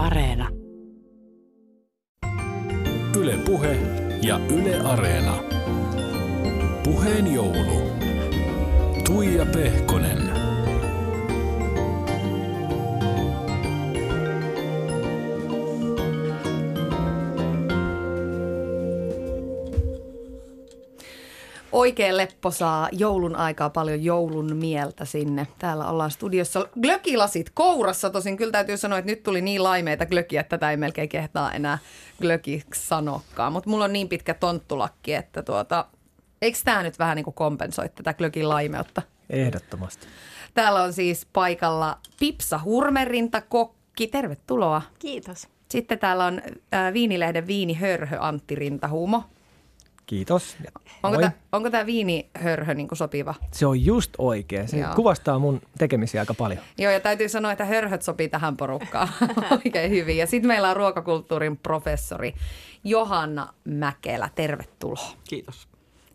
Areena. 0.00 0.48
Yle 3.18 3.36
Puhe 3.44 3.76
ja 4.22 4.40
Yle 4.50 4.76
Areena. 4.76 5.34
Puheen 6.84 7.34
joulu. 7.34 7.82
Tuija 9.04 9.46
Pehkonen. 9.46 10.29
Oikein 21.80 22.16
lepposaa 22.16 22.88
joulun 22.92 23.36
aikaa, 23.36 23.70
paljon 23.70 24.04
joulun 24.04 24.56
mieltä 24.56 25.04
sinne. 25.04 25.46
Täällä 25.58 25.88
ollaan 25.88 26.10
studiossa 26.10 26.68
glökilasit 26.82 27.50
kourassa. 27.54 28.10
Tosin 28.10 28.36
kyllä 28.36 28.52
täytyy 28.52 28.76
sanoa, 28.76 28.98
että 28.98 29.10
nyt 29.10 29.22
tuli 29.22 29.40
niin 29.40 29.62
laimeita 29.62 30.06
glökiä, 30.06 30.40
että 30.40 30.58
tätä 30.58 30.70
ei 30.70 30.76
melkein 30.76 31.08
kehtaa 31.08 31.52
enää 31.52 31.78
glökiksi 32.20 32.86
sanokkaan. 32.86 33.52
Mutta 33.52 33.70
mulla 33.70 33.84
on 33.84 33.92
niin 33.92 34.08
pitkä 34.08 34.34
tonttulakki, 34.34 35.14
että 35.14 35.42
tuota, 35.42 35.86
eikö 36.42 36.58
tämä 36.64 36.82
nyt 36.82 36.98
vähän 36.98 37.16
niin 37.16 37.24
kuin 37.24 37.34
kompensoi 37.34 37.88
tätä 37.88 38.14
glökin 38.14 38.48
laimeutta? 38.48 39.02
Ehdottomasti. 39.30 40.06
Täällä 40.54 40.82
on 40.82 40.92
siis 40.92 41.26
paikalla 41.32 41.98
Pipsa 42.18 42.60
Hurmerinta, 42.64 43.40
kokki. 43.40 44.06
Tervetuloa. 44.06 44.82
Kiitos. 44.98 45.48
Sitten 45.68 45.98
täällä 45.98 46.24
on 46.24 46.42
äh, 46.74 46.92
Viinilehden 46.92 47.46
viinihörhö 47.46 48.16
Antti 48.20 48.54
Rintahumo. 48.54 49.22
Kiitos. 50.10 50.56
Ja 50.64 50.70
Onko 51.02 51.18
tämä, 51.20 51.32
onko 51.52 51.70
tämä 51.70 51.86
viinihörhö 51.86 52.74
niin 52.74 52.88
sopiva? 52.92 53.34
Se 53.52 53.66
on 53.66 53.84
just 53.84 54.10
oikein. 54.18 54.68
Se 54.68 54.78
Joo. 54.78 54.94
kuvastaa 54.94 55.38
mun 55.38 55.60
tekemisiä 55.78 56.22
aika 56.22 56.34
paljon. 56.34 56.60
Joo, 56.78 56.92
ja 56.92 57.00
täytyy 57.00 57.28
sanoa, 57.28 57.52
että 57.52 57.64
hörhöt 57.64 58.02
sopii 58.02 58.28
tähän 58.28 58.56
porukkaan 58.56 59.08
oikein 59.64 59.90
hyvin. 59.90 60.16
Ja 60.16 60.26
sitten 60.26 60.48
meillä 60.48 60.70
on 60.70 60.76
ruokakulttuurin 60.76 61.56
professori 61.56 62.34
Johanna 62.84 63.54
Mäkelä. 63.64 64.28
Tervetuloa. 64.34 65.12
Kiitos. 65.28 65.69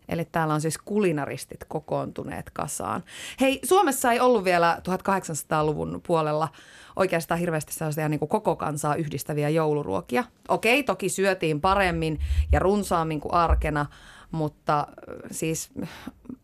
Eli 0.08 0.24
täällä 0.24 0.54
on 0.54 0.60
siis 0.60 0.78
kulinaristit 0.78 1.64
kokoontuneet 1.68 2.50
kasaan. 2.50 3.04
Hei, 3.40 3.60
Suomessa 3.64 4.12
ei 4.12 4.20
ollut 4.20 4.44
vielä 4.44 4.80
1800-luvun 4.88 6.00
puolella 6.06 6.48
oikeastaan 6.96 7.40
hirveästi 7.40 7.72
sellaisia 7.72 8.08
niin 8.08 8.18
kuin 8.18 8.28
koko 8.28 8.56
kansaa 8.56 8.94
yhdistäviä 8.94 9.48
jouluruokia. 9.48 10.24
Okei, 10.48 10.82
toki 10.82 11.08
syötiin 11.08 11.60
paremmin 11.60 12.20
ja 12.52 12.58
runsaammin 12.58 13.20
kuin 13.20 13.34
arkena, 13.34 13.86
mutta 14.30 14.78
äh, 14.78 14.86
siis 15.30 15.70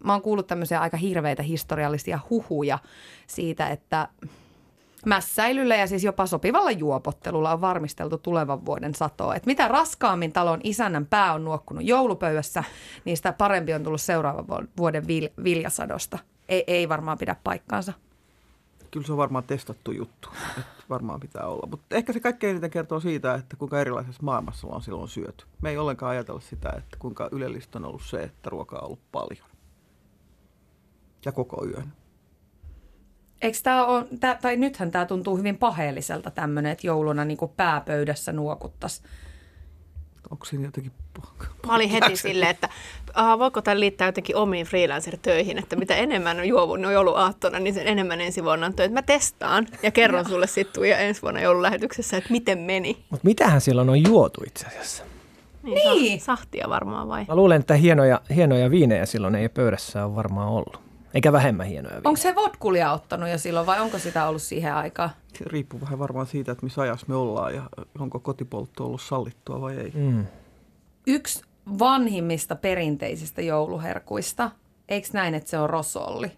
mä 0.05 0.13
oon 0.13 0.23
kuullut 0.23 0.47
tämmöisiä 0.47 0.81
aika 0.81 0.97
hirveitä 0.97 1.43
historiallisia 1.43 2.19
huhuja 2.31 2.79
siitä, 3.27 3.69
että 3.69 4.09
Mässäilyllä 5.07 5.77
ja 5.77 5.87
siis 5.87 6.05
jopa 6.05 6.27
sopivalla 6.27 6.71
juopottelulla 6.71 7.53
on 7.53 7.61
varmisteltu 7.61 8.19
tulevan 8.19 8.67
vuoden 8.67 8.95
satoa. 8.95 9.35
Et 9.35 9.47
mitä 9.47 9.69
raskaammin 9.69 10.33
talon 10.33 10.61
isännän 10.65 11.07
pää 11.07 11.33
on 11.33 11.45
nuokkunut 11.45 11.85
joulupöydässä, 11.85 12.65
niin 13.05 13.17
sitä 13.17 13.33
parempi 13.33 13.75
on 13.75 13.85
tullut 13.85 14.01
seuraavan 14.01 14.49
vu- 14.49 14.69
vuoden 14.77 15.03
vil- 15.03 15.45
viljasadosta. 15.45 16.19
Ei, 16.49 16.65
ei 16.67 16.89
varmaan 16.89 17.19
pidä 17.19 17.37
paikkaansa. 17.45 17.93
Kyllä 18.91 19.07
se 19.07 19.13
on 19.13 19.19
varmaan 19.19 19.45
testattu 19.45 19.93
juttu, 19.93 20.29
että 20.59 20.83
varmaan 20.89 21.21
pitää 21.21 21.47
olla. 21.47 21.67
Mutta 21.71 21.97
ehkä 21.97 22.13
se 22.13 22.21
kaikkein 22.21 22.51
eniten 22.51 22.71
kertoo 22.71 23.01
siitä, 23.01 23.35
että 23.35 23.57
kuinka 23.57 23.81
erilaisessa 23.81 24.23
maailmassa 24.23 24.67
on 24.67 24.83
silloin 24.83 25.09
syöty. 25.09 25.45
Me 25.63 25.71
ei 25.71 25.79
ollenkaan 25.79 26.11
ajatella 26.11 26.41
sitä, 26.41 26.73
että 26.79 26.97
kuinka 26.99 27.29
ylellistä 27.33 27.79
on 27.79 27.85
ollut 27.85 28.03
se, 28.03 28.23
että 28.23 28.51
ruokaa 28.51 28.79
on 28.79 28.85
ollut 28.85 29.13
paljon. 29.13 29.47
Ja 31.25 31.33
koko 31.33 31.67
yön. 31.67 31.93
Eikö 33.43 33.59
tää 33.63 33.87
on, 33.87 34.07
tää, 34.21 34.39
tai 34.43 34.57
nythän 34.57 34.91
tämä 34.91 35.07
tuntuu 35.07 35.37
hyvin 35.37 35.59
paheelliselta 35.59 36.31
tämmöinen, 36.31 36.73
että 36.73 36.87
jouluna 36.87 37.25
niin 37.25 37.39
pääpöydässä 37.57 38.33
nuokuttaisiin. 38.33 39.09
Onko 40.31 40.45
siinä 40.45 40.65
jotenkin... 40.65 40.93
Mä 41.67 41.75
olin 41.75 41.91
heti 41.91 42.17
silleen, 42.17 42.51
että 42.51 42.69
aha, 43.15 43.39
voiko 43.39 43.63
tämä 43.63 43.81
liittää 43.81 44.09
jotenkin 44.09 44.37
omiin 44.37 44.67
freelancer-töihin, 44.67 45.59
että 45.59 45.77
mitä 45.77 45.97
enemmän 45.97 46.39
on 46.39 46.49
juovunut 46.49 46.93
jouluaattona, 46.93 47.59
niin 47.59 47.75
sen 47.75 47.87
enemmän 47.87 48.21
ensi 48.21 48.45
vuonna 48.45 48.67
on 48.67 48.75
töitä. 48.75 48.95
Mä 48.95 49.03
testaan 49.03 49.67
ja 49.83 49.91
kerron 49.91 50.29
sulle 50.29 50.47
sitten 50.47 50.85
ja 50.85 50.99
ensi 50.99 51.23
vuonna 51.23 51.41
joululähetyksessä, 51.41 52.17
että 52.17 52.31
miten 52.31 52.59
meni. 52.59 53.05
Mutta 53.11 53.27
mitähän 53.27 53.61
silloin 53.61 53.91
on 53.91 54.03
juotu 54.03 54.43
itse 54.47 54.67
asiassa? 54.67 55.05
Niin, 55.63 55.75
Niin. 55.75 56.21
Sa- 56.21 56.25
sahtia 56.25 56.69
varmaan 56.69 57.09
vai? 57.09 57.25
Mä 57.29 57.37
luulen, 57.37 57.61
että 57.61 57.75
hienoja, 57.75 58.21
hienoja 58.35 58.71
viinejä 58.71 59.07
silloin 59.07 59.35
ei 59.35 59.49
pöydässä 59.49 60.05
ole 60.05 60.15
varmaan 60.15 60.49
ollut. 60.49 60.92
Eikä 61.15 61.33
vähemmän 61.33 61.67
hienoja 61.67 61.95
viinejä. 61.95 62.09
Onko 62.09 62.17
se 62.17 62.35
vodkulia 62.35 62.93
ottanut 62.93 63.29
jo 63.29 63.39
silloin 63.39 63.67
vai 63.67 63.81
onko 63.81 63.99
sitä 63.99 64.29
ollut 64.29 64.43
siihen 64.43 64.75
aikaan? 64.75 65.11
Se 65.39 65.45
riippuu 65.47 65.81
vähän 65.81 65.99
varmaan 65.99 66.27
siitä, 66.27 66.53
että 66.53 66.65
missä 66.65 66.83
ajassa 66.83 67.07
me 67.09 67.15
ollaan 67.15 67.55
ja 67.55 67.63
onko 67.99 68.21
kotipoltto 68.21 68.85
ollut 68.85 69.03
sallittua 69.03 69.61
vai 69.61 69.77
ei. 69.77 69.93
Mm. 69.95 70.27
Yksi 71.07 71.43
vanhimmista 71.79 72.57
perinteisistä 72.57 73.43
jouluherkuista, 73.43 74.51
eikö 74.89 75.09
näin, 75.13 75.35
että 75.35 75.51
se 75.51 75.59
on 75.59 75.71
rosolli? 75.71 76.33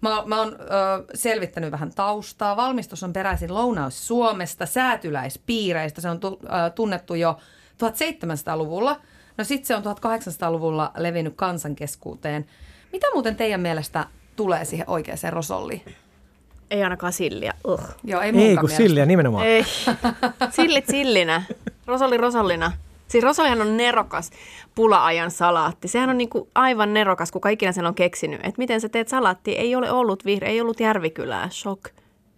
Mä, 0.00 0.22
mä 0.26 0.38
oon 0.40 0.52
ö, 0.52 0.66
selvittänyt 1.14 1.70
vähän 1.70 1.92
taustaa. 1.94 2.56
Valmistus 2.56 3.02
on 3.02 3.12
peräisin 3.12 3.54
Lounaus-Suomesta, 3.54 4.66
säätyläispiireistä. 4.66 6.00
Se 6.00 6.10
on 6.10 6.20
tu, 6.20 6.40
ö, 6.44 6.70
tunnettu 6.70 7.14
jo 7.14 7.38
1700-luvulla. 7.72 9.00
No 9.38 9.44
sitten 9.44 9.66
se 9.66 9.76
on 9.76 9.82
1800-luvulla 9.82 10.92
levinnyt 10.96 11.34
kansankeskuuteen. 11.36 12.46
Mitä 12.92 13.06
muuten 13.14 13.36
teidän 13.36 13.60
mielestä 13.60 14.06
tulee 14.36 14.64
siihen 14.64 14.90
oikeaan 14.90 15.18
rosolliin? 15.30 15.82
Ei 16.70 16.82
ainakaan 16.82 17.12
silliä. 17.12 17.54
Uh. 17.68 17.80
Joo, 18.04 18.20
ei, 18.20 18.26
Ei 18.26 18.32
kun 18.32 18.40
mielestä. 18.42 18.76
silliä 18.76 19.06
nimenomaan. 19.06 19.46
Ei. 19.46 19.64
Sillit 20.56 20.86
sillinä. 20.86 21.42
Rosolli 21.86 22.16
rosollina. 22.16 22.72
Siis 23.08 23.24
rosollihan 23.24 23.60
on 23.60 23.76
nerokas 23.76 24.30
pula-ajan 24.74 25.30
salaatti. 25.30 25.88
Sehän 25.88 26.10
on 26.10 26.18
niinku 26.18 26.48
aivan 26.54 26.94
nerokas, 26.94 27.32
kuka 27.32 27.48
ikinä 27.48 27.72
sen 27.72 27.86
on 27.86 27.94
keksinyt. 27.94 28.40
Että 28.40 28.58
miten 28.58 28.80
sä 28.80 28.88
teet 28.88 29.08
salaatti, 29.08 29.52
ei 29.52 29.74
ole 29.76 29.90
ollut 29.90 30.24
vihreä, 30.24 30.50
ei 30.50 30.60
ollut 30.60 30.80
järvikylää, 30.80 31.48
shock. 31.50 31.84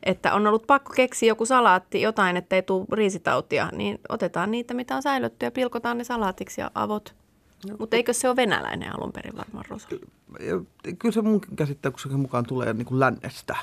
Että 0.02 0.34
on 0.34 0.46
ollut 0.46 0.66
pakko 0.66 0.92
keksiä 0.96 1.28
joku 1.28 1.46
salaatti, 1.46 2.00
jotain, 2.02 2.36
ettei 2.36 2.62
tule 2.62 2.86
riisitautia, 2.92 3.68
niin 3.72 3.98
otetaan 4.08 4.50
niitä, 4.50 4.74
mitä 4.74 4.96
on 4.96 5.02
säilytty 5.02 5.46
ja 5.46 5.50
pilkotaan 5.50 5.98
ne 5.98 6.04
salaatiksi 6.04 6.60
ja 6.60 6.70
avot. 6.74 7.14
Mutta 7.78 7.96
eikö 7.96 8.12
se 8.12 8.28
ole 8.28 8.36
venäläinen 8.36 8.94
alun 8.98 9.12
perin 9.12 9.36
varmaan 9.36 9.64
rosolli? 9.68 10.00
Kyllä 10.98 11.12
se 11.12 11.22
mun 11.22 11.40
käsittääkseni 11.56 12.14
mukaan 12.16 12.46
tulee 12.46 12.72
niin 12.72 12.86
kuin 12.86 13.00
lännestä. 13.00 13.56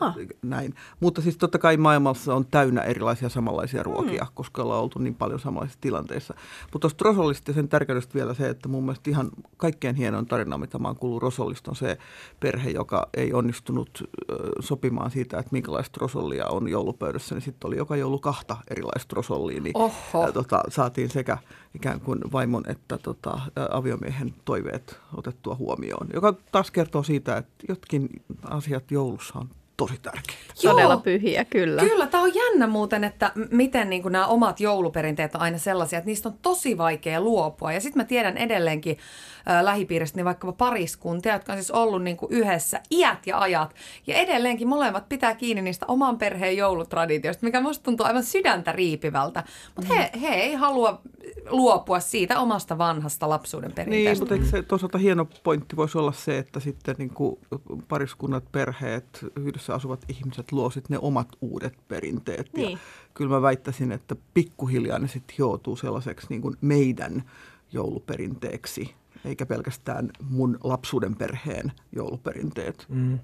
Aha. 0.00 0.14
Näin. 0.42 0.74
Mutta 1.00 1.22
siis 1.22 1.36
totta 1.36 1.58
kai 1.58 1.76
maailmassa 1.76 2.34
on 2.34 2.46
täynnä 2.46 2.82
erilaisia 2.82 3.28
samanlaisia 3.28 3.82
ruokia, 3.82 4.24
mm. 4.24 4.30
koska 4.34 4.62
ollaan 4.62 4.82
oltu 4.82 4.98
niin 4.98 5.14
paljon 5.14 5.40
samanlaisissa 5.40 5.80
tilanteissa. 5.80 6.34
Mutta 6.62 6.78
tuosta 6.78 7.04
Rosollista 7.04 7.50
ja 7.50 7.54
sen 7.54 7.68
tärkeydestä 7.68 8.14
vielä 8.14 8.34
se, 8.34 8.48
että 8.48 8.68
mun 8.68 8.84
mielestä 8.84 9.10
ihan 9.10 9.30
kaikkein 9.56 9.94
hienoin 9.94 10.26
tarina, 10.26 10.58
mitä 10.58 10.78
mä 10.78 10.88
oon 10.88 10.96
kuullut 10.96 11.22
Rosollista, 11.22 11.70
on 11.70 11.76
se 11.76 11.98
perhe, 12.40 12.70
joka 12.70 13.08
ei 13.16 13.32
onnistunut 13.32 14.10
sopimaan 14.60 15.10
siitä, 15.10 15.38
että 15.38 15.52
minkälaista 15.52 15.98
rosollia 16.00 16.46
on 16.46 16.68
joulupöydässä. 16.68 17.34
Niin 17.34 17.42
sitten 17.42 17.68
oli 17.68 17.76
joka 17.76 17.96
joulu 17.96 18.18
kahta 18.18 18.56
erilaista 18.70 19.16
rosollia, 19.16 19.60
niin 19.60 19.76
Oho. 19.76 20.32
tota, 20.32 20.62
saatiin 20.68 21.10
sekä 21.10 21.38
ikään 21.74 22.00
kuin 22.00 22.18
vaimon 22.32 22.62
että 22.66 22.98
tota, 22.98 23.40
aviomiehen 23.70 24.34
toiveet 24.44 25.00
otettua 25.16 25.54
huomioon, 25.54 26.08
joka 26.12 26.34
taas 26.52 26.70
kertoo 26.70 27.02
siitä, 27.02 27.36
että 27.36 27.64
jotkin 27.68 28.08
asiat 28.44 28.90
joulussa 28.90 29.38
on 29.38 29.48
tosi 29.76 29.98
tärkeitä. 30.02 30.54
Todella 30.62 30.94
Joo. 30.94 31.00
pyhiä, 31.00 31.44
kyllä. 31.44 31.82
Kyllä, 31.82 32.06
tämä 32.06 32.22
on 32.22 32.34
jännä 32.34 32.66
muuten, 32.66 33.04
että 33.04 33.32
miten 33.50 33.90
niin 33.90 34.02
nämä 34.10 34.26
omat 34.26 34.60
jouluperinteet 34.60 35.34
on 35.34 35.40
aina 35.40 35.58
sellaisia, 35.58 35.98
että 35.98 36.06
niistä 36.10 36.28
on 36.28 36.34
tosi 36.42 36.78
vaikea 36.78 37.20
luopua. 37.20 37.72
Ja 37.72 37.80
sitten 37.80 38.00
mä 38.00 38.04
tiedän 38.04 38.36
edelleenkin 38.36 38.98
äh, 39.50 39.64
lähipiiristä 39.64 40.16
niin 40.16 40.24
vaikkapa 40.24 40.52
pariskuntia, 40.52 41.32
jotka 41.32 41.52
on 41.52 41.58
siis 41.58 41.70
ollut 41.70 42.02
niin 42.02 42.16
kuin 42.16 42.32
yhdessä 42.32 42.80
iät 42.90 43.26
ja 43.26 43.38
ajat. 43.38 43.74
Ja 44.06 44.14
edelleenkin 44.16 44.68
molemmat 44.68 45.08
pitää 45.08 45.34
kiinni 45.34 45.62
niistä 45.62 45.86
oman 45.88 46.18
perheen 46.18 46.56
joulutraditioista, 46.56 47.46
mikä 47.46 47.60
musta 47.60 47.84
tuntuu 47.84 48.06
aivan 48.06 48.24
sydäntä 48.24 48.72
riipivältä. 48.72 49.44
Mutta 49.76 49.94
he, 49.94 50.10
he 50.20 50.28
ei 50.28 50.54
halua 50.54 51.00
luopua 51.50 52.00
siitä 52.00 52.40
omasta 52.40 52.78
vanhasta 52.78 53.28
lapsuuden 53.28 53.68
Niin, 53.68 53.74
perinteestä. 53.74 54.22
mutta 54.22 54.34
eikö 54.34 54.46
se 54.46 54.62
toisaalta 54.62 54.98
hieno 54.98 55.28
pointti 55.44 55.76
voisi 55.76 55.98
olla 55.98 56.12
se, 56.12 56.38
että 56.38 56.60
sitten 56.60 56.94
niin 56.98 57.10
kuin 57.10 57.38
pariskunnat, 57.88 58.44
perheet, 58.52 59.04
yhdessä 59.36 59.63
asuvat 59.72 60.04
ihmiset 60.08 60.52
luo 60.52 60.70
sitten 60.70 60.94
ne 60.94 60.98
omat 61.02 61.28
uudet 61.40 61.74
perinteet. 61.88 62.50
Niin. 62.56 62.72
Ja 62.72 62.78
kyllä 63.14 63.30
mä 63.30 63.42
väittäisin, 63.42 63.92
että 63.92 64.16
pikkuhiljaa 64.34 64.98
ne 64.98 65.08
sitten 65.08 65.34
hioutuu 65.38 65.76
sellaiseksi 65.76 66.26
niin 66.30 66.42
kuin 66.42 66.56
meidän 66.60 67.22
jouluperinteeksi, 67.72 68.94
eikä 69.24 69.46
pelkästään 69.46 70.10
mun 70.30 70.58
lapsuuden 70.64 71.16
perheen 71.16 71.72
jouluperinteet. 71.92 72.86
Mm. 72.88 73.18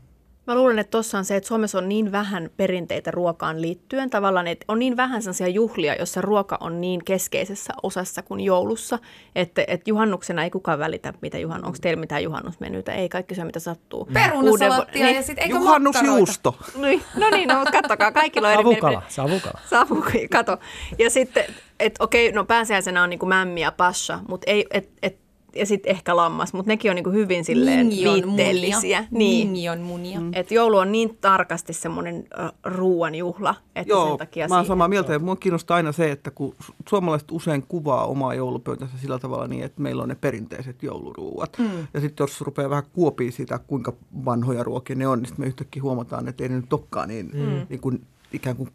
Mä 0.51 0.57
luulen, 0.57 0.79
että 0.79 0.91
tuossa 0.91 1.19
on 1.19 1.25
se, 1.25 1.37
että 1.37 1.49
Suomessa 1.49 1.79
on 1.79 1.89
niin 1.89 2.13
vähän 2.13 2.51
perinteitä 2.57 3.11
ruokaan 3.11 3.63
liittyen. 3.63 4.11
Tavallaan, 4.11 4.47
että 4.47 4.65
on 4.69 4.79
niin 4.79 4.97
vähän 4.97 5.23
sellaisia 5.23 5.49
juhlia, 5.49 5.95
jossa 5.95 6.21
ruoka 6.21 6.59
on 6.61 6.81
niin 6.81 7.05
keskeisessä 7.05 7.73
osassa 7.83 8.23
kuin 8.23 8.41
joulussa, 8.41 8.99
että, 9.35 9.65
että 9.67 9.91
juhannuksena 9.91 10.45
ei 10.45 10.51
kukaan 10.51 10.79
välitä, 10.79 11.15
mitä 11.21 11.39
juhan, 11.39 11.65
onko 11.65 11.79
teillä 11.81 12.01
mitään 12.01 12.23
juhannusmenyitä. 12.23 12.93
Ei, 12.93 13.09
kaikki 13.09 13.35
syö 13.35 13.45
mitä 13.45 13.61
sattuu. 13.61 14.09
Perunasalattia 14.13 15.03
Uuden- 15.03 15.17
ja 15.17 15.23
sitten 15.23 15.43
eikö 15.45 15.57
Juhannusjuusto. 15.57 16.57
Niin, 16.77 17.03
no 17.17 17.31
niin, 17.31 17.49
no 17.49 17.55
mutta 17.55 17.73
kattokaa, 17.73 18.13
kaikilla 18.13 18.49
on 18.49 18.55
eri 18.55 18.63
Savukala, 18.63 18.91
mielipide. 18.91 19.15
savukala. 19.15 19.61
Savu, 19.71 20.05
kato. 20.31 20.59
Ja 20.99 21.11
sitten, 21.11 21.45
että 21.81 22.05
okei, 22.05 22.33
no 22.33 22.45
pääsiäisenä 22.45 23.03
on 23.03 23.11
niinku 23.11 23.27
mämmi 23.27 23.61
ja 23.61 23.73
pasha, 23.73 24.21
mutta 24.29 24.51
ei, 24.51 24.67
et, 24.71 24.91
et, 25.03 25.30
ja 25.55 25.67
sitten 25.67 25.91
ehkä 25.91 26.17
lammas, 26.17 26.53
mutta 26.53 26.71
nekin 26.71 26.91
on 26.91 26.95
niinku 26.95 27.11
hyvin 27.11 27.45
silleen 27.45 27.91
viitteellisiä. 27.91 29.05
Niin. 29.11 29.49
Minion 29.49 29.81
munia. 29.81 30.21
Mm. 30.21 30.31
Et 30.33 30.51
joulu 30.51 30.77
on 30.77 30.93
niin 30.93 31.19
tarkasti 31.21 31.73
semmoinen 31.73 32.25
äh, 32.41 32.53
ruuan 32.65 33.15
juhla, 33.15 33.55
että 33.77 33.93
Joo, 33.93 34.09
sen 34.09 34.19
takia 34.19 34.49
mä 34.49 34.57
oon 34.57 34.67
samaa 34.67 34.89
mieltä. 34.89 35.13
Ja 35.13 35.19
mua 35.19 35.37
kiinnostaa 35.37 35.77
aina 35.77 35.93
se, 35.93 36.11
että 36.11 36.31
kun 36.31 36.55
su- 36.65 36.75
suomalaiset 36.89 37.31
usein 37.31 37.65
kuvaa 37.69 38.07
omaa 38.07 38.35
joulupöytänsä 38.35 38.99
sillä 38.99 39.19
tavalla 39.19 39.49
niin, 39.49 39.65
että 39.65 39.83
meillä 39.83 40.03
on 40.03 40.09
ne 40.09 40.15
perinteiset 40.15 40.83
jouluruuat. 40.83 41.59
Mm. 41.59 41.87
Ja 41.95 42.01
sitten 42.01 42.25
jos 42.25 42.41
rupeaa 42.41 42.71
vähän 42.71 42.85
kuopii 42.93 43.33
sitä, 43.33 43.59
kuinka 43.59 43.93
vanhoja 44.25 44.63
ruokia 44.63 44.97
ne 44.97 45.09
on, 45.09 45.19
niin 45.19 45.27
sitten 45.27 45.45
me 45.45 45.49
yhtäkkiä 45.49 45.83
huomataan, 45.83 46.29
että 46.29 46.45
ei 46.45 46.49
ne 46.49 46.57
nyt 46.57 46.73
olekaan 46.73 47.09
niin, 47.09 47.31
mm. 47.35 47.67
niin 47.69 47.81
kuin, 47.81 48.07
ikään 48.33 48.57
kuin 48.57 48.71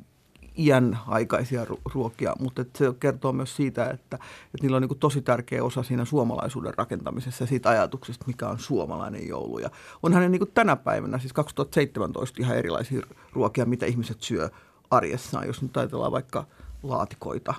iän 0.57 1.00
aikaisia 1.07 1.66
ru- 1.66 1.81
ruokia, 1.94 2.34
mutta 2.40 2.66
se 2.78 2.94
kertoo 3.00 3.34
myös 3.34 3.56
siitä, 3.56 3.86
että, 3.86 4.16
että 4.16 4.57
niillä 4.62 4.78
on 4.78 4.81
niin 4.81 5.00
tosi 5.00 5.22
tärkeä 5.22 5.63
osa 5.63 5.84
siinä 5.84 6.06
suomalaisuuden 6.06 6.74
rakentamisessa 6.78 7.44
ja 7.44 7.48
siitä 7.48 7.69
ajatuksesta, 7.69 8.25
mikä 8.28 8.48
on 8.48 8.60
suomalainen 8.60 9.28
joulu. 9.28 9.60
Ja 9.60 9.69
onhan 10.04 10.22
ne 10.22 10.30
niin 10.30 10.42
tänä 10.54 10.75
päivänä, 10.75 11.19
siis 11.19 11.34
2017, 11.34 12.42
ihan 12.42 12.57
erilaisia 12.57 13.02
ruokia, 13.34 13.66
mitä 13.66 13.86
ihmiset 13.86 14.22
syö 14.22 14.50
arjessaan, 14.92 15.48
jos 15.48 15.62
nyt 15.62 15.78
ajatellaan 15.78 16.12
vaikka 16.12 16.46
laatikoita, 16.84 17.54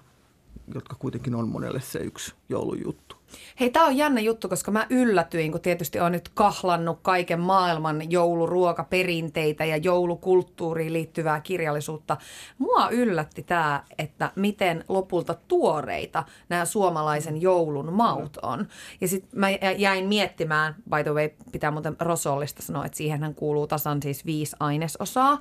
jotka 0.75 0.97
kuitenkin 0.99 1.35
on 1.35 1.49
monelle 1.49 1.81
se 1.81 1.99
yksi 1.99 2.35
joulujuttu. 2.49 3.17
Hei, 3.61 3.71
tämä 3.71 3.87
on 3.87 3.97
jännä 3.97 4.21
juttu, 4.21 4.49
koska 4.49 4.71
mä 4.71 4.87
yllätyin, 4.91 5.53
kun 5.53 5.61
tietysti 5.61 6.01
on 6.01 6.13
nyt 6.13 6.29
kahlannut 6.29 6.99
kaiken 7.03 7.41
maailman 7.41 8.11
jouluruokaperinteitä 8.11 9.65
ja 9.65 9.77
joulukulttuuriin 9.77 10.93
liittyvää 10.93 11.41
kirjallisuutta. 11.41 12.17
Mua 12.59 12.89
yllätti 12.89 13.43
tämä, 13.43 13.83
että 13.99 14.33
miten 14.37 14.85
lopulta 14.89 15.35
tuoreita 15.49 16.25
nämä 16.49 16.65
suomalaisen 16.65 17.43
joulun 17.43 17.93
maut 17.93 18.37
on. 18.43 18.69
Ja 19.01 19.09
sitten 19.09 19.41
mä 19.41 19.51
jäin 19.77 20.09
miettimään, 20.09 20.75
by 20.91 21.03
the 21.03 21.13
way, 21.13 21.29
pitää 21.53 21.71
muuten 21.71 21.97
Rosollista 22.01 22.63
sanoa, 22.63 22.85
että 22.85 22.99
siihenhän 22.99 23.35
kuuluu 23.35 23.67
tasan 23.67 24.03
siis 24.03 24.27
viisi 24.27 24.57
ainesosaa. 24.61 25.39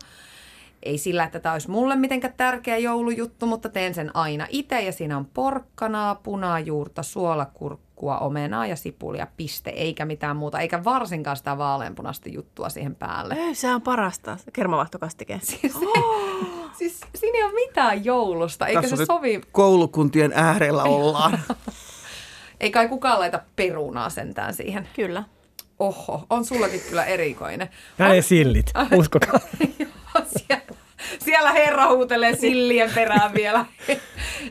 Ei 0.85 0.97
sillä, 0.97 1.23
että 1.23 1.39
tämä 1.39 1.53
olisi 1.53 1.69
mulle 1.71 1.95
mitenkään 1.95 2.33
tärkeä 2.37 2.77
joulujuttu, 2.77 3.45
mutta 3.45 3.69
teen 3.69 3.93
sen 3.93 4.15
aina 4.15 4.47
itse 4.49 4.81
ja 4.81 4.91
siinä 4.91 5.17
on 5.17 5.25
porkkanaa, 5.25 6.15
punajuurta, 6.15 7.03
suolakurkkua, 7.03 8.17
omenaa 8.17 8.67
ja 8.67 8.75
sipulia, 8.75 9.27
piste, 9.37 9.69
eikä 9.69 10.05
mitään 10.05 10.37
muuta, 10.37 10.59
eikä 10.59 10.83
varsinkaan 10.83 11.37
sitä 11.37 11.57
vaaleanpunaista 11.57 12.29
juttua 12.29 12.69
siihen 12.69 12.95
päälle. 12.95 13.33
Ei, 13.33 13.55
se 13.55 13.75
on 13.75 13.81
parasta, 13.81 14.37
kermavahtokastike. 14.53 15.39
Siis, 15.43 15.73
siis 16.77 16.99
siinä 17.15 17.37
ei 17.37 17.43
ole 17.43 17.53
mitään 17.53 18.05
joulusta, 18.05 18.67
eikä 18.67 18.81
Tässä 18.81 18.95
se 18.95 19.05
sovi, 19.05 19.41
koulukuntien 19.51 20.31
äärellä 20.35 20.83
ollaan. 20.97 21.39
ei 22.59 22.71
kai 22.71 22.87
kukaan 22.89 23.19
laita 23.19 23.39
perunaa 23.55 24.09
sentään 24.09 24.53
siihen. 24.53 24.87
Kyllä. 24.95 25.23
Oho, 25.79 26.25
on 26.29 26.45
sullakin 26.45 26.81
kyllä 26.89 27.05
erikoinen. 27.05 27.69
Ja 27.99 28.07
ne 28.07 28.21
sillit, 28.21 28.71
uskokaa. 28.95 29.39
siellä, 30.37 30.64
siellä 31.19 31.51
herra 31.51 31.87
huutelee 31.87 32.35
sillien 32.35 32.91
perään 32.95 33.33
vielä. 33.33 33.65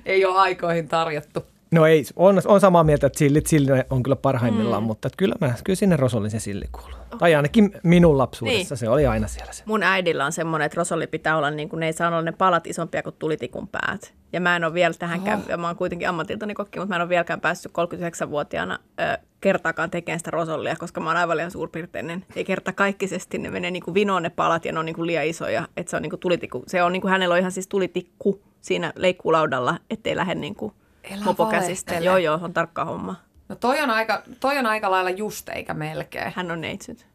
ei 0.06 0.24
ole 0.24 0.38
aikoihin 0.38 0.88
tarjottu. 0.88 1.53
No 1.74 1.86
ei, 1.86 2.04
on, 2.16 2.42
on 2.44 2.60
samaa 2.60 2.84
mieltä, 2.84 3.06
että 3.06 3.18
sillit, 3.18 3.46
sillit 3.46 3.70
on 3.90 4.02
kyllä 4.02 4.16
parhaimmillaan, 4.16 4.82
mm. 4.82 4.86
mutta 4.86 5.08
että 5.08 5.16
kyllä, 5.16 5.34
mä, 5.40 5.54
kyllä 5.64 5.76
sinne 5.76 5.96
rosollisen 5.96 6.40
silli 6.40 6.64
kuuluu. 6.72 6.98
Tai 7.18 7.34
ainakin 7.34 7.72
minun 7.82 8.18
lapsuudessa 8.18 8.74
Niin. 8.74 8.78
se 8.78 8.88
oli 8.88 9.06
aina 9.06 9.28
siellä 9.28 9.52
se. 9.52 9.62
Mun 9.66 9.82
äidillä 9.82 10.24
on 10.24 10.32
semmoinen, 10.32 10.66
että 10.66 10.76
rosolli 10.76 11.06
pitää 11.06 11.36
olla, 11.36 11.50
niin 11.50 11.68
kuin, 11.68 11.80
ne 11.80 11.86
ei 11.86 11.92
saa 11.92 12.08
olla 12.08 12.22
ne 12.22 12.32
palat 12.32 12.66
isompia 12.66 13.02
kuin 13.02 13.16
tulitikun 13.18 13.68
päät. 13.68 14.14
Ja 14.32 14.40
mä 14.40 14.56
en 14.56 14.64
ole 14.64 14.74
vielä 14.74 14.94
tähän, 14.94 15.20
oh. 15.20 15.58
mä 15.58 15.66
oon 15.66 15.76
kuitenkin 15.76 16.08
ammatiltani 16.08 16.54
kokki, 16.54 16.78
mutta 16.78 16.88
mä 16.88 16.96
en 16.96 17.02
ole 17.02 17.08
vieläkään 17.08 17.40
päässyt 17.40 17.72
39-vuotiaana 17.72 18.78
ö, 19.00 19.18
kertaakaan 19.40 19.90
tekemään 19.90 20.20
sitä 20.20 20.30
rosollia, 20.30 20.76
koska 20.76 21.00
mä 21.00 21.10
oon 21.10 21.16
aivan 21.16 21.36
liian 21.36 21.50
suurpiirteinen. 21.50 22.24
Ei 22.36 22.44
kerta 22.44 22.72
kaikkisesti 22.72 23.38
ne 23.38 23.50
menee 23.50 23.70
niin 23.70 23.82
kuin 23.82 23.94
vinoon 23.94 24.22
ne 24.22 24.30
palat 24.30 24.64
ja 24.64 24.72
ne 24.72 24.78
on 24.78 24.86
niin 24.86 24.96
kuin 24.96 25.06
liian 25.06 25.26
isoja, 25.26 25.68
että 25.76 25.90
se 25.90 25.96
on 25.96 26.02
niin 26.02 26.10
kuin 26.10 26.20
tulitikku. 26.20 26.64
Se 26.66 26.82
on 26.82 26.92
niin 26.92 27.02
kuin, 27.02 27.10
hänellä 27.10 27.32
on 27.32 27.38
ihan 27.38 27.52
siis 27.52 27.68
tulitikku 27.68 28.42
siinä 28.60 28.92
leikkuulaudalla, 28.96 29.78
ettei 29.90 30.16
lähde 30.16 30.34
niin 30.34 30.54
kuin 30.54 30.72
Älä 31.12 31.24
mopo 31.24 31.46
käsistä. 31.46 31.90
valehtele. 31.90 32.10
Joo, 32.10 32.16
joo, 32.16 32.38
on 32.42 32.52
tarkka 32.52 32.84
homma. 32.84 33.16
No 33.48 33.56
toi 33.56 33.80
on 33.80 33.90
aika, 33.90 34.22
toi 34.40 34.58
on 34.58 34.66
aika 34.66 34.90
lailla 34.90 35.10
just 35.10 35.48
eikä 35.48 35.74
melkein. 35.74 36.32
Hän 36.36 36.50
on 36.50 36.60
neitsyt. 36.60 37.06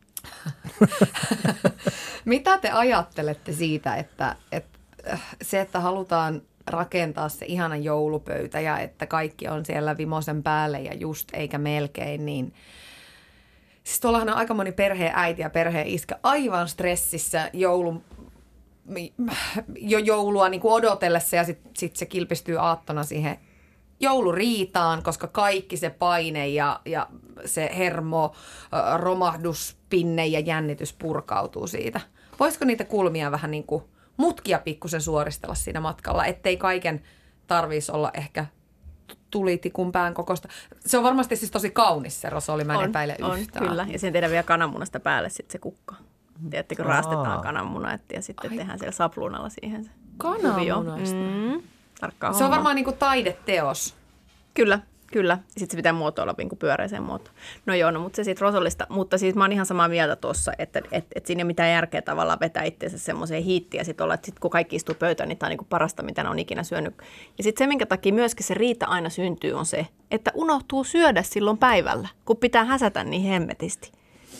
Mitä 2.26 2.58
te 2.58 2.70
ajattelette 2.70 3.54
siitä, 3.54 3.96
että, 3.96 4.36
että 4.52 4.80
äh, 5.12 5.22
se, 5.42 5.62
että 5.62 5.80
halutaan 5.80 6.42
rakentaa 6.68 7.30
se 7.30 7.46
ihana 7.46 7.76
joulupöytä 7.76 8.60
ja 8.60 8.80
että 8.80 9.06
kaikki 9.06 9.48
on 9.48 9.66
siellä 9.66 9.98
vimosen 9.98 10.44
päälle 10.44 10.80
ja 10.82 10.94
just 10.94 11.30
eikä 11.34 11.58
melkein, 11.58 12.26
niin 12.26 12.54
siis 13.84 14.00
tuollahan 14.00 14.30
on 14.30 14.36
aika 14.36 14.54
moni 14.54 14.72
perheen 14.72 15.12
äiti 15.16 15.42
ja 15.42 15.50
perheen 15.50 15.88
iskä 15.88 16.20
aivan 16.24 16.68
stressissä 16.68 17.50
joulun 17.54 18.04
jo 19.80 20.00
joulua 20.00 20.50
niin 20.50 20.62
kuin 20.62 20.74
odotellessa 20.74 21.36
ja 21.36 21.44
sitten 21.44 21.72
sit 21.78 21.96
se 21.96 22.06
kilpistyy 22.06 22.58
aattona 22.58 23.04
siihen 23.04 23.40
jouluriitaan, 24.00 25.04
koska 25.04 25.28
kaikki 25.28 25.78
se 25.78 25.90
paine 25.90 26.48
ja, 26.48 26.80
ja 26.86 27.08
se 27.46 27.70
hermo, 27.78 28.36
romahduspinne 28.98 30.28
ja 30.28 30.40
jännitys 30.40 30.94
purkautuu 30.94 31.68
siitä. 31.68 32.02
Voisiko 32.40 32.66
niitä 32.66 32.84
kulmia 32.84 33.32
vähän 33.32 33.52
niin 33.52 33.64
kuin 33.64 33.84
mutkia 34.18 34.60
pikkusen 34.60 35.02
suoristella 35.02 35.56
siinä 35.56 35.80
matkalla, 35.80 36.26
ettei 36.26 36.58
kaiken 36.58 37.02
tarvitsisi 37.48 37.92
olla 37.92 38.12
ehkä 38.14 38.46
tulitikun 39.32 39.92
pään 39.92 40.14
kokosta. 40.14 40.48
Se 40.80 40.98
on 40.98 41.04
varmasti 41.04 41.36
siis 41.36 41.52
tosi 41.52 41.70
kaunis 41.70 42.22
se 42.22 42.30
rosoli, 42.30 42.64
mä 42.64 42.76
en 42.76 42.90
epäile 42.90 43.16
on, 43.22 43.40
yhtään. 43.40 43.68
kyllä. 43.68 43.88
Ja 43.90 44.00
sen 44.00 44.14
tehdään 44.14 44.32
vielä 44.32 44.44
kananmunasta 44.44 45.00
päälle 45.00 45.30
sitten 45.30 45.52
se 45.52 45.60
kukka. 45.60 45.96
Tiedättekö, 46.50 46.84
raastetaan 46.84 47.28
Aa. 47.28 47.42
kananmunat 47.42 48.02
ja 48.14 48.22
sitten 48.22 48.52
tehdään 48.52 48.80
siellä 48.80 48.92
sapluunalla 48.92 49.50
siihen 49.50 49.84
se 49.84 49.92
Kananmunasta. 50.18 51.16
Mm, 51.16 51.62
tarkkaa 52.00 52.34
Se 52.34 52.38
on 52.38 52.42
homma. 52.42 52.56
varmaan 52.56 52.76
niin 52.76 52.86
kuin 52.86 52.98
taideteos. 52.98 53.96
Kyllä, 54.54 54.80
kyllä. 55.08 55.38
Sitten 55.48 55.72
se 55.72 55.76
pitää 55.78 55.94
muotoilla 55.94 56.36
niin 56.38 56.50
kuin 56.50 56.60
pyöreiseen 56.60 57.04
muotoon. 57.04 57.36
No 57.66 57.74
joo, 57.76 57.92
no, 57.92 58.00
mutta 58.00 58.16
se 58.16 58.24
siitä 58.24 58.42
rosollista. 58.42 58.88
Mutta 58.90 59.18
siis 59.18 59.36
mä 59.36 59.44
oon 59.44 59.52
ihan 59.52 59.66
samaa 59.66 59.88
mieltä 59.88 60.16
tuossa, 60.16 60.52
että 60.60 60.82
et, 60.92 61.06
et 61.16 61.26
siinä 61.26 61.40
ei 61.40 61.44
ole 61.44 61.48
mitään 61.48 61.72
järkeä 61.72 62.02
tavallaan 62.02 62.40
vetää 62.40 62.64
itseensä 62.64 62.98
semmoiseen 62.98 63.44
hiittiin 63.44 63.80
ja 63.80 63.86
sitten 63.86 64.04
olla, 64.04 64.14
että 64.14 64.26
sit 64.26 64.40
kun 64.40 64.52
kaikki 64.52 64.76
istuu 64.76 64.96
pöytään, 64.96 65.30
niin 65.30 65.38
tämä 65.38 65.48
on 65.48 65.50
niin 65.50 65.58
kuin 65.58 65.68
parasta, 65.68 66.04
mitä 66.04 66.24
ne 66.24 66.30
on 66.30 66.40
ikinä 66.40 66.64
syönyt. 66.64 66.98
Ja 67.38 67.44
sitten 67.44 67.66
se, 67.66 67.68
minkä 67.68 67.86
takia 67.86 68.14
myöskin 68.14 68.46
se 68.46 68.54
riita 68.54 68.86
aina 68.86 69.10
syntyy, 69.10 69.54
on 69.54 69.66
se, 69.66 69.88
että 70.12 70.32
unohtuu 70.34 70.84
syödä 70.84 71.24
silloin 71.24 71.58
päivällä, 71.58 72.08
kun 72.26 72.38
pitää 72.38 72.66
häsätä 72.66 73.04
niin 73.04 73.24
hemmetisti. 73.24 73.92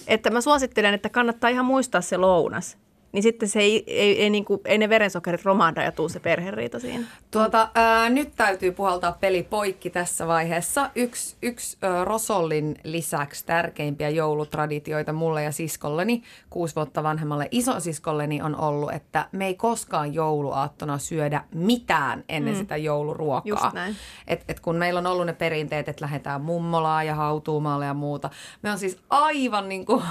Että 0.08 0.30
mä 0.30 0.42
suosittelen, 0.42 0.94
että 0.94 1.10
kannattaa 1.10 1.50
ihan 1.50 1.66
muistaa 1.66 2.02
se 2.02 2.18
lounas. 2.18 2.78
Niin 3.12 3.24
sitten 3.24 3.50
se 3.50 3.60
ei, 3.60 3.84
ei, 3.88 4.24
ei, 4.24 4.30
niin 4.30 4.46
kuin, 4.46 4.62
ei 4.66 4.78
ne 4.78 4.90
verensokerit 4.90 5.46
romahda 5.46 5.84
ja 5.84 5.92
tuu 5.92 6.10
se 6.10 6.20
perheriita 6.20 6.80
siinä. 6.80 7.06
Tuota, 7.32 7.70
ää, 7.76 8.10
nyt 8.10 8.30
täytyy 8.36 8.72
puhaltaa 8.72 9.18
peli 9.20 9.44
poikki 9.44 9.90
tässä 9.90 10.28
vaiheessa. 10.28 10.90
Yksi, 10.96 11.36
yksi 11.42 11.78
ä, 11.84 12.06
Rosollin 12.06 12.76
lisäksi 12.84 13.46
tärkeimpiä 13.46 14.10
joulutraditioita 14.10 15.14
mulle 15.14 15.44
ja 15.44 15.52
siskolleni, 15.52 16.24
kuusi 16.50 16.76
vuotta 16.76 17.04
vanhemmalle 17.04 17.48
isosiskolleni 17.52 18.42
on 18.42 18.56
ollut, 18.56 18.92
että 18.92 19.26
me 19.32 19.46
ei 19.46 19.56
koskaan 19.56 20.14
jouluaattona 20.14 20.98
syödä 20.98 21.44
mitään 21.54 22.24
ennen 22.30 22.54
mm. 22.54 22.60
sitä 22.60 22.78
jouluruokaa. 22.78 23.42
Just 23.46 23.74
näin. 23.74 23.96
Et, 24.28 24.44
et 24.48 24.60
kun 24.60 24.76
meillä 24.76 24.98
on 24.98 25.08
ollut 25.08 25.26
ne 25.26 25.34
perinteet, 25.34 25.90
että 25.90 26.06
lähdetään 26.06 26.42
mummolaan 26.42 27.08
ja 27.08 27.16
hautuumaalle 27.16 27.86
ja 27.86 27.94
muuta. 27.94 28.30
Me 28.62 28.72
on 28.72 28.80
siis 28.80 28.98
aivan 29.10 29.70
niin 29.70 29.86
kuin 29.86 30.04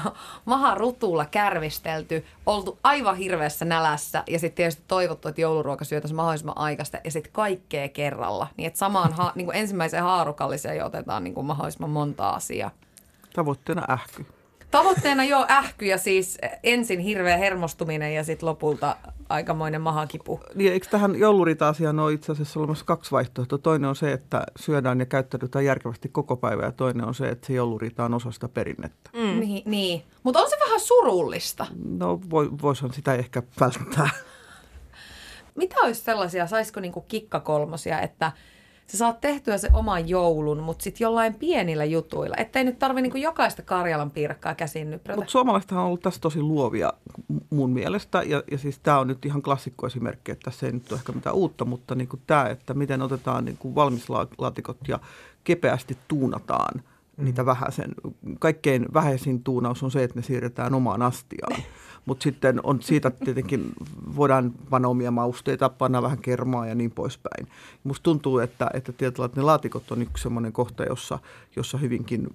maha 0.45 0.75
rutulla 0.75 1.25
kärvistelty, 1.25 2.25
oltu 2.47 2.79
aivan 2.89 3.17
hirveässä 3.17 3.65
nälässä 3.65 4.25
ja 4.27 4.39
sitten 4.39 4.57
tietysti 4.57 4.83
toivottu, 4.89 5.29
että 5.29 5.41
jouluruoka 5.41 5.85
syötäisiin 5.85 6.17
mahdollisimman 6.17 6.59
aikaista 6.59 6.99
ja 7.05 7.11
sitten 7.11 7.33
kaikkea 7.33 7.89
kerralla. 7.89 8.47
Niin 8.57 8.67
että 8.67 8.79
samaan 8.79 9.13
ha- 9.13 9.33
niin 9.35 9.45
kuin 9.45 9.57
ensimmäiseen 9.57 10.03
haarukalliseen 10.03 10.77
jo 10.77 10.87
otetaan 10.87 11.25
niin 11.25 11.35
kuin 11.35 11.47
mahdollisimman 11.47 11.91
monta 11.91 12.31
asiaa. 12.31 12.71
Tavoitteena 13.35 13.83
ähky. 13.91 14.27
Tavoitteena 14.71 15.25
jo 15.25 15.47
ähky 15.51 15.87
ja 15.87 15.99
siis 15.99 16.39
ensin 16.63 17.01
hirveä 17.01 17.37
hermostuminen 17.37 18.15
ja 18.15 18.25
sitten 18.25 18.49
lopulta 18.49 18.97
aikamoinen 19.29 19.81
mahakipu. 19.81 20.41
Niin, 20.55 20.73
eikö 20.73 20.87
tähän 20.91 21.19
joulurita-asiaan 21.19 22.01
ole 22.01 22.13
itse 22.13 22.33
asiassa 22.33 22.61
olemassa 22.61 22.85
kaksi 22.85 23.11
vaihtoehtoa? 23.11 23.59
Toinen 23.59 23.89
on 23.89 23.97
se, 23.97 24.13
että 24.13 24.45
syödään 24.61 25.01
ja 25.01 25.07
käyttäydytään 25.07 25.65
järkevästi 25.65 26.09
koko 26.09 26.37
päivä 26.37 26.65
ja 26.65 26.73
toinen 26.73 27.05
on 27.05 27.15
se, 27.15 27.29
että 27.29 27.47
se 27.47 27.53
joulurita 27.53 28.05
on 28.05 28.15
osa 28.15 28.31
sitä 28.31 28.49
perinnettä. 28.49 29.11
Mm. 29.13 29.41
Niin, 29.41 29.63
niin. 29.67 30.03
mutta 30.23 30.41
on 30.41 30.51
se 30.51 30.57
vähän 30.65 30.81
surullista. 30.81 31.67
No 31.99 32.21
voi, 32.31 32.51
voisihan 32.63 32.93
sitä 32.93 33.15
ehkä 33.15 33.43
välttää. 33.61 34.11
Mitä 35.55 35.77
olisi 35.83 36.01
sellaisia, 36.01 36.47
saisiko 36.47 36.81
niinku 36.81 37.01
kikkakolmosia, 37.01 38.01
että 38.01 38.33
sä 38.91 38.99
saat 38.99 39.21
tehtyä 39.21 39.59
se 39.59 39.69
oman 39.73 40.09
joulun, 40.09 40.63
mutta 40.63 40.83
sitten 40.83 41.05
jollain 41.05 41.35
pienillä 41.35 41.85
jutuilla, 41.85 42.37
ettei 42.39 42.65
nyt 42.65 42.79
tarvi 42.79 43.03
niinku 43.03 43.19
jokaista 43.19 43.63
Karjalan 43.63 44.11
piirakkaa 44.11 44.55
käsin 44.55 44.91
nyprätä. 44.91 45.17
Mutta 45.17 45.31
suomalaisethan 45.31 45.81
on 45.81 45.87
ollut 45.87 46.01
tässä 46.01 46.21
tosi 46.21 46.43
luovia 46.43 46.93
mun 47.51 47.71
mielestä, 47.71 48.23
ja, 48.23 48.43
ja 48.51 48.59
siis 48.59 48.79
tämä 48.79 48.99
on 48.99 49.07
nyt 49.07 49.27
ihan 49.27 49.43
klassikkoesimerkki, 49.43 50.33
että 50.33 50.51
tässä 50.51 50.67
ei 50.67 50.73
nyt 50.73 50.93
ole 50.93 50.99
ehkä 50.99 51.13
mitään 51.13 51.37
uutta, 51.37 51.65
mutta 51.65 51.95
niinku 51.95 52.19
tämä, 52.27 52.47
että 52.47 52.75
miten 52.75 53.03
otetaan 53.03 53.45
niinku 53.45 53.75
valmislaatikot 53.75 54.79
ja 54.89 54.99
kepeästi 55.45 55.99
tuunataan 56.09 56.83
mm. 57.17 57.25
niitä 57.25 57.47
vähäisen. 57.47 57.95
Kaikkein 58.39 58.87
vähäisin 58.95 59.45
tuunaus 59.45 59.83
on 59.83 59.91
se, 59.91 60.05
että 60.05 60.19
ne 60.19 60.23
siirretään 60.23 60.75
omaan 60.75 61.03
astiaan. 61.03 61.63
Mutta 62.09 62.23
sitten 62.23 62.61
on 62.63 62.83
siitä 62.83 63.11
tietenkin, 63.11 63.73
voidaan 64.17 64.53
panna 64.71 64.89
omia 64.89 65.11
mausteita, 65.11 65.69
panna 65.69 66.03
vähän 66.03 66.19
kermaa 66.19 66.67
ja 66.67 66.75
niin 66.75 66.91
poispäin. 66.91 67.49
Musta 67.85 68.03
tuntuu, 68.03 68.39
että, 68.39 68.71
että 68.75 68.93
tietyllä 68.93 69.27
että 69.27 69.41
ne 69.41 69.45
laatikot 69.45 69.93
on 69.93 70.03
yksi 70.03 70.23
sellainen 70.23 70.53
kohta, 70.53 70.85
jossa, 70.85 71.19
jossa 71.57 71.79
hyvinkin 71.79 72.27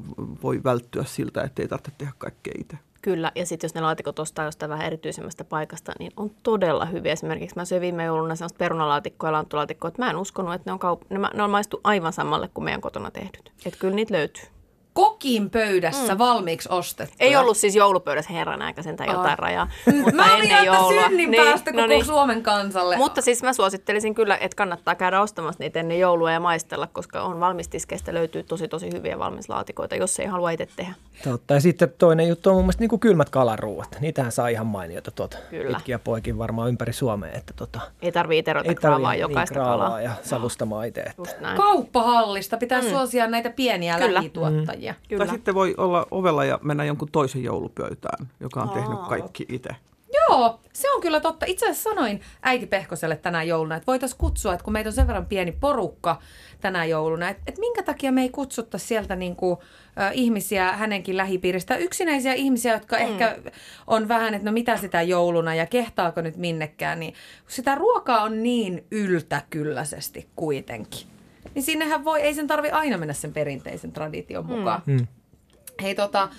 voi 0.43 0.63
välttyä 0.63 1.03
siltä, 1.03 1.41
että 1.41 1.61
ei 1.61 1.67
tarvitse 1.67 1.91
tehdä 1.97 2.13
kaikkea 2.17 2.53
itse. 2.59 2.77
Kyllä, 3.01 3.31
ja 3.35 3.45
sitten 3.45 3.67
jos 3.67 3.75
ne 3.75 3.81
laatikot 3.81 4.19
ostaa 4.19 4.45
jostain 4.45 4.69
vähän 4.69 4.85
erityisemmästä 4.85 5.43
paikasta, 5.43 5.91
niin 5.99 6.11
on 6.17 6.31
todella 6.43 6.85
hyviä. 6.85 7.13
Esimerkiksi 7.13 7.55
mä 7.55 7.65
söin 7.65 7.81
viime 7.81 8.03
jouluna 8.03 8.35
sellaista 8.35 8.57
perunalaatikkoa 8.57 9.29
ja 9.29 9.33
lanttulaatikkoa, 9.33 9.87
että 9.87 10.01
mä 10.01 10.09
en 10.09 10.17
uskonut, 10.17 10.53
että 10.53 10.69
ne 10.69 10.73
on, 10.73 10.79
kaup- 10.79 11.05
ne, 11.09 11.29
ne 11.33 11.43
on 11.43 11.49
maistu 11.49 11.81
aivan 11.83 12.13
samalle 12.13 12.49
kuin 12.53 12.65
meidän 12.65 12.81
kotona 12.81 13.11
tehdyt. 13.11 13.51
Että 13.65 13.79
kyllä 13.79 13.95
niitä 13.95 14.13
löytyy 14.13 14.52
kokin 14.93 15.49
pöydässä 15.49 16.13
mm. 16.13 16.17
valmiiksi 16.19 16.69
ostettu. 16.71 17.15
Ei 17.19 17.35
ollut 17.35 17.57
siis 17.57 17.75
joulupöydässä 17.75 18.33
herran 18.33 18.61
aika 18.61 18.83
sentään 18.83 19.09
jotain 19.09 19.29
Aa. 19.29 19.35
rajaa. 19.35 19.67
Mutta 20.01 20.15
Mä 20.15 20.35
olin 20.35 20.51
ennen 20.51 20.65
joulua. 20.65 21.07
synnin 21.07 21.31
niin, 21.31 21.43
päästä 21.43 21.71
no 21.71 21.75
koko 21.75 21.87
niin. 21.87 22.05
Suomen 22.05 22.43
kansalle. 22.43 22.97
Mutta 22.97 23.21
siis 23.21 23.43
mä 23.43 23.53
suosittelisin 23.53 24.15
kyllä, 24.15 24.37
että 24.37 24.55
kannattaa 24.55 24.95
käydä 24.95 25.21
ostamassa 25.21 25.63
niitä 25.63 25.79
ennen 25.79 25.99
joulua 25.99 26.31
ja 26.31 26.39
maistella, 26.39 26.87
koska 26.87 27.21
on 27.21 27.39
valmistiskeistä 27.39 28.13
löytyy 28.13 28.43
tosi 28.43 28.67
tosi 28.67 28.91
hyviä 28.93 29.19
valmislaatikoita, 29.19 29.95
jos 29.95 30.19
ei 30.19 30.25
halua 30.25 30.51
itse 30.51 30.67
tehdä. 30.75 30.93
Totta. 31.23 31.53
Ja 31.53 31.61
sitten 31.61 31.93
toinen 31.97 32.27
juttu 32.27 32.49
on 32.49 32.55
mun 32.55 32.63
mielestä 32.63 32.81
niin 32.81 32.89
kuin 32.89 32.99
kylmät 32.99 33.29
kalaruuat. 33.29 33.97
Niitähän 33.99 34.31
saa 34.31 34.47
ihan 34.47 34.67
mainioita 34.67 35.11
tuota 35.11 35.37
kyllä. 35.49 35.77
pitkiä 35.77 35.99
poikin 35.99 36.37
varmaan 36.37 36.69
ympäri 36.69 36.93
Suomea. 36.93 37.31
Että 37.31 37.53
tuota, 37.55 37.81
ei 38.01 38.11
tarvitse 38.11 38.39
itse 38.39 38.53
ruveta 38.53 38.81
kraavaa 38.81 39.15
jokaista 39.15 39.59
niin, 39.59 39.65
kalaa. 39.65 40.01
ja 40.01 40.11
salustamaan 40.23 40.87
itse. 40.87 41.01
Että. 41.01 41.53
Kauppahallista 41.55 42.57
pitää 42.57 42.81
mm. 42.81 42.89
suosia 42.89 43.27
näitä 43.27 43.49
pieniä 43.49 43.97
kyllä. 43.97 44.13
lähituottajia. 44.13 44.82
Mm. 44.82 44.82
Kyllä. 45.09 45.25
Tai 45.25 45.35
sitten 45.35 45.55
voi 45.55 45.73
olla 45.77 46.07
ovella 46.11 46.45
ja 46.45 46.59
mennä 46.61 46.85
jonkun 46.85 47.09
toisen 47.11 47.43
joulupöytään, 47.43 48.29
joka 48.39 48.61
on 48.61 48.69
Aa. 48.69 48.75
tehnyt 48.75 48.99
kaikki 48.99 49.45
itse. 49.49 49.69
Joo, 50.13 50.59
se 50.73 50.91
on 50.91 51.01
kyllä 51.01 51.19
totta. 51.19 51.45
Itse 51.45 51.65
asiassa 51.65 51.89
sanoin 51.89 52.21
äiti 52.41 52.65
Pehkoselle 52.65 53.15
tänä 53.15 53.43
jouluna, 53.43 53.75
että 53.75 53.87
voitaisiin 53.87 54.17
kutsua, 54.17 54.53
että 54.53 54.63
kun 54.63 54.73
meitä 54.73 54.89
on 54.89 54.93
sen 54.93 55.07
verran 55.07 55.25
pieni 55.25 55.51
porukka 55.51 56.21
tänä 56.61 56.85
jouluna, 56.85 57.29
että, 57.29 57.43
että 57.47 57.59
minkä 57.59 57.83
takia 57.83 58.11
me 58.11 58.21
ei 58.21 58.29
kutsutta 58.29 58.77
sieltä 58.77 59.15
niin 59.15 59.35
kuin, 59.35 59.57
äh, 59.99 60.11
ihmisiä 60.13 60.71
hänenkin 60.71 61.17
lähipiiristä, 61.17 61.75
yksinäisiä 61.75 62.33
ihmisiä, 62.33 62.73
jotka 62.73 62.95
mm. 62.95 63.01
ehkä 63.01 63.37
on 63.87 64.07
vähän, 64.07 64.33
että 64.33 64.45
no 64.45 64.51
mitä 64.51 64.77
sitä 64.77 65.01
jouluna 65.01 65.55
ja 65.55 65.65
kehtaako 65.65 66.21
nyt 66.21 66.37
minnekään, 66.37 66.99
niin 66.99 67.13
sitä 67.47 67.75
ruokaa 67.75 68.23
on 68.23 68.43
niin 68.43 68.85
yltäkylläisesti 68.91 70.27
kuitenkin. 70.35 71.12
Niin 71.55 71.63
sinnehän 71.63 72.05
voi, 72.05 72.21
ei 72.21 72.33
sen 72.33 72.47
tarvi 72.47 72.69
aina 72.69 72.97
mennä 72.97 73.13
sen 73.13 73.33
perinteisen 73.33 73.91
tradition 73.91 74.45
mukaan. 74.45 74.81
Mm. 74.85 74.93
Mm. 74.93 75.07
Hei 75.81 75.95
tota, 75.95 76.29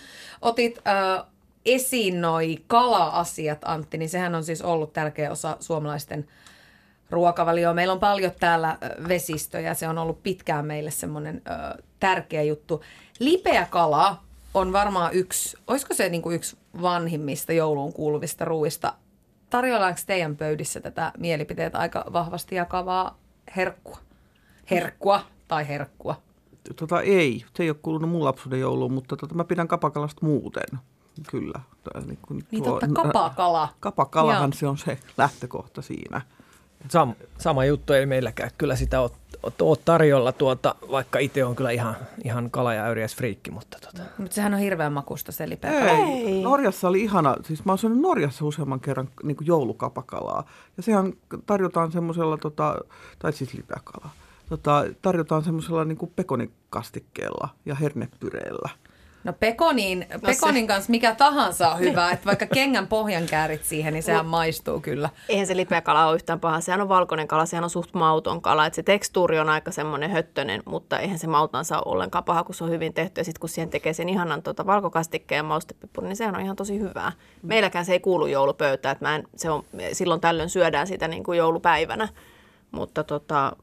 otit 0.42 0.78
äh, 0.88 1.26
esiin 1.66 2.21
noi 2.21 2.56
kala-asiat, 2.66 3.59
Antti, 3.64 3.99
niin 3.99 4.09
sehän 4.09 4.35
on 4.35 4.44
siis 4.44 4.62
ollut 4.62 4.92
tärkeä 4.92 5.30
osa 5.30 5.56
suomalaisten 5.61 6.26
ruokavalioa. 7.11 7.75
Meillä 7.75 7.92
on 7.92 8.00
paljon 8.00 8.33
täällä 8.40 8.78
vesistöjä, 9.09 9.75
se 9.75 9.88
on 9.88 9.99
ollut 9.99 10.23
pitkään 10.23 10.66
meille 10.66 10.90
semmoinen 10.90 11.42
ö, 11.47 11.83
tärkeä 12.00 12.42
juttu. 12.42 12.83
Lipeä 13.18 13.66
kala 13.71 14.16
on 14.54 14.73
varmaan 14.73 15.12
yksi, 15.12 15.56
olisiko 15.66 15.94
se 15.94 16.09
niinku 16.09 16.30
yksi 16.30 16.56
vanhimmista 16.83 17.52
jouluun 17.52 17.92
kuuluvista 17.92 18.44
ruuista. 18.44 18.94
Tarjollaanko 19.50 20.00
teidän 20.06 20.37
pöydissä 20.37 20.80
tätä 20.80 21.12
mielipiteet 21.18 21.75
aika 21.75 22.04
vahvasti 22.12 22.54
jakavaa 22.54 23.18
herkkua? 23.56 23.99
Herkkua 24.71 25.21
tai 25.49 25.68
herkkua? 25.68 26.23
Tota, 26.76 27.00
ei, 27.00 27.44
se 27.56 27.62
ei 27.62 27.71
ole 27.71 27.76
kuulunut 27.83 28.11
mun 28.11 28.25
lapsuuden 28.25 28.61
jouluun, 28.61 28.92
mutta 28.92 29.16
tota, 29.16 29.35
mä 29.35 29.44
pidän 29.44 29.68
kapakalasta 29.68 30.26
muuten. 30.26 30.78
Kyllä. 31.30 31.61
Niin, 32.06 32.18
kuin 32.23 32.47
niin 32.50 32.62
tuo, 32.62 32.80
totta, 32.80 33.02
kapakala. 33.02 33.68
Kapakalahan 33.80 34.50
Joo. 34.50 34.59
se 34.59 34.66
on 34.66 34.78
se 34.78 34.99
lähtökohta 35.18 35.83
siinä. 35.83 36.21
Sam, 36.88 37.14
sama 37.38 37.64
juttu 37.64 37.92
ei 37.92 38.06
meilläkään 38.06 38.50
kyllä 38.59 38.76
sitä 38.76 39.00
ole, 39.00 39.11
ole 39.61 39.78
tarjolla, 39.85 40.33
tuota, 40.33 40.75
vaikka 40.90 41.18
itse 41.18 41.44
on 41.44 41.56
kyllä 41.56 41.71
ihan, 41.71 41.97
ihan 42.25 42.50
kala- 42.50 42.75
ja 42.75 42.85
friikki. 43.16 43.50
Mutta 43.50 43.78
tota. 43.80 44.02
Mutta 44.18 44.35
sehän 44.35 44.54
on 44.54 44.61
hirveän 44.61 44.92
makusta 44.92 45.33
se 45.33 45.49
lipeä. 45.49 45.90
Ei. 45.90 46.42
Norjassa 46.42 46.88
oli 46.88 47.02
ihana, 47.02 47.37
siis 47.42 47.64
mä 47.64 47.73
oon 47.73 47.78
syönyt 47.78 47.99
Norjassa 47.99 48.44
useamman 48.44 48.80
kerran 48.80 49.09
niin 49.23 49.37
kuin 49.37 49.47
joulukapakalaa. 49.47 50.47
Ja 50.76 50.83
sehän 50.83 51.12
tarjotaan 51.47 51.92
semmoisella, 51.92 52.37
tota, 52.37 52.78
tai 53.18 53.33
siis 53.33 53.54
lipeäkalaa, 53.54 54.11
tota, 54.48 54.84
tarjotaan 55.02 55.44
semmoisella 55.44 55.84
niin 55.84 56.12
pekonikastikkeella 56.16 57.48
ja 57.66 57.74
hernepyreellä– 57.74 58.68
No 59.24 59.32
pekonin, 59.32 60.06
no 60.12 60.18
pekonin 60.18 60.64
se... 60.64 60.68
kanssa 60.68 60.90
mikä 60.90 61.14
tahansa 61.14 61.70
on 61.70 61.80
hyvä, 61.80 62.10
että 62.10 62.26
vaikka 62.26 62.46
kengän 62.46 62.86
pohjan 62.86 63.26
käärit 63.26 63.64
siihen, 63.64 63.92
niin 63.92 64.02
sehän 64.02 64.26
maistuu 64.26 64.80
kyllä. 64.80 65.10
Eihän 65.28 65.46
se 65.46 65.56
lipeäkala 65.56 66.06
ole 66.06 66.14
yhtään 66.14 66.40
paha, 66.40 66.60
sehän 66.60 66.80
on 66.80 66.88
valkoinen 66.88 67.28
kala, 67.28 67.46
sehän 67.46 67.64
on 67.64 67.70
suht 67.70 67.94
mauton 67.94 68.42
kala, 68.42 68.66
että 68.66 68.74
se 68.74 68.82
tekstuuri 68.82 69.38
on 69.38 69.48
aika 69.48 69.70
semmoinen 69.70 70.10
höttönen, 70.10 70.62
mutta 70.64 70.98
eihän 70.98 71.18
se 71.18 71.26
mautansa 71.26 71.76
ole 71.76 71.94
ollenkaan 71.94 72.24
paha, 72.24 72.44
kun 72.44 72.54
se 72.54 72.64
on 72.64 72.70
hyvin 72.70 72.94
tehty. 72.94 73.20
Ja 73.20 73.24
sitten 73.24 73.40
kun 73.40 73.48
siihen 73.48 73.70
tekee 73.70 73.92
sen 73.92 74.08
ihanan 74.08 74.42
tuota, 74.42 74.66
valkokastikkeen 74.66 75.36
ja 75.36 75.42
maustepippuri, 75.42 76.08
niin 76.08 76.16
sehän 76.16 76.36
on 76.36 76.42
ihan 76.42 76.56
tosi 76.56 76.80
hyvää. 76.80 77.12
Meilläkään 77.42 77.84
se 77.84 77.92
ei 77.92 78.00
kuulu 78.00 78.26
joulupöytään, 78.26 78.92
että 78.92 79.04
mä 79.04 79.14
en, 79.14 79.24
se 79.36 79.50
on, 79.50 79.64
silloin 79.92 80.20
tällöin 80.20 80.50
syödään 80.50 80.86
sitä 80.86 81.08
niin 81.08 81.24
kuin 81.24 81.38
joulupäivänä, 81.38 82.08
mutta 82.70 83.04
tota, 83.04 83.56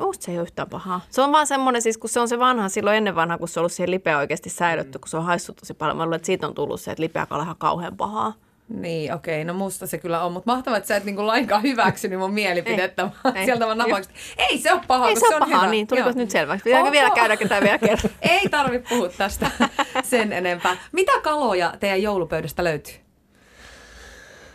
Musta 0.00 0.24
se 0.24 0.30
ei 0.32 0.38
ole 0.38 0.42
yhtään 0.42 0.68
pahaa. 0.68 1.00
Se 1.10 1.22
on 1.22 1.32
vaan 1.32 1.46
semmoinen, 1.46 1.82
siis 1.82 1.98
kun 1.98 2.10
se 2.10 2.20
on 2.20 2.28
se 2.28 2.38
vanha, 2.38 2.68
silloin 2.68 2.96
ennen 2.96 3.14
vanha, 3.14 3.38
kun 3.38 3.48
se 3.48 3.60
on 3.60 3.62
ollut 3.62 3.72
siihen 3.72 3.90
lipeä 3.90 4.18
oikeasti 4.18 4.50
säilytty, 4.50 4.98
kun 4.98 5.08
se 5.08 5.16
on 5.16 5.24
haissut 5.24 5.56
tosi 5.56 5.74
paljon. 5.74 5.96
Mä 5.96 6.04
luulen, 6.04 6.16
että 6.16 6.26
siitä 6.26 6.46
on 6.46 6.54
tullut 6.54 6.80
se, 6.80 6.90
että 6.90 7.02
lipeäkala 7.02 7.42
on 7.42 7.56
kauhean 7.58 7.96
pahaa. 7.96 8.32
Niin, 8.68 9.14
okei, 9.14 9.44
no 9.44 9.54
musta 9.54 9.86
se 9.86 9.98
kyllä 9.98 10.20
on, 10.22 10.32
mutta 10.32 10.52
mahtavaa, 10.52 10.76
että 10.76 10.88
sä 10.88 10.96
et 10.96 11.04
niinku 11.04 11.26
lainkaan 11.26 11.62
hyväksynyt 11.62 12.18
mun 12.18 12.32
mielipidettä, 12.32 13.10
ei, 13.34 13.44
sieltä 13.44 13.66
vaan 13.66 13.78
napaksit. 13.78 14.14
Ei 14.38 14.58
se 14.58 14.72
ole 14.72 14.80
paha, 14.86 15.08
ei 15.08 15.16
se, 15.16 15.26
se 15.28 15.34
on 15.34 15.40
paha, 15.40 15.60
hyvä. 15.60 15.70
niin, 15.70 15.86
tuliko 15.86 16.12
nyt 16.14 16.30
selväksi? 16.30 16.64
Pitääkö 16.64 16.92
vielä 16.92 17.10
käydä 17.10 17.36
ketään 17.36 17.62
vielä 17.62 17.78
kerran? 17.78 18.10
ei 18.22 18.48
tarvi 18.48 18.78
puhua 18.78 19.08
tästä 19.08 19.50
sen 20.02 20.32
enempää. 20.32 20.76
Mitä 20.92 21.12
kaloja 21.22 21.74
teidän 21.80 22.02
joulupöydästä 22.02 22.64
löytyy? 22.64 22.94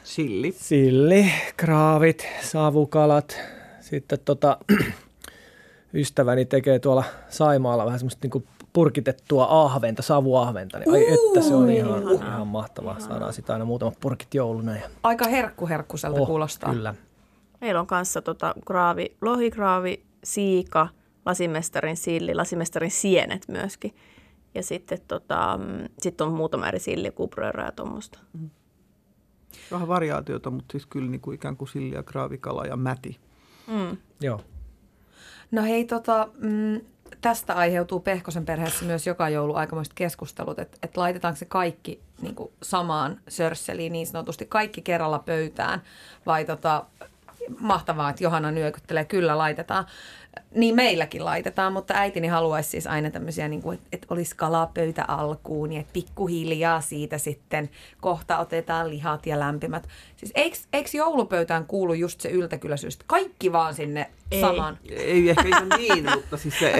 Silli. 0.04 0.56
Silli, 0.58 1.32
kraavit, 1.58 2.28
savukalat, 2.42 3.40
sitten 3.80 4.20
tota, 4.26 4.58
ystäväni 5.94 6.46
tekee 6.46 6.80
tuolla 6.80 7.04
Saimaalla 7.30 7.86
vähän 7.86 8.00
semmoista 8.00 8.28
niin 8.28 8.48
purkitettua 8.74 9.48
ahventa, 9.50 10.02
savuahventa. 10.02 10.80
Niin, 10.80 10.92
ai 10.92 11.14
että 11.14 11.42
se 11.42 11.56
on 11.56 11.70
ihan, 11.70 12.02
ihan, 12.02 12.28
ihan 12.28 12.48
mahtavaa. 12.48 12.92
Ihanaa. 12.92 13.08
Saadaan 13.08 13.34
sitä 13.34 13.54
aina 13.54 13.66
muutamat 13.66 14.00
purkit 14.00 14.34
jouluna. 14.34 14.76
Ja... 14.76 14.90
Aika 15.04 15.28
herkkuherkkuselta 15.28 16.22
oh, 16.22 16.28
kuulostaa. 16.28 16.74
Kyllä. 16.74 16.96
Meillä 17.62 17.80
on 17.80 17.88
kanssa 17.88 18.22
tota, 18.22 18.56
graavi, 18.66 19.18
lohikraavi, 19.22 20.04
siika, 20.24 20.88
lasimestarin 21.26 21.98
silli, 21.98 22.36
lasimestarin 22.36 22.92
sienet 22.92 23.48
myöskin. 23.48 23.96
Ja 24.56 24.64
sitten 24.64 25.00
tota, 25.08 25.60
mm, 25.62 25.90
sit 26.00 26.22
on 26.22 26.34
muutama 26.34 26.68
eri 26.68 26.80
silli, 26.80 27.12
kubröörä 27.12 27.66
ja 27.66 27.72
tuommoista. 27.72 28.20
Mm. 28.34 28.50
Vähän 29.72 29.88
variaatiota, 29.88 30.52
mutta 30.52 30.72
siis 30.72 30.86
kyllä 30.86 31.12
niin 31.12 31.22
kuin 31.22 31.36
ikään 31.36 31.58
kuin 31.58 31.70
silli 31.70 31.96
ja 31.96 32.04
kraavikala 32.04 32.66
ja 32.66 32.78
mäti. 32.78 33.20
Mm. 33.68 33.98
Joo. 34.22 34.42
No 35.52 35.64
hei, 35.64 35.86
tota, 35.86 36.28
mm, 36.38 36.82
tästä 37.22 37.54
aiheutuu 37.54 38.00
Pehkosen 38.00 38.46
perheessä 38.46 38.86
myös 38.86 39.08
joka 39.08 39.30
joulu 39.30 39.56
aikamoiset 39.56 39.94
keskustelut, 39.94 40.60
että 40.60 40.78
et 40.84 40.98
laitetaanko 40.98 41.38
se 41.38 41.46
kaikki 41.46 42.02
niin 42.22 42.36
kuin 42.36 42.52
samaan 42.64 43.20
sörsseliin 43.28 43.94
niin 43.94 44.08
sanotusti, 44.08 44.46
kaikki 44.46 44.82
kerralla 44.82 45.20
pöytään 45.20 45.82
vai 46.26 46.46
tota, 46.46 46.86
mahtavaa, 47.60 48.10
että 48.10 48.24
Johanna 48.24 48.52
nyökyttelee, 48.52 49.06
kyllä 49.06 49.38
laitetaan. 49.38 49.86
Niin 50.56 50.76
meilläkin 50.76 51.26
laitetaan, 51.26 51.74
mutta 51.74 51.94
äitini 51.94 52.28
haluaisi 52.28 52.70
siis 52.70 52.88
aina 52.88 53.12
tämmöisiä, 53.12 53.48
niin 53.48 53.62
kuin, 53.62 53.74
että, 53.74 53.88
että 53.92 54.08
olisi 54.10 54.36
kalapöytä 54.36 55.06
alkuun, 55.08 55.70
niin 55.70 55.82
että 55.82 55.94
pikkuhiljaa 55.94 56.82
siitä 56.82 57.18
sitten 57.18 57.70
kohta 58.02 58.38
otetaan 58.38 58.90
lihat 58.90 59.26
ja 59.26 59.40
lämpimät. 59.40 59.88
Siis 60.18 60.32
eikö, 60.36 60.58
eikö 60.74 60.90
joulupöytään 60.94 61.66
kuulu 61.66 61.94
just 61.94 62.22
se 62.22 62.30
yltäkyläisyys, 62.30 63.00
kaikki 63.08 63.52
vaan 63.52 63.74
sinne 63.74 64.12
Ei. 64.32 64.42
samaan? 64.42 64.78
Ei 64.90 65.30
ehkä 65.30 65.48
ihan 65.48 65.70
niin, 65.78 66.06
mutta 66.16 66.38
siis 66.38 66.60
se, 66.60 66.72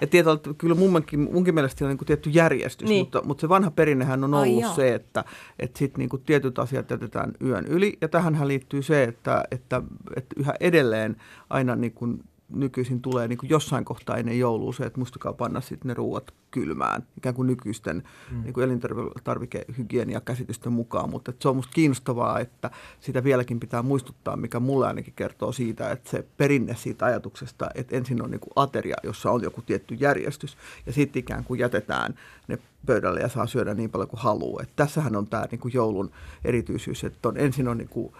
että 0.00 0.06
tietyllä, 0.10 0.38
kyllä 0.58 0.74
munkin, 0.74 1.20
munkin 1.32 1.54
mielestä 1.54 1.84
on 1.84 1.88
niin 1.88 1.98
kuin 1.98 2.06
tietty 2.06 2.30
järjestys, 2.30 2.88
Niin. 2.88 2.94
niin. 2.94 3.04
mutta, 3.06 3.22
mutta 3.24 3.40
se 3.40 3.48
vanha 3.48 3.70
perinnehän 3.70 4.24
on 4.24 4.34
Ai 4.34 4.48
ollut 4.48 4.62
joo. 4.62 4.74
se, 4.74 4.94
että, 4.94 5.24
että 5.58 5.78
sit 5.78 5.98
niin 5.98 6.08
kuin 6.08 6.22
tietyt 6.22 6.58
asiat 6.58 6.90
jätetään 6.90 7.32
yön 7.44 7.66
yli. 7.66 7.98
Ja 8.00 8.08
tähänhän 8.08 8.48
liittyy 8.48 8.82
se, 8.82 9.02
että, 9.02 9.44
että, 9.50 9.82
että 10.16 10.34
yhä 10.38 10.54
edelleen 10.60 11.16
aina 11.50 11.76
niin 11.76 11.92
kuin 11.92 12.24
nykyisin 12.48 13.02
tulee 13.02 13.28
niin 13.28 13.38
kuin 13.38 13.50
jossain 13.50 13.84
kohtaa 13.84 14.16
ennen 14.16 14.38
joulua 14.38 14.72
se, 14.72 14.84
että 14.84 14.98
muistakaa 14.98 15.32
panna 15.32 15.60
sitten 15.60 15.88
ne 15.88 15.94
ruuat 15.94 16.34
kylmään, 16.50 17.06
ikään 17.16 17.34
kuin 17.34 17.46
nykyisten 17.46 18.02
mm. 18.30 18.42
niin 18.42 18.54
kuin 18.54 18.64
elintarvikehygieniakäsitysten 18.64 20.72
mukaan. 20.72 21.10
Mutta 21.10 21.32
se 21.40 21.48
on 21.48 21.56
musta 21.56 21.72
kiinnostavaa, 21.72 22.40
että 22.40 22.70
sitä 23.00 23.24
vieläkin 23.24 23.60
pitää 23.60 23.82
muistuttaa, 23.82 24.36
mikä 24.36 24.60
mulle 24.60 24.86
ainakin 24.86 25.12
kertoo 25.16 25.52
siitä, 25.52 25.90
että 25.90 26.10
se 26.10 26.24
perinne 26.36 26.76
siitä 26.76 27.04
ajatuksesta, 27.04 27.70
että 27.74 27.96
ensin 27.96 28.22
on 28.22 28.30
niin 28.30 28.40
kuin 28.40 28.52
ateria, 28.56 28.96
jossa 29.02 29.30
on 29.30 29.42
joku 29.42 29.62
tietty 29.62 29.94
järjestys, 29.94 30.56
ja 30.86 30.92
sitten 30.92 31.20
ikään 31.20 31.44
kuin 31.44 31.60
jätetään 31.60 32.14
ne 32.48 32.58
pöydälle 32.86 33.20
ja 33.20 33.28
saa 33.28 33.46
syödä 33.46 33.74
niin 33.74 33.90
paljon 33.90 34.08
kuin 34.08 34.20
haluaa. 34.20 34.62
Että 34.62 34.72
tässähän 34.76 35.16
on 35.16 35.26
tämä 35.26 35.46
niin 35.50 35.58
kuin 35.58 35.74
joulun 35.74 36.10
erityisyys, 36.44 37.04
että 37.04 37.28
on, 37.28 37.36
ensin 37.36 37.68
on 37.68 37.78
niin 37.78 37.88
kuin 37.88 38.12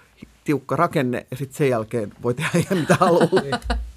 tiukka 0.44 0.76
rakenne, 0.76 1.26
ja 1.30 1.36
sitten 1.36 1.56
sen 1.56 1.68
jälkeen 1.68 2.12
voi 2.22 2.34
tehdä 2.34 2.58
ihan 2.58 2.78
mitä 2.78 2.94
haluaa. 2.94 3.30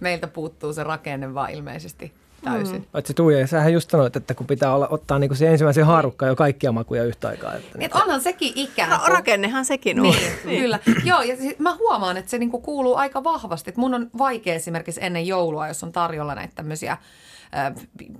Meiltä 0.00 0.26
puuttuu 0.26 0.72
se 0.72 0.84
rakenne 0.84 1.34
vaan 1.34 1.50
ilmeisesti 1.50 2.12
täysin. 2.44 2.76
Mm. 2.76 2.84
Paitsi 2.92 3.14
Tuija, 3.14 3.46
sähän 3.46 3.72
just 3.72 3.90
sanoit, 3.90 4.16
että 4.16 4.34
kun 4.34 4.46
pitää 4.46 4.74
olla, 4.74 4.88
ottaa 4.90 5.18
niinku 5.18 5.34
se 5.34 5.48
ensimmäisen 5.48 5.86
haarukka 5.86 6.26
jo 6.26 6.36
kaikkia 6.36 6.72
makuja 6.72 7.04
yhtä 7.04 7.28
aikaa. 7.28 7.54
Että 7.54 7.78
Niin, 7.78 7.84
että 7.84 7.98
onhan 7.98 8.20
sekin 8.20 8.52
ikään 8.56 8.90
No, 8.90 8.98
kuin... 8.98 9.12
rakennehan 9.12 9.64
sekin 9.64 10.00
on. 10.00 10.06
Niin, 10.44 10.60
kyllä. 10.60 10.78
Joo, 11.04 11.22
ja 11.22 11.36
sit 11.36 11.58
mä 11.58 11.74
huomaan, 11.74 12.16
että 12.16 12.30
se 12.30 12.38
niinku 12.38 12.60
kuuluu 12.60 12.94
aika 12.94 13.24
vahvasti. 13.24 13.70
Että 13.70 13.80
mun 13.80 13.94
on 13.94 14.10
vaikea 14.18 14.54
esimerkiksi 14.54 15.00
ennen 15.04 15.26
joulua, 15.26 15.68
jos 15.68 15.84
on 15.84 15.92
tarjolla 15.92 16.34
näitä 16.34 16.54
tämmöisiä 16.54 16.96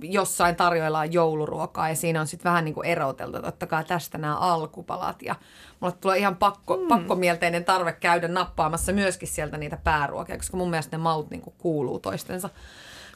jossain 0.01 0.55
tarjoillaan 0.55 1.13
jouluruokaa 1.13 1.89
ja 1.89 1.95
siinä 1.95 2.21
on 2.21 2.27
sitten 2.27 2.49
vähän 2.49 2.65
niin 2.65 2.73
kuin 2.73 2.87
eroteltu, 2.87 3.37
että 3.37 3.47
ottakaa 3.47 3.83
tästä 3.83 4.17
nämä 4.17 4.37
alkupalat 4.37 5.21
ja 5.21 5.35
mulle 5.79 5.95
tulee 6.01 6.17
ihan 6.17 6.35
pakko, 6.35 6.77
mm. 6.77 6.87
pakkomielteinen 6.87 7.65
tarve 7.65 7.93
käydä 7.93 8.27
nappaamassa 8.27 8.93
myöskin 8.93 9.27
sieltä 9.27 9.57
niitä 9.57 9.77
pääruokia, 9.77 10.37
koska 10.37 10.57
mun 10.57 10.69
mielestä 10.69 10.97
ne 10.97 11.03
maut 11.03 11.29
niin 11.29 11.41
kuin 11.41 11.55
kuuluu 11.57 11.99
toistensa 11.99 12.49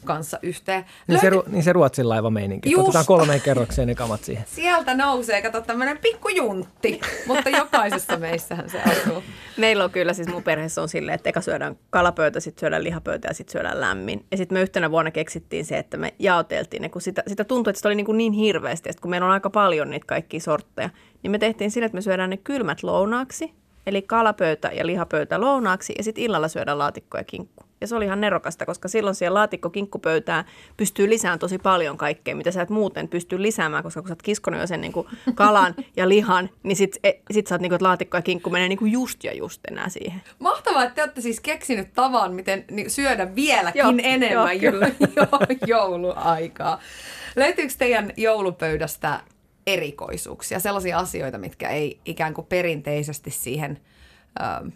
kanssa 0.05 0.39
yhteen. 0.41 0.85
Niin 1.07 1.21
se, 1.21 1.29
ru- 1.29 1.49
niin 1.49 1.63
se 1.63 1.73
Ruotsin 1.73 2.09
laiva 2.09 2.29
meininki. 2.29 2.71
Just. 2.71 2.83
Otetaan 2.83 3.05
kolmeen 3.05 3.41
kerrokseen 3.41 3.87
ne 3.87 3.95
kamat 3.95 4.23
siihen. 4.23 4.43
Sieltä 4.47 4.93
nousee, 4.93 5.41
kato 5.41 5.61
tämmöinen 5.61 5.97
pikkujuntti, 5.97 7.01
mutta 7.27 7.49
jokaisessa 7.49 8.17
meissähän 8.17 8.69
se 8.69 8.81
asuu. 8.81 9.23
Meillä 9.57 9.83
on 9.83 9.91
kyllä 9.91 10.13
siis 10.13 10.27
mun 10.27 10.43
perheessä 10.43 10.81
on 10.81 10.89
silleen, 10.89 11.15
että 11.15 11.29
eka 11.29 11.41
syödään 11.41 11.75
kalapöytä, 11.89 12.39
sitten 12.39 12.59
syödään 12.59 12.83
lihapöytä 12.83 13.27
ja 13.27 13.33
sitten 13.33 13.51
syödään 13.51 13.81
lämmin. 13.81 14.25
Ja 14.31 14.37
sitten 14.37 14.55
me 14.55 14.61
yhtenä 14.61 14.91
vuonna 14.91 15.11
keksittiin 15.11 15.65
se, 15.65 15.77
että 15.77 15.97
me 15.97 16.13
jaoteltiin 16.19 16.81
ne, 16.81 16.89
kun 16.89 17.01
sitä, 17.01 17.23
sitä 17.27 17.43
tuntui, 17.43 17.71
että 17.71 17.77
sitä 17.77 17.89
oli 17.89 17.95
niin, 17.95 18.05
kuin 18.05 18.17
niin 18.17 18.33
hirveästi. 18.33 18.89
Ja 18.89 18.93
sit 18.93 18.99
kun 18.99 19.11
meillä 19.11 19.25
on 19.25 19.33
aika 19.33 19.49
paljon 19.49 19.89
niitä 19.89 20.05
kaikkia 20.07 20.39
sortteja, 20.39 20.89
niin 21.23 21.31
me 21.31 21.37
tehtiin 21.37 21.71
sille, 21.71 21.85
että 21.85 21.95
me 21.95 22.01
syödään 22.01 22.29
ne 22.29 22.37
kylmät 22.37 22.83
lounaaksi, 22.83 23.53
eli 23.87 24.01
kalapöytä 24.01 24.71
ja 24.73 24.85
lihapöytä 24.85 25.41
lounaaksi, 25.41 25.93
ja 25.97 26.03
sitten 26.03 26.23
illalla 26.23 26.47
syödään 26.47 26.77
laatikko 26.77 27.17
ja 27.17 27.23
kinkku. 27.23 27.63
Ja 27.85 27.89
se 27.89 27.95
oli 27.95 28.05
ihan 28.05 28.21
nerokasta, 28.21 28.65
koska 28.65 28.87
silloin 28.87 29.15
siellä 29.15 29.39
laatikko-kinkkupöytään 29.39 30.45
pystyy 30.77 31.09
lisäämään 31.09 31.39
tosi 31.39 31.57
paljon 31.57 31.97
kaikkea, 31.97 32.35
mitä 32.35 32.51
sä 32.51 32.61
et 32.61 32.69
muuten 32.69 33.07
pysty 33.07 33.41
lisäämään, 33.41 33.83
koska 33.83 34.01
kun 34.01 34.07
sä 34.07 34.11
oot 34.11 34.21
kiskonut 34.21 34.59
jo 34.59 34.67
sen 34.67 34.81
niin 34.81 34.93
kuin 34.93 35.07
kalan 35.35 35.75
ja 35.95 36.09
lihan, 36.09 36.49
niin 36.63 36.75
sit, 36.75 36.99
e, 37.03 37.11
sit 37.31 37.47
sä 37.47 37.55
oot 37.55 37.61
niin 37.61 37.69
kuin, 37.69 37.75
että 37.75 37.85
laatikko 37.85 38.17
ja 38.17 38.21
kinkku 38.21 38.49
menee 38.49 38.69
niin 38.69 38.79
kuin 38.79 38.91
just 38.91 39.23
ja 39.23 39.33
just 39.33 39.61
enää 39.71 39.89
siihen. 39.89 40.21
Mahtavaa, 40.39 40.83
että 40.83 40.95
te 40.95 41.01
olette 41.01 41.21
siis 41.21 41.39
keksinyt 41.39 41.93
tavan, 41.93 42.33
miten 42.33 42.65
syödä 42.87 43.35
vieläkin 43.35 43.79
Joo, 43.79 43.93
enemmän 44.03 44.61
joo, 44.61 44.73
jo, 45.15 45.23
jouluaikaa. 45.67 46.79
Löytyykö 47.35 47.73
teidän 47.77 48.13
joulupöydästä 48.17 49.19
erikoisuuksia, 49.67 50.59
sellaisia 50.59 50.99
asioita, 50.99 51.37
mitkä 51.37 51.69
ei 51.69 51.99
ikään 52.05 52.33
kuin 52.33 52.47
perinteisesti 52.47 53.31
siihen 53.31 53.79
ö, 54.39 54.71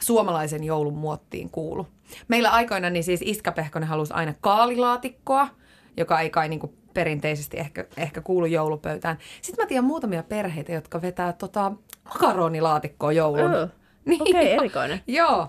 suomalaisen 0.00 0.64
joulun 0.64 0.94
muottiin 0.94 1.50
kuulu? 1.50 1.86
Meillä 2.28 2.50
aikoina 2.50 2.90
niin 2.90 3.04
siis 3.04 3.20
Iska 3.24 3.52
Pehkonen 3.52 3.88
halusi 3.88 4.14
aina 4.14 4.34
kaalilaatikkoa, 4.40 5.48
joka 5.96 6.20
ei 6.20 6.30
kai 6.30 6.48
niin 6.48 6.60
kuin 6.60 6.72
perinteisesti 6.94 7.56
ehkä, 7.56 7.84
ehkä 7.96 8.20
kuulu 8.20 8.46
joulupöytään. 8.46 9.18
Sitten 9.42 9.64
mä 9.64 9.68
tiedän 9.68 9.84
muutamia 9.84 10.22
perheitä, 10.22 10.72
jotka 10.72 11.02
vetää 11.02 11.32
tota 11.32 11.72
makaronilaatikkoa 12.04 13.12
joulun. 13.12 13.54
Öö, 13.54 13.66
okei, 14.20 14.52
erikoinen. 14.52 15.00
Joo. 15.06 15.48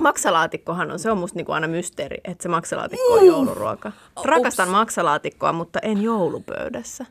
Maksalaatikkohan 0.00 0.90
on, 0.90 0.98
se 0.98 1.10
on 1.10 1.18
musta 1.18 1.36
niinku 1.36 1.52
aina 1.52 1.68
mysteeri, 1.68 2.16
että 2.24 2.42
se 2.42 2.48
maksalaatikko 2.48 3.12
on 3.12 3.26
jouluruoka. 3.26 3.92
Rakastan 4.24 4.68
maksalaatikkoa, 4.68 5.52
mutta 5.52 5.78
en 5.82 6.02
joulupöydässä. 6.02 7.06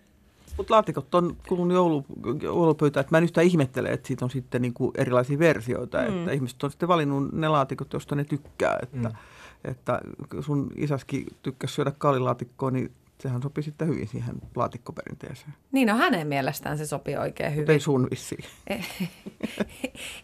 Mutta 0.60 0.74
laatikot 0.74 1.16
on 1.16 1.38
kulunut 1.48 1.74
joulu, 1.74 2.06
joulupöytään, 2.42 3.02
että 3.02 3.14
mä 3.14 3.18
en 3.18 3.24
yhtään 3.24 3.48
ihmettele, 3.48 3.90
että 3.90 4.08
siitä 4.08 4.26
on 4.26 4.32
sitten 4.32 4.62
niin 4.62 4.74
kuin 4.74 4.92
erilaisia 4.98 5.40
versioita, 5.40 5.98
mm. 5.98 6.20
että 6.20 6.32
ihmiset 6.32 6.64
on 6.64 6.70
sitten 6.70 6.90
valinnut 6.90 7.32
ne 7.32 7.48
laatikot, 7.48 7.94
joista 7.94 8.16
ne 8.16 8.24
tykkää, 8.24 8.80
että, 8.84 9.10
mm. 9.10 9.16
että 9.64 10.02
sun 10.42 10.72
isäskin 10.76 11.26
tykkäsi 11.44 11.74
syödä 11.74 11.92
kaalilaatikkoa, 11.98 12.72
niin 12.72 12.92
sehän 13.20 13.42
sopii 13.42 13.64
sitten 13.64 13.88
hyvin 13.88 14.08
siihen 14.08 14.36
laatikkoperinteeseen. 14.56 15.54
Niin 15.72 15.88
no 15.88 15.98
hänen 15.98 16.28
mielestään 16.28 16.78
se 16.78 16.86
sopii 16.86 17.18
oikein 17.18 17.50
Mutta 17.50 17.62
hyvin. 17.62 17.72
ei 17.74 17.80
sun 17.80 18.08
vissiin. 18.12 18.46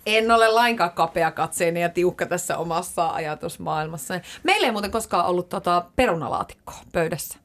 En 0.06 0.32
ole 0.32 0.48
lainkaan 0.48 0.92
kapea 0.92 1.32
katseinen 1.32 1.82
ja 1.82 1.90
tiukka 1.90 2.26
tässä 2.26 2.58
omassa 2.58 3.10
ajatusmaailmassa. 3.10 4.14
Meillä 4.44 4.66
ei 4.66 4.72
muuten 4.72 4.92
koskaan 4.92 5.26
ollut 5.26 5.50
tota 5.50 5.86
perunalaatikkoa 5.96 6.80
pöydässä. 6.92 7.45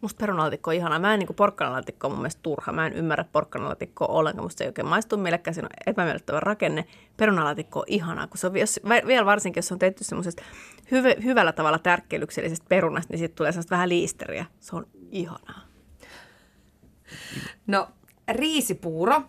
Musta 0.00 0.20
perunalaatikko 0.20 0.70
on 0.70 0.76
ihanaa. 0.76 0.98
Mä 0.98 1.14
en 1.14 1.18
niin 1.18 1.34
porkkanalaatikko 1.36 2.06
on 2.06 2.12
mun 2.12 2.20
mielestä 2.20 2.42
turha. 2.42 2.72
Mä 2.72 2.86
en 2.86 2.92
ymmärrä 2.92 3.24
porkkanalaatikkoa 3.32 4.08
ollenkaan. 4.08 4.44
Musta 4.44 4.58
se 4.58 4.64
ei 4.64 4.68
oikein 4.68 4.88
maistu 4.88 5.16
mielekkäin. 5.16 5.54
Siinä 5.54 5.66
on 5.66 5.90
epämiellyttävä 5.92 6.40
rakenne. 6.40 6.84
Perunalaatikko 7.16 7.78
on 7.78 7.84
ihanaa, 7.88 8.26
kun 8.26 8.38
se 8.38 8.46
on, 8.46 8.56
jos, 8.56 8.80
vielä 9.06 9.26
varsinkin, 9.26 9.58
jos 9.58 9.68
se 9.68 9.74
on 9.74 9.78
tehty 9.78 10.04
semmoisesta 10.04 10.42
hyve, 10.90 11.16
hyvällä 11.24 11.52
tavalla 11.52 11.78
tärkkelyksellisestä 11.78 12.66
perunasta, 12.68 13.12
niin 13.12 13.18
siitä 13.18 13.34
tulee 13.34 13.52
sellaista 13.52 13.74
vähän 13.74 13.88
liisteriä. 13.88 14.46
Se 14.60 14.76
on 14.76 14.86
ihanaa. 15.10 15.60
No 17.66 17.88
riisipuuro, 18.28 19.22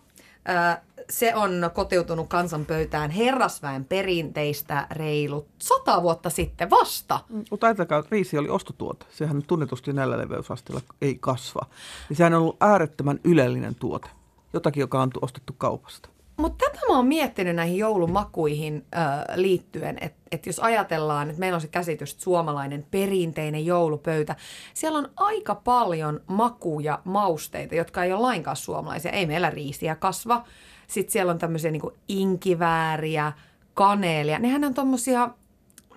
ö, 0.48 0.80
se 1.10 1.34
on 1.34 1.70
kotiutunut 1.74 2.28
kansanpöytään 2.28 3.10
herrasväen 3.10 3.84
perinteistä 3.84 4.86
reilut 4.90 5.48
sata 5.58 6.02
vuotta 6.02 6.30
sitten 6.30 6.70
vasta. 6.70 7.20
Mutta 7.50 7.66
ajatelkaa, 7.66 7.98
että 7.98 8.08
riisi 8.12 8.38
oli 8.38 8.48
ostotuote. 8.48 9.06
Sehän 9.10 9.42
tunnetusti 9.46 9.92
näillä 9.92 10.18
leveysasteilla 10.18 10.82
ei 11.02 11.16
kasva. 11.20 11.66
Niin 12.08 12.16
sehän 12.16 12.34
on 12.34 12.40
ollut 12.40 12.56
äärettömän 12.60 13.20
ylellinen 13.24 13.74
tuote. 13.74 14.08
Jotakin, 14.52 14.80
joka 14.80 15.02
on 15.02 15.10
ostettu 15.22 15.52
kaupasta. 15.58 16.08
Mutta 16.36 16.64
tätä 16.66 16.86
mä 16.88 16.96
oon 16.96 17.06
miettinyt 17.06 17.56
näihin 17.56 17.78
joulumakuihin 17.78 18.86
ö, 18.94 18.98
liittyen, 19.34 19.98
että 20.00 20.22
et 20.32 20.46
jos 20.46 20.58
ajatellaan, 20.58 21.28
että 21.28 21.40
meillä 21.40 21.56
on 21.56 21.60
se 21.60 21.68
käsitys, 21.68 22.12
että 22.12 22.24
suomalainen 22.24 22.86
perinteinen 22.90 23.66
joulupöytä, 23.66 24.36
siellä 24.74 24.98
on 24.98 25.10
aika 25.16 25.54
paljon 25.54 26.20
makuja, 26.26 26.98
mausteita, 27.04 27.74
jotka 27.74 28.04
ei 28.04 28.12
ole 28.12 28.20
lainkaan 28.20 28.56
suomalaisia. 28.56 29.12
Ei 29.12 29.26
meillä 29.26 29.50
riisiä 29.50 29.94
kasva. 29.94 30.44
Sitten 30.92 31.12
siellä 31.12 31.32
on 31.32 31.38
tämmöisiä 31.38 31.70
niin 31.70 31.82
inkivääriä, 32.08 33.32
kaneelia. 33.74 34.38
Nehän 34.38 34.64
on 34.64 34.74
tommosia, 34.74 35.30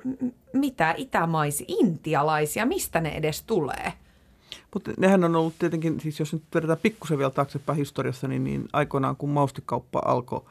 m- 0.03 0.27
mitä, 0.53 0.93
itämaisia, 0.97 1.65
intialaisia, 1.69 2.65
mistä 2.65 3.01
ne 3.01 3.09
edes 3.09 3.41
tulee? 3.41 3.93
Mutta 4.73 4.91
nehän 4.97 5.23
on 5.23 5.35
ollut 5.35 5.53
tietenkin, 5.59 5.99
siis 5.99 6.19
jos 6.19 6.33
nyt 6.33 6.43
vedetään 6.55 6.79
pikkusen 6.81 7.17
vielä 7.17 7.29
taaksepäin 7.29 7.77
historiassa, 7.77 8.27
niin, 8.27 8.43
niin 8.43 8.69
aikoinaan 8.73 9.15
kun 9.15 9.29
maustikauppa 9.29 10.01
alkoi 10.05 10.41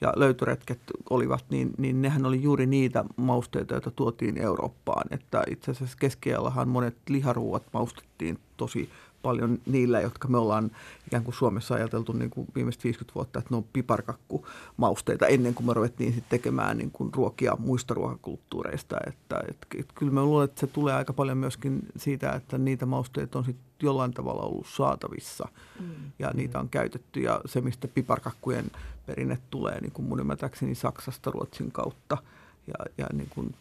ja 0.00 0.12
löytöretket 0.16 0.80
olivat, 1.10 1.44
niin, 1.50 1.70
niin 1.78 2.02
nehän 2.02 2.26
oli 2.26 2.42
juuri 2.42 2.66
niitä 2.66 3.04
mausteita, 3.16 3.74
joita 3.74 3.90
tuotiin 3.90 4.38
Eurooppaan. 4.38 5.04
Että 5.10 5.42
itse 5.50 5.70
asiassa 5.70 5.96
keskiajallahan 6.00 6.68
monet 6.68 6.96
liharuuat 7.08 7.62
maustettiin 7.72 8.38
tosi 8.56 8.90
paljon 9.24 9.58
niillä, 9.66 10.00
jotka 10.00 10.28
me 10.28 10.38
ollaan 10.38 10.70
ikään 11.06 11.24
kuin 11.24 11.34
Suomessa 11.34 11.74
ajateltu 11.74 12.12
niin 12.12 12.30
kuin 12.30 12.46
viimeiset 12.54 12.84
50 12.84 13.14
vuotta, 13.14 13.38
että 13.38 13.50
ne 13.50 13.56
on 13.56 13.64
piparkakkumausteita 13.72 15.26
ennen 15.26 15.54
kuin 15.54 15.66
me 15.66 15.74
ruvettiin 15.74 16.12
sitten 16.12 16.38
tekemään 16.38 16.78
niin 16.78 16.90
kuin 16.90 17.14
ruokia 17.14 17.56
muista 17.58 17.94
ruokakulttuureista. 17.94 18.96
Että, 19.06 19.40
että, 19.48 19.66
että 19.78 19.94
kyllä 19.94 20.12
mä 20.12 20.24
luulen, 20.24 20.44
että 20.44 20.60
se 20.60 20.66
tulee 20.66 20.94
aika 20.94 21.12
paljon 21.12 21.38
myöskin 21.38 21.80
siitä, 21.96 22.32
että 22.32 22.58
niitä 22.58 22.86
mausteita 22.86 23.38
on 23.38 23.44
sitten 23.44 23.64
jollain 23.82 24.12
tavalla 24.12 24.42
ollut 24.42 24.66
saatavissa 24.66 25.48
mm. 25.80 25.86
ja 26.18 26.30
niitä 26.34 26.60
on 26.60 26.68
käytetty. 26.68 27.20
Ja 27.20 27.40
se, 27.46 27.60
mistä 27.60 27.88
piparkakkujen 27.88 28.70
perinne 29.06 29.38
tulee 29.50 29.80
niin 29.80 29.92
kuin 29.92 30.08
mun 30.08 30.20
ymmärtääkseni 30.20 30.74
Saksasta 30.74 31.30
Ruotsin 31.30 31.72
kautta 31.72 32.18
ja, 32.66 32.74
ja 32.98 33.06
niin 33.12 33.28
kuin 33.30 33.54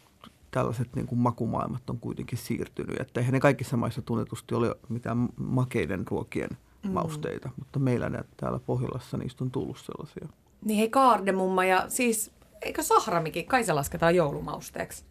tällaiset 0.53 0.95
niin 0.95 1.07
kuin 1.07 1.19
makumaailmat 1.19 1.89
on 1.89 1.99
kuitenkin 1.99 2.37
siirtynyt. 2.37 3.01
Että 3.01 3.19
eihän 3.19 3.33
ne 3.33 3.39
kaikissa 3.39 3.77
maissa 3.77 4.01
tunnetusti 4.01 4.55
ole 4.55 4.75
mitään 4.89 5.29
makeiden 5.37 6.07
ruokien 6.07 6.49
mm. 6.83 6.91
mausteita, 6.91 7.49
mutta 7.57 7.79
meillä 7.79 8.09
ne 8.09 8.19
täällä 8.37 8.59
Pohjolassa 8.59 9.17
niistä 9.17 9.43
on 9.43 9.51
tullut 9.51 9.77
sellaisia. 9.77 10.27
Niin 10.65 10.77
hei 10.77 10.89
kaardemumma 10.89 11.65
ja 11.65 11.85
siis 11.87 12.31
eikö 12.61 12.83
sahramikin, 12.83 13.45
kai 13.45 13.63
se 13.63 13.73
lasketaan 13.73 14.15
joulumausteeksi? 14.15 15.05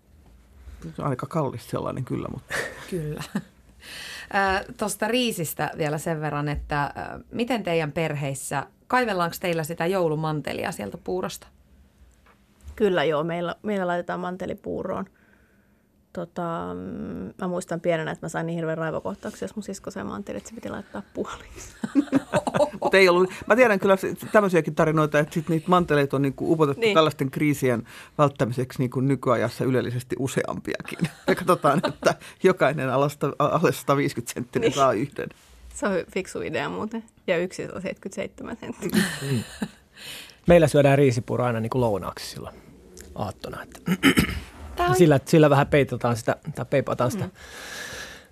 Se 0.96 1.02
on 1.02 1.08
aika 1.08 1.26
kallis 1.26 1.70
sellainen 1.70 2.04
kyllä, 2.04 2.28
mutta... 2.28 2.54
kyllä. 2.90 3.22
Tuosta 4.76 5.08
riisistä 5.08 5.70
vielä 5.78 5.98
sen 5.98 6.20
verran, 6.20 6.48
että 6.48 6.94
miten 7.32 7.62
teidän 7.62 7.92
perheissä, 7.92 8.66
kaivellaanko 8.86 9.36
teillä 9.40 9.64
sitä 9.64 9.86
joulumantelia 9.86 10.72
sieltä 10.72 10.98
puurosta? 11.04 11.46
Kyllä 12.76 13.04
joo, 13.04 13.24
meillä, 13.24 13.54
meillä 13.62 13.86
laitetaan 13.86 14.20
mantelipuuroon– 14.20 15.06
tota, 16.12 16.74
mm, 16.74 17.32
mä 17.38 17.48
muistan 17.48 17.80
pienenä, 17.80 18.10
että 18.10 18.24
mä 18.24 18.28
sain 18.28 18.46
niin 18.46 18.56
hirveän 18.56 18.78
raivokohtauksia, 18.78 19.44
jos 19.44 19.56
mun 19.56 19.62
sisko 19.62 19.90
sai 19.90 20.04
mantelin, 20.04 20.36
että 20.36 20.48
se 20.48 20.54
piti 20.54 20.68
laittaa 20.68 21.02
puoliin. 21.14 21.52
Mutta 22.82 22.96
ei 22.96 23.08
ollut, 23.08 23.30
mä 23.46 23.56
tiedän 23.56 23.78
kyllä 23.78 23.96
tämmöisiäkin 24.32 24.74
tarinoita, 24.74 25.18
että 25.18 25.34
sit 25.34 25.48
niitä 25.48 25.68
manteleita 25.68 26.16
on 26.16 26.22
niinku 26.22 26.52
upotettu 26.52 26.80
niin. 26.80 26.94
tällaisten 26.94 27.30
kriisien 27.30 27.82
välttämiseksi 28.18 28.78
niinku 28.78 29.00
nykyajassa 29.00 29.64
ylellisesti 29.64 30.16
useampiakin. 30.18 30.98
Ja 31.26 31.34
katsotaan, 31.34 31.80
että 31.88 32.14
jokainen 32.42 32.90
alasta, 32.90 33.32
alle 33.38 33.72
150 33.72 34.34
senttinen 34.34 34.66
niin. 34.68 34.76
saa 34.76 34.92
yhden. 34.92 35.28
Se 35.74 35.86
on 35.86 35.92
fiksu 36.14 36.40
idea 36.40 36.68
muuten. 36.68 37.04
Ja 37.26 37.38
yksi 37.38 37.62
on 37.62 37.82
77 37.82 38.56
senttiä. 38.60 39.02
Mm. 39.30 39.42
Meillä 40.46 40.68
syödään 40.68 40.98
riisipuro 40.98 41.44
aina 41.44 41.60
niin 41.60 41.70
kuin 41.70 41.80
lounaaksi 41.80 42.26
silloin 42.26 42.54
aattona. 43.14 43.62
Että 43.62 43.80
on... 44.78 44.96
sillä, 44.96 45.20
sillä 45.24 45.50
vähän 45.50 45.66
peitataan 45.66 46.16
sitä, 46.16 46.36
tai 46.54 46.64
peipataan 46.64 47.10
sitä 47.10 47.24
mm. 47.24 47.30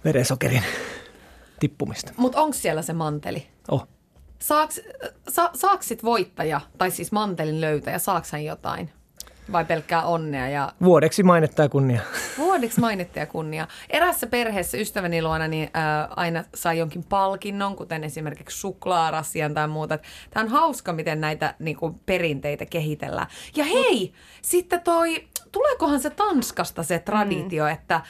verensokerin 0.05 0.63
tippumista. 1.61 2.13
Mutta 2.17 2.41
onko 2.41 2.57
siellä 2.57 2.83
se 2.83 2.93
manteli? 2.93 3.47
Oh. 3.71 3.87
Saaks, 4.39 4.81
sa, 5.29 5.51
saaks 5.55 5.89
sit 5.89 6.05
voittaja, 6.05 6.61
tai 6.79 6.91
siis 6.91 7.13
mantelin 7.13 7.61
löytäjä, 7.61 7.99
saaks 7.99 8.33
hän 8.33 8.45
jotain? 8.45 8.91
Vai 9.53 9.65
pelkkää 9.65 10.03
onnea? 10.03 10.49
Ja... 10.49 10.73
Vuodeksi 10.83 11.23
mainetta 11.23 11.63
ja 11.63 11.69
kunnia. 11.69 12.01
Vuodeksi 12.39 12.81
mainetta 12.81 13.19
ja 13.19 13.27
kunnia. 13.27 13.69
Erässä 13.91 14.27
perheessä 14.27 14.79
ystäväni 14.79 15.23
luona 15.23 15.49
niin, 15.49 15.71
ää, 15.75 16.09
aina 16.17 16.45
sai 16.55 16.79
jonkin 16.79 17.05
palkinnon, 17.05 17.77
kuten 17.77 18.05
esimerkiksi 18.05 18.59
suklaarasian 18.59 19.55
tai 19.55 19.69
muuta. 19.69 19.99
Tämä 20.31 20.45
on 20.45 20.51
hauska, 20.51 20.93
miten 20.93 21.21
näitä 21.21 21.55
niin 21.59 21.77
kuin, 21.77 22.01
perinteitä 22.07 22.67
kehitellään. 22.67 23.27
Ja 23.57 23.65
hei, 23.65 24.13
sitten 24.43 24.81
toi 24.81 25.29
tuleekohan 25.53 26.01
se 26.01 26.11
Tanskasta 26.11 26.83
se 26.83 26.99
traditio, 26.99 27.65
mm. 27.65 27.71
että 27.71 28.01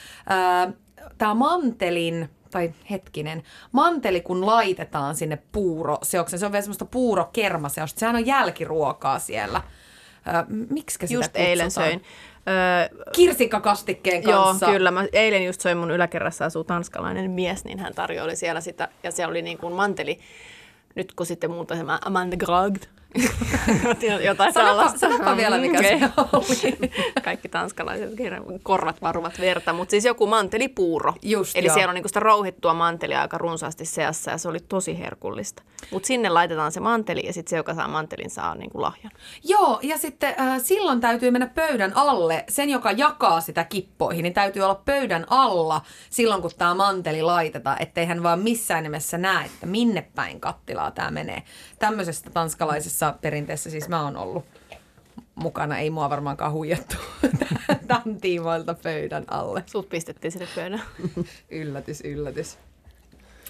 tämä 1.18 1.34
mantelin 1.34 2.28
tai 2.50 2.72
hetkinen, 2.90 3.42
manteli 3.72 4.20
kun 4.20 4.46
laitetaan 4.46 5.16
sinne 5.16 5.38
puuro 5.52 5.98
se 6.02 6.18
on 6.18 6.26
vielä 6.52 6.62
semmoista 6.62 6.84
puurokermaseosta, 6.84 8.00
sehän 8.00 8.16
on 8.16 8.26
jälkiruokaa 8.26 9.18
siellä. 9.18 9.60
Miksi 10.70 10.94
sitä 10.94 11.14
Just 11.14 11.26
kutsutaan? 11.28 11.46
eilen 11.48 11.70
söin. 11.70 12.02
Öö, 12.48 13.02
Kirsikkakastikkeen 13.12 14.22
kanssa. 14.22 14.66
Joo, 14.66 14.72
kyllä. 14.72 14.90
Mä 14.90 15.04
eilen 15.12 15.44
just 15.44 15.60
söin 15.60 15.78
mun 15.78 15.90
yläkerrassa 15.90 16.44
asuu 16.44 16.64
tanskalainen 16.64 17.30
mies, 17.30 17.64
niin 17.64 17.78
hän 17.78 17.94
tarjoili 17.94 18.36
siellä 18.36 18.60
sitä, 18.60 18.88
ja 19.02 19.10
se 19.10 19.26
oli 19.26 19.42
niin 19.42 19.58
kuin 19.58 19.74
manteli, 19.74 20.18
nyt 20.94 21.12
kun 21.12 21.26
sitten 21.26 21.50
muuta 21.50 21.76
se 21.76 21.84
Amanda 22.04 22.36
Gragd, 22.36 22.82
Jotain 24.24 24.52
sanoppa, 24.52 24.70
sellaista. 24.70 24.98
Sanoppa 24.98 25.36
vielä, 25.36 25.58
mikä 25.58 25.78
okay. 25.78 25.98
se 25.98 26.10
oli. 26.32 26.90
Kaikki 27.24 27.48
tanskalaiset 27.48 28.10
korvat 28.62 29.02
varuvat 29.02 29.40
verta, 29.40 29.72
mutta 29.72 29.90
siis 29.90 30.04
joku 30.04 30.26
mantelipuuro. 30.26 31.14
Just, 31.22 31.56
Eli 31.56 31.66
joo. 31.66 31.74
siellä 31.74 31.90
on 31.90 31.94
niinku 31.94 32.08
sitä 32.08 32.20
rouhittua 32.20 32.74
mantelia 32.74 33.20
aika 33.20 33.38
runsaasti 33.38 33.84
seassa 33.84 34.30
ja 34.30 34.38
se 34.38 34.48
oli 34.48 34.60
tosi 34.60 34.98
herkullista. 34.98 35.62
Mutta 35.90 36.06
sinne 36.06 36.28
laitetaan 36.28 36.72
se 36.72 36.80
manteli 36.80 37.26
ja 37.26 37.32
sitten 37.32 37.50
se, 37.50 37.56
joka 37.56 37.74
saa 37.74 37.88
mantelin, 37.88 38.30
saa 38.30 38.54
niinku 38.54 38.80
lahjan. 38.80 39.12
Joo, 39.44 39.78
ja 39.82 39.98
sitten 39.98 40.34
äh, 40.40 40.60
silloin 40.62 41.00
täytyy 41.00 41.30
mennä 41.30 41.46
pöydän 41.46 41.92
alle. 41.96 42.44
Sen, 42.48 42.70
joka 42.70 42.92
jakaa 42.92 43.40
sitä 43.40 43.64
kippoihin, 43.64 44.22
niin 44.22 44.34
täytyy 44.34 44.62
olla 44.62 44.82
pöydän 44.84 45.26
alla 45.30 45.80
silloin, 46.10 46.42
kun 46.42 46.50
tämä 46.58 46.74
manteli 46.74 47.22
laitetaan, 47.22 47.82
ettei 47.82 48.06
hän 48.06 48.22
vaan 48.22 48.38
missään 48.38 48.82
nimessä 48.82 49.18
näe, 49.18 49.46
että 49.46 49.66
minne 49.66 50.06
päin 50.14 50.40
kattilaa 50.40 50.90
tämä 50.90 51.10
menee. 51.10 51.42
Tämmöisestä 51.78 52.30
tanskalaisessa 52.30 52.99
samassa 53.00 53.18
perinteessä 53.20 53.70
siis 53.70 53.88
mä 53.88 54.04
oon 54.04 54.16
ollut 54.16 54.44
mukana. 55.34 55.78
Ei 55.78 55.90
mua 55.90 56.10
varmaankaan 56.10 56.52
huijattu 56.52 56.96
tämän 57.88 58.20
tiimoilta 58.20 58.74
pöydän 58.74 59.24
alle. 59.28 59.64
Sut 59.66 59.88
pistettiin 59.88 60.32
sinne 60.32 60.48
pöydän. 60.54 60.82
yllätys, 61.50 62.00
yllätys. 62.00 62.58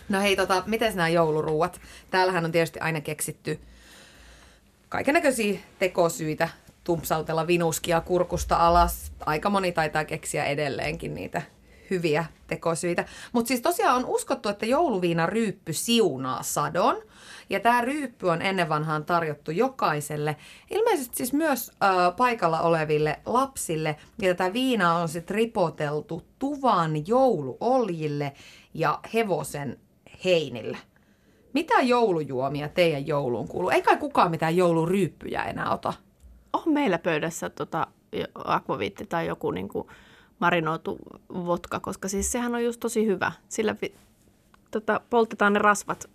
No 0.09 0.21
hei, 0.21 0.37
tota, 0.37 0.63
miten 0.67 0.97
nämä 0.97 1.09
jouluruuat? 1.09 1.81
Täällähän 2.11 2.45
on 2.45 2.53
tietysti 2.53 2.81
aina 2.81 3.01
keksitty 3.01 3.61
kaikenlaisia 4.89 5.61
tekosyitä 5.79 6.49
tumpsautella 6.85 7.47
vinuskia 7.47 8.01
kurkusta 8.01 8.57
alas. 8.57 9.13
Aika 9.27 9.51
moni 9.51 9.73
taitaa 9.73 10.05
keksiä 10.05 10.45
edelleenkin 10.45 11.15
niitä 11.15 11.43
hyviä 11.91 12.25
tekosyitä. 12.47 13.05
Mutta 13.33 13.49
siis 13.49 13.61
tosiaan 13.61 13.97
on 13.97 14.07
uskottu, 14.07 14.49
että 14.49 14.67
jouluviina 14.67 15.27
ryyppy 15.27 15.73
siunaa 15.73 16.43
sadon. 16.43 17.03
Ja 17.51 17.61
tämä 17.61 17.81
ryyppy 17.81 18.29
on 18.29 18.43
ennen 18.43 18.69
vanhaan 18.69 19.05
tarjottu 19.05 19.51
jokaiselle, 19.51 20.37
ilmeisesti 20.71 21.17
siis 21.17 21.33
myös 21.33 21.71
äh, 21.83 22.17
paikalla 22.17 22.61
oleville 22.61 23.21
lapsille. 23.27 23.97
Ja 24.23 24.35
tätä 24.35 24.53
viinaa 24.53 24.99
on 24.99 25.09
sitten 25.09 25.35
ripoteltu 25.35 26.23
tuvan 26.39 27.07
jouluoljille 27.07 28.33
ja 28.75 29.01
hevosen 29.15 29.79
heinille. 30.25 30.79
Mitä 31.53 31.81
joulujuomia 31.81 32.69
teidän 32.69 33.07
jouluun 33.07 33.49
kuuluu? 33.49 33.71
Ei 33.71 33.83
kai 33.83 33.97
kukaan 33.97 34.31
mitään 34.31 34.57
jouluryyppyjä 34.57 35.43
enää 35.43 35.71
ota? 35.71 35.93
On 36.53 36.73
meillä 36.73 36.99
pöydässä 36.99 37.51
tota, 37.51 37.87
akvaviitti 38.45 39.07
tai 39.07 39.27
joku 39.27 39.51
niin 39.51 39.69
kuin 39.69 39.89
marinoitu 40.39 40.99
vodka, 41.35 41.81
koska 41.81 42.09
siis 42.09 42.33
sehän 42.33 42.55
on 42.55 42.65
just 42.65 42.81
tosi 42.81 43.07
hyvä. 43.07 43.33
Sillä 43.49 43.77
tota, 44.71 45.01
poltetaan 45.11 45.53
ne 45.53 45.59
rasvat 45.59 46.11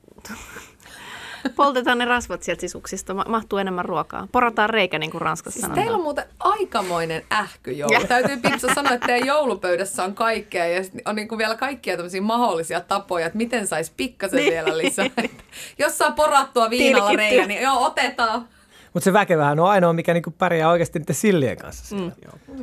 Poltetaan 1.56 1.98
ne 1.98 2.06
rasvat 2.06 2.44
sieltä 2.44 2.62
sisuksista, 2.62 3.14
mahtuu 3.14 3.60
enemmän 3.60 3.86
ruokaa. 3.86 4.28
Porataan 4.32 4.70
reikä, 4.70 5.00
niin 5.00 5.12
kuin 5.12 5.22
Ranskassa 5.22 5.52
siis 5.52 5.62
sanotaan. 5.62 5.84
Teillä 5.84 5.98
on 5.98 6.04
muuten 6.04 6.26
aikamoinen 6.40 7.24
ähkyjoulu. 7.34 8.08
Täytyy 8.08 8.38
Pipsa 8.38 8.74
sanoa, 8.76 8.94
että 8.94 9.08
teidän 9.08 9.28
joulupöydässä 9.36 10.04
on 10.04 10.16
kaikkea 10.16 10.66
ja 10.66 10.82
on 11.06 11.16
niin 11.16 11.28
kuin 11.28 11.38
vielä 11.38 11.56
kaikkia 11.56 11.96
tämmöisiä 11.96 12.22
mahdollisia 12.22 12.82
tapoja, 12.82 13.26
että 13.26 13.38
miten 13.38 13.68
saisi 13.68 13.92
pikkasen 13.98 14.38
niin. 14.38 14.52
vielä 14.52 14.78
lisää. 14.78 15.06
Jos 15.80 15.98
saa 15.98 16.12
porattua 16.12 16.70
viinalla 16.70 17.14
reikä, 17.14 17.48
niin 17.48 17.62
joo, 17.62 17.86
otetaan. 17.86 18.48
Mutta 18.94 19.04
se 19.04 19.14
väkevähän 19.14 19.60
on 19.60 19.70
ainoa, 19.70 19.94
mikä 19.94 20.14
niinku 20.14 20.32
pärjää 20.32 20.70
oikeasti 20.70 21.00
niiden 21.00 21.16
sillien 21.16 21.58
kanssa. 21.58 21.96
Mm. 21.96 22.12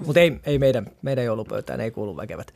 Mutta 0.06 0.20
ei, 0.20 0.40
ei 0.44 0.58
meidän, 0.58 0.86
meidän 1.02 1.24
joulupöytään 1.24 1.80
ei 1.80 1.90
kuulu 1.90 2.16
väkevät. 2.16 2.54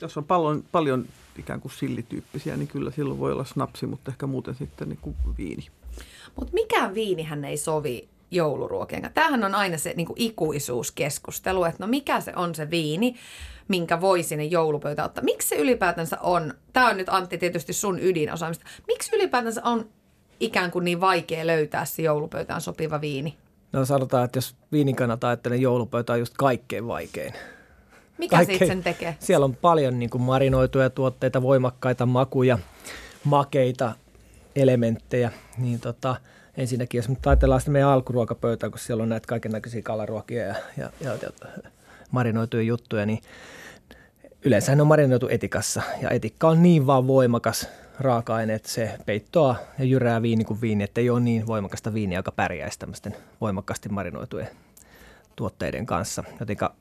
Jos 0.00 0.16
on 0.16 0.24
paljon, 0.24 0.64
paljon 0.72 1.04
ikään 1.38 1.60
kuin 1.60 1.72
sillityyppisiä, 1.72 2.56
niin 2.56 2.68
kyllä 2.68 2.90
silloin 2.90 3.20
voi 3.20 3.32
olla 3.32 3.44
snapsi, 3.44 3.86
mutta 3.86 4.10
ehkä 4.10 4.26
muuten 4.26 4.54
sitten 4.54 4.88
niin 4.88 4.98
kuin 5.02 5.16
viini. 5.38 5.66
Mutta 6.36 6.52
mikään 6.52 6.94
viinihän 6.94 7.44
ei 7.44 7.56
sovi 7.56 8.08
jouluruokien 8.30 9.10
Tämähän 9.14 9.44
on 9.44 9.54
aina 9.54 9.78
se 9.78 9.94
niin 9.96 10.06
kuin 10.06 10.20
ikuisuuskeskustelu, 10.20 11.64
että 11.64 11.84
no 11.84 11.86
mikä 11.86 12.20
se 12.20 12.32
on 12.36 12.54
se 12.54 12.70
viini, 12.70 13.16
minkä 13.68 14.00
voi 14.00 14.22
sinne 14.22 14.44
joulupöytään 14.44 15.06
ottaa. 15.06 15.24
Miksi 15.24 15.48
se 15.48 15.56
ylipäätänsä 15.56 16.20
on, 16.20 16.54
tämä 16.72 16.88
on 16.90 16.96
nyt 16.96 17.08
Antti 17.08 17.38
tietysti 17.38 17.72
sun 17.72 17.98
ydinosaamista, 18.00 18.64
miksi 18.86 19.16
ylipäätänsä 19.16 19.60
on 19.64 19.88
ikään 20.40 20.70
kuin 20.70 20.84
niin 20.84 21.00
vaikea 21.00 21.46
löytää 21.46 21.84
se 21.84 22.02
joulupöytään 22.02 22.60
sopiva 22.60 23.00
viini? 23.00 23.36
No 23.72 23.84
sanotaan, 23.84 24.24
että 24.24 24.36
jos 24.36 24.56
viinin 24.72 24.96
kannalta 24.96 25.28
ajattelen, 25.28 25.60
joulupöytä 25.60 26.12
on 26.12 26.18
just 26.18 26.34
kaikkein 26.38 26.86
vaikein. 26.86 27.34
Mikä 28.22 28.36
Kaikkein, 28.36 28.58
siitä 28.58 28.74
sen 28.74 28.82
tekee? 28.82 29.16
Siellä 29.18 29.44
on 29.44 29.56
paljon 29.56 29.98
niin 29.98 30.10
kuin 30.10 30.22
marinoituja 30.22 30.90
tuotteita, 30.90 31.42
voimakkaita 31.42 32.06
makuja, 32.06 32.58
makeita 33.24 33.92
elementtejä. 34.56 35.30
Niin 35.58 35.80
tota, 35.80 36.16
ensinnäkin, 36.56 36.98
jos 36.98 37.08
nyt 37.08 37.26
ajatellaan 37.26 37.60
sitä 37.60 37.70
meidän 37.70 37.88
alkuruokapöytää, 37.88 38.70
kun 38.70 38.78
siellä 38.78 39.02
on 39.02 39.08
näitä 39.08 39.26
kaiken 39.26 39.52
näköisiä 39.52 39.82
kalaruokia 39.82 40.46
ja, 40.46 40.54
ja, 40.76 40.90
ja, 41.00 41.12
ja 41.22 41.30
marinoituja 42.10 42.62
juttuja, 42.62 43.06
niin 43.06 43.18
yleensä 44.44 44.74
ne 44.74 44.82
on 44.82 44.88
marinoitu 44.88 45.28
etikassa. 45.28 45.82
Ja 46.02 46.10
etikka 46.10 46.48
on 46.48 46.62
niin 46.62 46.86
vaan 46.86 47.06
voimakas 47.06 47.68
raaka-aine, 48.00 48.54
että 48.54 48.68
se 48.68 48.98
peittoa 49.06 49.56
ja 49.78 49.84
jyrää 49.84 50.22
viini 50.22 50.44
kuin 50.44 50.60
viini, 50.60 50.84
että 50.84 51.00
ei 51.00 51.10
ole 51.10 51.20
niin 51.20 51.46
voimakasta 51.46 51.94
viiniä, 51.94 52.18
joka 52.18 52.32
pärjäisi 52.32 52.78
tämmöisten 52.78 53.16
voimakkaasti 53.40 53.88
marinoitujen 53.88 54.48
tuotteiden 55.36 55.86
kanssa. 55.86 56.24
Jotenka 56.40 56.74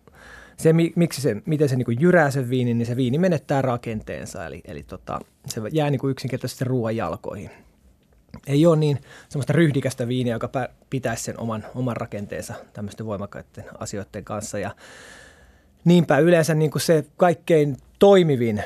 se, 0.61 0.73
miksi 0.95 1.21
se, 1.21 1.35
miten 1.45 1.69
se 1.69 1.75
niin 1.75 1.99
jyrää 1.99 2.31
sen 2.31 2.49
viinin, 2.49 2.77
niin 2.77 2.85
se 2.85 2.95
viini 2.95 3.17
menettää 3.17 3.61
rakenteensa, 3.61 4.45
eli, 4.45 4.61
eli 4.65 4.83
tota, 4.83 5.19
se 5.45 5.61
jää 5.71 5.89
niin 5.89 6.09
yksinkertaisesti 6.09 6.65
ruoan 6.65 6.95
jalkoihin. 6.95 7.49
Ei 8.47 8.65
ole 8.65 8.75
niin 8.75 8.99
semmoista 9.29 9.53
ryhdikästä 9.53 10.07
viiniä, 10.07 10.35
joka 10.35 10.49
pitäisi 10.89 11.23
sen 11.23 11.39
oman, 11.39 11.65
oman 11.75 11.97
rakenteensa 11.97 12.53
tämmöisten 12.73 13.05
voimakkaiden 13.05 13.65
asioiden 13.79 14.23
kanssa. 14.23 14.59
Ja 14.59 14.75
niinpä 15.85 16.17
yleensä 16.17 16.53
niin 16.53 16.71
se 16.77 17.05
kaikkein 17.17 17.77
toimivin 17.99 18.63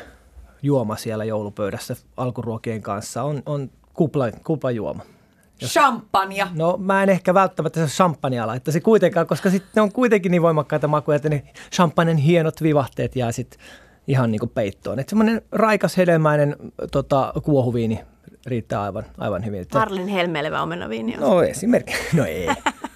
juoma 0.62 0.96
siellä 0.96 1.26
joulupöydässä 1.26 1.96
alkuruokien 2.18 2.82
kanssa 2.82 3.24
on, 3.24 3.44
on 3.46 3.70
kupla, 3.94 4.32
kuplajuoma. 4.32 5.15
Champagne. 5.64 6.48
No 6.54 6.78
mä 6.78 7.04
en 7.04 7.10
ehkä 7.10 7.34
välttämättä 7.34 7.88
se 7.88 7.96
champagnea 7.96 8.48
laittaisi 8.48 8.82
kuitenkaan, 8.82 9.28
koska 9.28 9.50
sitten 9.50 9.72
ne 9.76 9.82
on 9.82 9.92
kuitenkin 9.92 10.32
niin 10.32 10.42
voimakkaita 10.42 10.88
makuja, 10.88 11.16
että 11.16 11.30
ne 11.30 11.44
champagnen 11.74 12.18
hienot 12.18 12.64
vivahteet 12.64 13.16
jää 13.16 13.32
sitten 13.32 13.60
ihan 14.08 14.32
niin 14.32 14.40
kuin 14.40 14.50
peittoon. 14.50 15.00
Että 15.00 15.10
semmoinen 15.10 15.42
raikas 15.52 15.98
hedelmäinen 15.98 16.56
tota, 16.92 17.34
kuohuviini 17.44 18.00
riittää 18.46 18.82
aivan, 18.82 19.04
aivan 19.18 19.46
hyvin. 19.46 19.62
Että, 19.62 19.80
Harlin 19.80 20.08
helmeilevä 20.08 20.62
omenaviini 20.62 21.16
on. 21.16 21.22
no 21.22 21.44
esimerkiksi, 21.44 22.02
no 22.18 22.26
ei. 22.26 22.48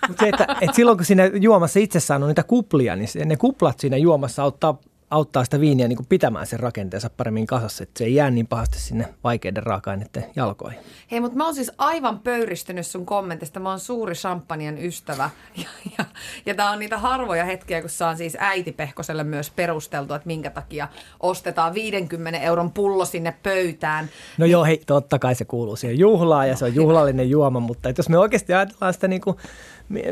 Mutta 0.07 0.23
se, 0.23 0.29
että, 0.29 0.47
että 0.61 0.75
silloin 0.75 0.97
kun 0.97 1.05
siinä 1.05 1.25
juomassa 1.25 1.79
itsessään 1.79 2.23
on 2.23 2.29
niitä 2.29 2.43
kuplia, 2.43 2.95
niin 2.95 3.07
ne 3.25 3.37
kuplat 3.37 3.79
siinä 3.79 3.97
juomassa 3.97 4.43
auttaa, 4.43 4.79
auttaa 5.11 5.43
sitä 5.43 5.59
viiniä 5.59 5.87
niin 5.87 5.97
kuin 5.97 6.07
pitämään 6.09 6.47
sen 6.47 6.59
rakenteensa 6.59 7.09
paremmin 7.17 7.47
kasassa, 7.47 7.83
että 7.83 7.97
se 7.97 8.03
ei 8.03 8.15
jää 8.15 8.31
niin 8.31 8.47
pahasti 8.47 8.79
sinne 8.79 9.13
vaikeiden 9.23 9.63
raaka-aineiden 9.63 10.25
jalkoihin. 10.35 10.79
Hei, 11.11 11.19
mutta 11.19 11.37
mä 11.37 11.45
oon 11.45 11.55
siis 11.55 11.71
aivan 11.77 12.19
pöyristynyt 12.19 12.87
sun 12.87 13.05
kommentista. 13.05 13.59
Mä 13.59 13.69
oon 13.69 13.79
suuri 13.79 14.15
champagnen 14.15 14.85
ystävä. 14.85 15.29
Ja, 15.59 15.69
ja, 15.97 16.05
ja 16.45 16.55
tää 16.55 16.71
on 16.71 16.79
niitä 16.79 16.97
harvoja 16.97 17.45
hetkiä, 17.45 17.81
kun 17.81 17.89
saan 17.89 18.17
siis 18.17 18.37
äiti 18.39 18.71
Pehkoselle 18.71 19.23
myös 19.23 19.51
perusteltua, 19.51 20.15
että 20.15 20.27
minkä 20.27 20.49
takia 20.49 20.87
ostetaan 21.19 21.73
50 21.73 22.39
euron 22.39 22.71
pullo 22.71 23.05
sinne 23.05 23.33
pöytään. 23.43 24.09
No 24.37 24.45
joo, 24.45 24.65
hei, 24.65 24.81
totta 24.87 25.19
kai 25.19 25.35
se 25.35 25.45
kuuluu 25.45 25.75
siihen 25.75 25.99
juhlaan 25.99 26.49
ja 26.49 26.55
se 26.55 26.65
on 26.65 26.75
juhlallinen 26.75 27.29
juoma, 27.29 27.59
mutta 27.59 27.89
jos 27.97 28.09
me 28.09 28.17
oikeasti 28.17 28.53
ajatellaan 28.53 28.93
sitä 28.93 29.07
niin 29.07 29.21
kuin, 29.21 29.37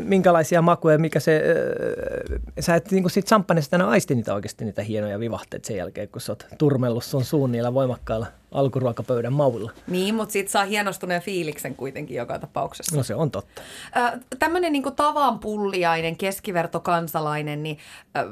minkälaisia 0.00 0.62
makuja, 0.62 0.98
mikä 0.98 1.20
se, 1.20 1.42
äh, 2.30 2.40
sä 2.60 2.74
et 2.74 2.90
niin 2.90 3.10
siitä 3.10 3.28
champagnesta 3.28 3.76
aina 3.76 3.88
aisti 3.90 4.14
niitä 4.14 4.34
oikeasti 4.34 4.64
niitä 4.64 4.82
hienoja 4.82 5.20
vivahteita 5.20 5.66
sen 5.66 5.76
jälkeen, 5.76 6.08
kun 6.08 6.20
sä 6.20 6.32
oot 6.32 6.46
turmellut 6.58 7.04
sun 7.04 7.24
suun 7.24 7.52
niillä 7.52 7.74
voimakkailla 7.74 8.26
alkuruokapöydän 8.52 9.32
mauilla. 9.32 9.72
Niin, 9.86 10.14
mutta 10.14 10.32
sit 10.32 10.48
saa 10.48 10.64
hienostuneen 10.64 11.22
fiiliksen 11.22 11.74
kuitenkin 11.74 12.16
joka 12.16 12.38
tapauksessa. 12.38 12.96
No 12.96 13.02
se 13.02 13.14
on 13.14 13.30
totta. 13.30 13.62
Ö, 13.96 14.18
tämmöinen 14.38 14.72
niin 14.72 14.96
tavan 14.96 15.38
pulliainen 15.38 16.16
keskivertokansalainen, 16.16 17.62
niin 17.62 17.78
ö, 18.16 18.28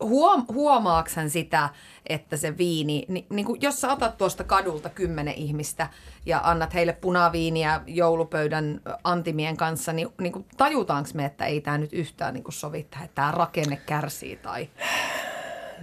huom, 0.00 0.44
huomaaksen 0.52 1.30
sitä, 1.30 1.68
että 2.06 2.36
se 2.36 2.58
viini, 2.58 3.04
niin, 3.08 3.26
niin 3.30 3.46
kuin 3.46 3.62
jos 3.62 3.80
sä 3.80 3.92
otat 3.92 4.18
tuosta 4.18 4.44
kadulta 4.44 4.88
kymmenen 4.88 5.34
ihmistä 5.34 5.88
ja 6.26 6.40
annat 6.44 6.74
heille 6.74 6.92
punaviiniä 6.92 7.80
joulupöydän 7.86 8.80
antimien 9.04 9.56
kanssa, 9.56 9.92
niin, 9.92 10.08
niin 10.20 10.32
kuin 10.32 10.44
tajutaanko 10.56 11.10
me, 11.14 11.24
että 11.24 11.46
ei 11.46 11.60
tämä 11.60 11.78
nyt 11.78 11.92
yhtään 11.92 12.34
niin 12.34 12.44
kuin 12.44 12.54
sovi 12.54 12.86
tähän, 12.90 13.04
että 13.04 13.14
tämä 13.14 13.30
rakenne 13.30 13.76
kärsii 13.86 14.36
tai... 14.36 14.68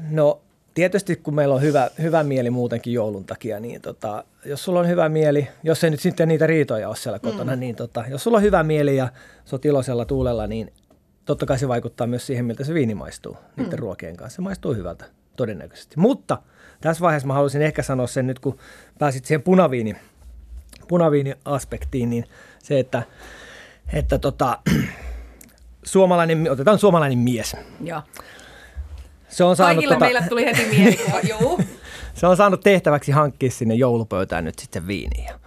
No 0.10 0.41
tietysti 0.73 1.15
kun 1.15 1.36
meillä 1.36 1.56
on 1.56 1.62
hyvä, 1.62 1.89
hyvä 2.02 2.23
mieli 2.23 2.49
muutenkin 2.49 2.93
joulun 2.93 3.26
takia, 3.26 3.60
niin 3.60 3.82
tota, 3.82 4.23
jos 4.45 4.63
sulla 4.63 4.80
on 4.80 4.88
hyvä 4.88 5.10
mieli, 5.10 5.47
jos 5.63 5.84
ei 5.84 5.89
nyt 5.89 5.99
sitten 5.99 6.28
niitä 6.28 6.47
riitoja 6.47 6.88
ole 6.88 6.95
siellä 6.95 7.19
kotona, 7.19 7.56
mm. 7.56 7.60
niin 7.60 7.76
tota, 7.76 8.04
jos 8.10 8.23
sulla 8.23 8.38
on 8.38 8.43
hyvä 8.43 8.63
mieli 8.63 8.95
ja 8.97 9.08
sä 9.45 9.56
oot 9.56 9.65
iloisella 9.65 10.06
tuulella, 10.06 10.47
niin 10.47 10.73
totta 11.25 11.45
kai 11.45 11.59
se 11.59 11.67
vaikuttaa 11.67 12.07
myös 12.07 12.27
siihen, 12.27 12.45
miltä 12.45 12.63
se 12.63 12.73
viini 12.73 12.95
maistuu 12.95 13.38
niiden 13.55 13.73
mm. 13.73 13.79
ruokien 13.79 14.17
kanssa. 14.17 14.36
Se 14.36 14.41
maistuu 14.41 14.73
hyvältä 14.73 15.05
todennäköisesti. 15.36 15.99
Mutta 15.99 16.38
tässä 16.81 17.01
vaiheessa 17.01 17.27
mä 17.27 17.33
haluaisin 17.33 17.62
ehkä 17.62 17.83
sanoa 17.83 18.07
sen 18.07 18.27
nyt, 18.27 18.39
kun 18.39 18.57
pääsit 18.99 19.25
siihen 19.25 19.41
punaviini, 19.41 19.95
punaviini-aspektiin, 20.88 22.09
niin 22.09 22.25
se, 22.63 22.79
että, 22.79 23.03
että 23.93 24.17
tota, 24.17 24.59
suomalainen, 25.83 26.51
otetaan 26.51 26.79
suomalainen 26.79 27.19
mies. 27.19 27.55
Joo. 27.81 28.01
Se 29.29 29.43
on 29.43 29.55
saanut 29.55 29.75
Kaikille 29.75 29.95
tota, 29.95 30.05
meille 30.05 30.29
tuli 30.29 30.45
heti 30.45 30.65
mielikuva, 30.65 31.19
juu. 31.39 31.62
se 32.13 32.27
on 32.27 32.38
saanut 32.38 32.62
tehtäväksi 32.62 33.12
hankkia 33.12 33.51
sinne 33.51 33.75
joulupöytään 33.75 34.45
nyt 34.45 34.59
sitten 34.59 34.88
viiniä, 34.88 35.39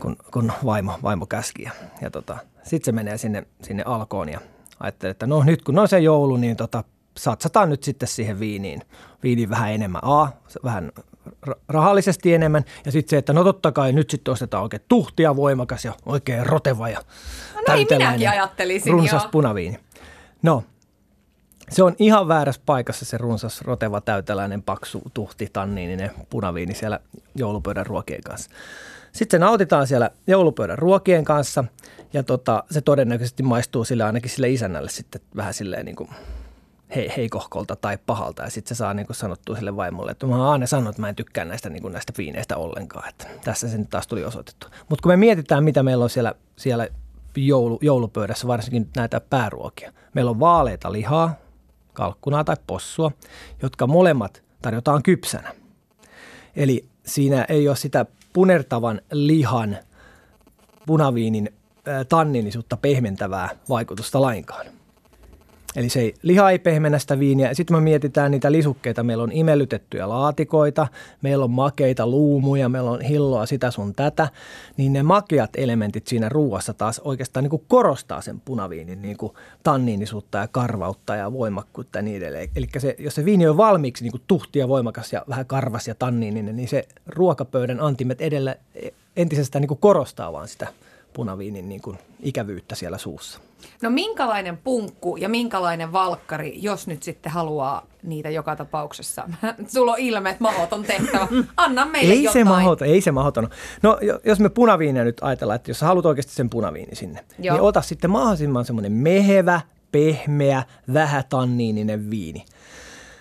kun, 0.00 0.16
kun 0.32 0.52
vaimo, 0.64 0.98
vaimo 1.02 1.26
käski. 1.26 1.62
Ja, 1.62 1.70
ja 2.00 2.10
tota, 2.10 2.38
sitten 2.62 2.84
se 2.84 2.92
menee 2.92 3.18
sinne, 3.18 3.46
sinne 3.62 3.82
alkoon 3.86 4.28
ja 4.28 4.40
ajattelee, 4.82 5.10
että 5.10 5.26
no 5.26 5.42
nyt 5.42 5.62
kun 5.62 5.78
on 5.78 5.88
se 5.88 5.98
joulu, 5.98 6.36
niin 6.36 6.56
tota, 6.56 6.84
satsataan 7.18 7.70
nyt 7.70 7.82
sitten 7.82 8.08
siihen 8.08 8.40
viiniin. 8.40 8.82
Viiniin 9.22 9.50
vähän 9.50 9.72
enemmän. 9.72 10.04
A, 10.04 10.28
vähän 10.64 10.92
ra- 11.48 11.60
rahallisesti 11.68 12.34
enemmän. 12.34 12.64
Ja 12.84 12.92
sitten 12.92 13.10
se, 13.10 13.18
että 13.18 13.32
no 13.32 13.44
totta 13.44 13.72
kai 13.72 13.92
nyt 13.92 14.10
sitten 14.10 14.32
ostetaan 14.32 14.62
oikein 14.62 14.82
tuhtia 14.88 15.36
voimakas 15.36 15.84
ja 15.84 15.92
oikein 16.06 16.46
roteva 16.46 16.88
ja 16.88 17.00
No 17.68 17.74
niin, 17.74 17.86
minäkin 17.90 18.30
ajattelisin, 18.30 18.92
runsas 18.92 19.22
joo. 19.22 19.30
punaviini. 19.30 19.78
No, 20.42 20.64
se 21.70 21.82
on 21.82 21.96
ihan 21.98 22.28
väärässä 22.28 22.62
paikassa 22.66 23.04
se 23.04 23.18
runsas, 23.18 23.62
roteva, 23.62 24.00
täyteläinen, 24.00 24.62
paksu, 24.62 25.02
tuhti, 25.14 25.48
tanniininen 25.52 26.10
punaviini 26.30 26.74
siellä 26.74 27.00
joulupöydän 27.34 27.86
ruokien 27.86 28.22
kanssa. 28.22 28.50
Sitten 29.12 29.40
se 29.40 29.44
nautitaan 29.44 29.86
siellä 29.86 30.10
joulupöydän 30.26 30.78
ruokien 30.78 31.24
kanssa 31.24 31.64
ja 32.12 32.22
tota, 32.22 32.64
se 32.70 32.80
todennäköisesti 32.80 33.42
maistuu 33.42 33.84
sille 33.84 34.04
ainakin 34.04 34.30
sille 34.30 34.50
isännälle 34.50 34.90
sitten 34.90 35.20
vähän 35.36 35.54
silleen 35.54 35.84
niin 35.84 35.96
kuin 35.96 36.10
he, 36.96 37.12
heikohkolta 37.16 37.76
tai 37.76 37.98
pahalta. 38.06 38.42
Ja 38.42 38.50
sitten 38.50 38.76
se 38.76 38.78
saa 38.78 38.94
niin 38.94 39.06
kuin 39.06 39.16
sanottua 39.16 39.56
sille 39.56 39.76
vaimolle, 39.76 40.10
että 40.10 40.26
mä 40.26 40.50
aina 40.50 40.66
sanonut, 40.66 40.90
että 40.90 41.02
mä 41.02 41.08
en 41.08 41.16
tykkää 41.16 41.44
näistä, 41.44 41.70
niin 41.70 41.82
kuin 41.82 41.92
näistä 41.92 42.12
viineistä 42.18 42.56
ollenkaan. 42.56 43.08
Että 43.08 43.26
tässä 43.44 43.68
se 43.68 43.78
nyt 43.78 43.90
taas 43.90 44.06
tuli 44.06 44.24
osoitettu. 44.24 44.66
Mutta 44.88 45.02
kun 45.02 45.12
me 45.12 45.16
mietitään, 45.16 45.64
mitä 45.64 45.82
meillä 45.82 46.04
on 46.04 46.10
siellä, 46.10 46.34
siellä 46.56 46.88
joulu, 47.36 47.78
joulupöydässä, 47.82 48.46
varsinkin 48.46 48.88
näitä 48.96 49.20
pääruokia. 49.20 49.92
Meillä 50.14 50.30
on 50.30 50.40
vaaleita 50.40 50.92
lihaa, 50.92 51.34
kalkkunaa 51.92 52.44
tai 52.44 52.56
possua, 52.66 53.12
jotka 53.62 53.86
molemmat 53.86 54.42
tarjotaan 54.62 55.02
kypsänä. 55.02 55.54
Eli 56.56 56.84
siinä 57.06 57.44
ei 57.48 57.68
ole 57.68 57.76
sitä 57.76 58.06
punertavan 58.32 59.00
lihan 59.12 59.78
punaviinin 60.86 61.54
tanninisuutta 62.08 62.76
pehmentävää 62.76 63.48
vaikutusta 63.68 64.22
lainkaan. 64.22 64.66
Eli 65.76 65.88
se 65.88 66.00
ei, 66.00 66.14
liha 66.22 66.50
ei 66.50 66.58
pehmennä 66.58 66.98
sitä 66.98 67.18
viiniä. 67.18 67.54
Sitten 67.54 67.76
me 67.76 67.80
mietitään 67.80 68.30
niitä 68.30 68.52
lisukkeita. 68.52 69.02
Meillä 69.02 69.24
on 69.24 69.32
imellytettyjä 69.32 70.08
laatikoita, 70.08 70.86
meillä 71.22 71.44
on 71.44 71.50
makeita 71.50 72.06
luumuja, 72.06 72.68
meillä 72.68 72.90
on 72.90 73.00
hilloa 73.00 73.46
sitä 73.46 73.70
sun 73.70 73.94
tätä. 73.94 74.28
Niin 74.76 74.92
ne 74.92 75.02
makeat 75.02 75.50
elementit 75.56 76.06
siinä 76.06 76.28
ruuassa 76.28 76.74
taas 76.74 77.00
oikeastaan 77.04 77.44
niin 77.44 77.50
kuin 77.50 77.64
korostaa 77.68 78.20
sen 78.20 78.40
punaviinin 78.40 79.02
niin 79.02 79.16
kuin 79.16 79.32
tanniinisuutta 79.62 80.38
ja 80.38 80.48
karvautta 80.48 81.16
ja 81.16 81.32
voimakkuutta 81.32 81.98
ja 81.98 82.02
niin 82.02 82.16
edelleen. 82.16 82.48
Eli 82.56 82.68
se, 82.78 82.96
jos 82.98 83.14
se 83.14 83.24
viini 83.24 83.46
on 83.46 83.56
valmiiksi 83.56 84.04
niin 84.04 84.12
kuin 84.12 84.22
tuhti 84.26 84.58
ja 84.58 84.68
voimakas 84.68 85.12
ja 85.12 85.24
vähän 85.28 85.46
karvas 85.46 85.88
ja 85.88 85.94
tanniininen, 85.94 86.56
niin 86.56 86.68
se 86.68 86.88
ruokapöydän 87.06 87.80
antimet 87.80 88.20
edellä 88.20 88.56
entisestään 89.16 89.60
niin 89.60 89.68
kuin 89.68 89.80
korostaa 89.80 90.32
vaan 90.32 90.48
sitä 90.48 90.66
punaviinin 91.12 91.68
niin 91.68 91.80
kuin 91.80 91.98
ikävyyttä 92.22 92.74
siellä 92.74 92.98
suussa. 92.98 93.40
No 93.82 93.90
minkälainen 93.90 94.56
punkku 94.56 95.16
ja 95.16 95.28
minkälainen 95.28 95.92
valkkari, 95.92 96.52
jos 96.62 96.86
nyt 96.86 97.02
sitten 97.02 97.32
haluaa 97.32 97.86
niitä 98.02 98.30
joka 98.30 98.56
tapauksessa? 98.56 99.28
Sulla 99.74 99.92
on 99.92 99.98
ilmeet 99.98 100.40
mahoton 100.40 100.82
tehtävä. 100.82 101.28
Anna 101.56 101.86
meille 101.86 102.12
Ei 102.14 102.22
jotain. 102.22 102.32
se 102.32 102.44
mahdoton, 102.50 102.88
ei 102.88 103.00
se 103.00 103.10
mahdoton. 103.12 103.48
No 103.82 103.98
jo- 104.00 104.20
jos 104.24 104.40
me 104.40 104.48
punaviiniä 104.48 105.04
nyt 105.04 105.18
ajatellaan, 105.20 105.56
että 105.56 105.70
jos 105.70 105.78
sä 105.78 105.86
haluat 105.86 106.06
oikeasti 106.06 106.32
sen 106.32 106.50
punaviini 106.50 106.96
sinne, 106.96 107.24
Joo. 107.38 107.56
niin 107.56 107.62
ota 107.62 107.82
sitten 107.82 108.10
mahdollisimman 108.10 108.64
semmoinen 108.64 108.92
mehevä, 108.92 109.60
pehmeä, 109.92 110.62
vähätanniininen 110.94 112.10
viini. 112.10 112.44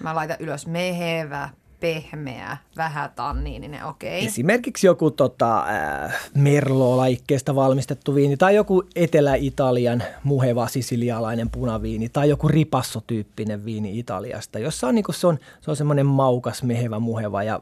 Mä 0.04 0.16
laitan 0.16 0.38
ylös 0.40 0.68
mehevä, 0.68 1.50
pehmeä, 1.82 2.58
vähätanniininen, 2.78 3.86
okei. 3.86 4.26
Esimerkiksi 4.26 4.88
joku 4.88 5.12
tota, 5.12 5.66
äh, 5.68 6.30
Merlo-laikkeesta 6.36 7.56
valmistettu 7.56 8.16
viini 8.16 8.38
tai 8.38 8.56
joku 8.56 8.84
Etelä-Italian 8.96 10.04
muheva 10.24 10.68
sisilialainen 10.68 11.50
punaviini 11.50 12.10
tai 12.10 12.30
joku 12.30 12.48
ripassotyyppinen 12.48 13.66
viini 13.66 14.00
Italiasta, 14.00 14.60
jossa 14.60 14.88
on, 14.88 14.96
niinku, 14.96 15.12
se 15.12 15.28
on, 15.28 15.40
se 15.62 15.72
on 15.72 15.78
semmoinen 15.78 16.06
maukas, 16.06 16.64
mehevä, 16.64 17.00
muheva 17.00 17.44
ja 17.44 17.62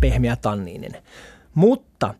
pehmeä 0.00 0.36
tanniininen. 0.36 1.02
Mutta 1.54 2.14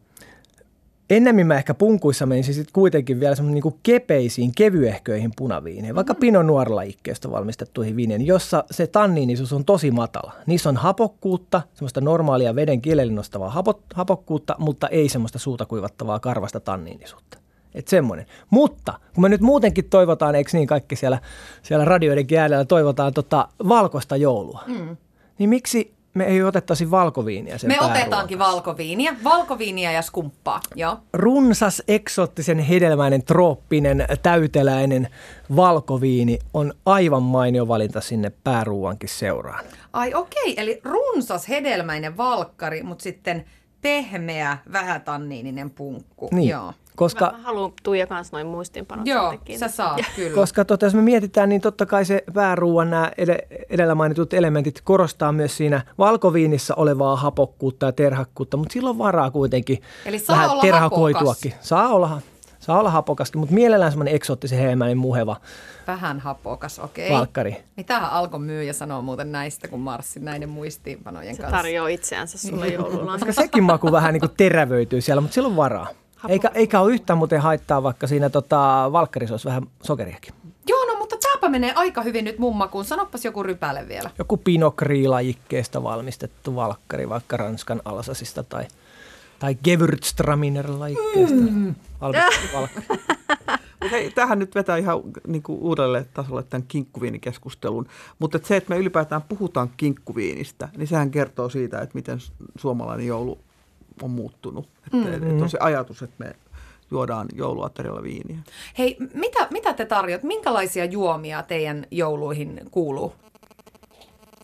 ennemmin 1.10 1.46
mä 1.46 1.54
ehkä 1.54 1.74
punkuissa 1.74 2.26
menisin 2.26 2.54
sitten 2.54 2.72
kuitenkin 2.72 3.20
vielä 3.20 3.34
semmoinen 3.34 3.54
niinku 3.54 3.78
kepeisiin, 3.82 4.52
kevyehköihin 4.56 5.32
punaviineihin, 5.36 5.94
vaikka 5.94 6.14
Pinot 6.14 6.46
Noir-lajikkeesta 6.46 7.30
valmistettuihin 7.30 7.96
viineihin, 7.96 8.26
jossa 8.26 8.64
se 8.70 8.86
tanniinisuus 8.86 9.52
on 9.52 9.64
tosi 9.64 9.90
matala. 9.90 10.32
Niissä 10.46 10.68
on 10.68 10.76
hapokkuutta, 10.76 11.62
semmoista 11.74 12.00
normaalia 12.00 12.54
veden 12.54 12.82
kielelle 12.82 13.12
nostavaa 13.12 13.50
hapo, 13.50 13.80
hapokkuutta, 13.94 14.54
mutta 14.58 14.88
ei 14.88 15.08
semmoista 15.08 15.38
suuta 15.38 15.66
kuivattavaa 15.66 16.20
karvasta 16.20 16.60
tanniinisuutta. 16.60 17.38
Että 17.74 17.90
semmoinen. 17.90 18.26
Mutta 18.50 18.94
kun 19.14 19.22
me 19.22 19.28
nyt 19.28 19.40
muutenkin 19.40 19.84
toivotaan, 19.84 20.34
eikö 20.34 20.50
niin 20.52 20.66
kaikki 20.66 20.96
siellä, 20.96 21.18
siellä 21.62 21.84
radioiden 21.84 22.38
äärellä 22.38 22.64
toivotaan 22.64 23.14
tota 23.14 23.48
valkoista 23.68 24.16
joulua, 24.16 24.62
mm. 24.66 24.96
niin 25.38 25.50
miksi 25.50 25.95
me 26.16 26.24
ei 26.24 26.42
otettaisi 26.42 26.90
valkoviiniä 26.90 27.58
sen 27.58 27.68
Me 27.68 27.80
otetaankin 27.80 28.38
valkoviiniä, 28.38 29.16
valkoviiniä 29.24 29.92
ja 29.92 30.02
skumppaa, 30.02 30.60
joo. 30.74 30.98
Runsas, 31.12 31.82
eksoottisen, 31.88 32.58
hedelmäinen, 32.58 33.24
trooppinen, 33.24 34.06
täyteläinen 34.22 35.08
valkoviini 35.56 36.38
on 36.54 36.72
aivan 36.86 37.22
mainio 37.22 37.68
valinta 37.68 38.00
sinne 38.00 38.32
pääruuankin 38.44 39.08
seuraan. 39.08 39.64
Ai 39.92 40.14
okei, 40.14 40.54
eli 40.56 40.80
runsas 40.84 41.48
hedelmäinen 41.48 42.16
valkkari, 42.16 42.82
mutta 42.82 43.02
sitten 43.02 43.44
pehmeä, 43.80 44.58
vähätanniininen 44.72 45.70
punkku. 45.70 46.28
Niin, 46.32 46.48
Joo. 46.48 46.72
Koska 46.96 47.24
Mä, 47.26 47.32
mä 47.32 47.38
haluan 47.38 47.72
Tuija 47.82 48.06
kanssa 48.06 48.36
noin 48.36 48.46
muistinpanot 48.46 49.06
Joo, 49.06 49.24
jotenkin. 49.24 49.58
sä 49.58 49.68
saat 49.68 50.00
kyllä. 50.16 50.34
Koska 50.34 50.64
tota, 50.64 50.86
jos 50.86 50.94
me 50.94 51.02
mietitään, 51.02 51.48
niin 51.48 51.60
totta 51.60 51.86
kai 51.86 52.04
se 52.04 52.24
pääruuan 52.34 52.90
nämä 52.90 53.10
edellä 53.70 53.94
mainitut 53.94 54.34
elementit 54.34 54.80
korostaa 54.84 55.32
myös 55.32 55.56
siinä 55.56 55.80
valkoviinissä 55.98 56.74
olevaa 56.74 57.16
hapokkuutta 57.16 57.86
ja 57.86 57.92
terhakkuutta, 57.92 58.56
mutta 58.56 58.72
sillä 58.72 58.90
on 58.90 58.98
varaa 58.98 59.30
kuitenkin 59.30 59.82
Eli 60.04 60.18
saa 60.18 60.36
vähän 60.36 60.50
olla 60.50 60.62
terhakoituakin. 60.62 61.54
Saa 61.60 61.88
olla, 61.88 62.20
saa 62.60 62.78
olla 62.80 62.90
hapokaskin, 62.90 63.38
mutta 63.40 63.54
mielellään 63.54 63.92
semmoinen 63.92 64.14
eksoottisen 64.14 64.58
hedelmäinen 64.58 64.98
muheva 64.98 65.36
Vähän 65.86 66.20
hapokas, 66.20 66.78
okei. 66.78 67.10
valkkari. 67.12 67.56
Mitähän 67.76 68.10
alkoi 68.10 68.40
myyjä 68.40 68.72
sanoo 68.72 69.02
muuten 69.02 69.32
näistä, 69.32 69.68
kun 69.68 69.80
marssin 69.80 70.24
näiden 70.24 70.48
muistiinpanojen 70.48 71.36
Se 71.36 71.42
kanssa? 71.42 71.56
tarjoaa 71.56 71.88
itseänsä 71.88 72.38
sulle 72.38 72.68
joululahjaksi. 72.74 73.26
Koska 73.26 73.42
sekin 73.42 73.64
maku 73.64 73.92
vähän 73.92 74.12
niin 74.12 74.20
kuin 74.20 74.32
terävöityy 74.36 75.00
siellä, 75.00 75.20
mutta 75.20 75.34
sillä 75.34 75.48
on 75.48 75.56
Eikä, 76.28 76.50
eikä 76.54 76.80
ole 76.80 76.92
yhtään 76.92 77.18
muuten 77.18 77.40
haittaa, 77.40 77.82
vaikka 77.82 78.06
siinä 78.06 78.30
tota, 78.30 78.88
valkkarissa 78.92 79.32
olisi 79.34 79.48
vähän 79.48 79.62
sokeriakin. 79.82 80.34
Joo, 80.68 80.84
no 80.84 80.98
mutta 80.98 81.16
tääpä 81.22 81.48
menee 81.48 81.72
aika 81.74 82.02
hyvin 82.02 82.24
nyt 82.24 82.38
mun 82.38 82.56
makuun. 82.56 82.84
Sanoppas 82.84 83.24
joku 83.24 83.42
rypäle 83.42 83.88
vielä. 83.88 84.10
Joku 84.18 84.36
pinokriilajikkeesta 84.36 85.82
valmistettu 85.82 86.56
valkkari, 86.56 87.08
vaikka 87.08 87.36
Ranskan 87.36 87.82
Alsasista 87.84 88.42
tai, 88.42 88.64
tai 89.38 89.56
Gewürztraminer-lajikkeesta 89.68 91.50
mm. 91.50 91.74
valmistettu 92.00 92.56
valkkari. 92.56 92.86
Mut 93.82 93.90
Hei, 93.90 94.10
tähän 94.10 94.38
nyt 94.38 94.54
vetää 94.54 94.76
ihan 94.76 95.00
niin 95.26 95.42
kuin 95.42 95.58
uudelle 95.58 96.06
tasolle 96.14 96.42
tämän 96.42 96.66
kinkkuviinikeskustelun. 96.68 97.88
Mutta 98.18 98.38
se, 98.42 98.56
että 98.56 98.74
me 98.74 98.80
ylipäätään 98.80 99.22
puhutaan 99.22 99.70
kinkkuviinistä, 99.76 100.68
niin 100.76 100.88
sehän 100.88 101.10
kertoo 101.10 101.48
siitä, 101.48 101.80
että 101.80 101.94
miten 101.94 102.18
suomalainen 102.58 103.06
joulu 103.06 103.38
on 104.02 104.10
muuttunut. 104.10 104.68
Että, 104.84 104.96
mm-hmm. 104.96 105.30
että 105.30 105.44
on 105.44 105.50
se 105.50 105.58
ajatus, 105.60 106.02
että 106.02 106.24
me 106.24 106.32
juodaan 106.90 107.26
jouluaterialla 107.34 108.02
viiniä. 108.02 108.38
Hei, 108.78 108.96
mitä, 109.14 109.48
mitä 109.50 109.72
te 109.72 109.84
tarjot? 109.84 110.22
Minkälaisia 110.22 110.84
juomia 110.84 111.42
teidän 111.42 111.86
jouluihin 111.90 112.60
kuuluu? 112.70 113.12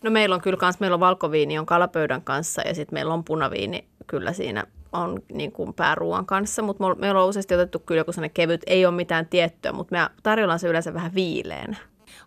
No 0.03 0.11
meillä 0.11 0.35
on 0.35 0.41
kyllä 0.41 0.57
kans, 0.57 0.79
meillä 0.79 0.93
on 0.93 0.99
valkoviini 0.99 1.59
on 1.59 1.65
kalapöydän 1.65 2.21
kanssa 2.21 2.61
ja 2.61 2.75
sitten 2.75 2.95
meillä 2.95 3.13
on 3.13 3.23
punaviini 3.23 3.85
kyllä 4.07 4.33
siinä 4.33 4.63
on 4.91 5.21
niin 5.33 5.51
kuin 5.51 5.73
pääruuan 5.73 6.25
kanssa, 6.25 6.61
mutta 6.61 6.95
meillä 6.95 7.21
on 7.21 7.29
useasti 7.29 7.53
otettu 7.53 7.79
kyllä 7.79 7.99
joku 7.99 8.11
sellainen 8.11 8.33
kevyt, 8.33 8.61
ei 8.67 8.85
ole 8.85 8.95
mitään 8.95 9.25
tiettyä, 9.25 9.71
mutta 9.71 9.95
me 9.95 10.09
tarjoillaan 10.23 10.59
se 10.59 10.67
yleensä 10.67 10.93
vähän 10.93 11.13
viileänä. 11.13 11.77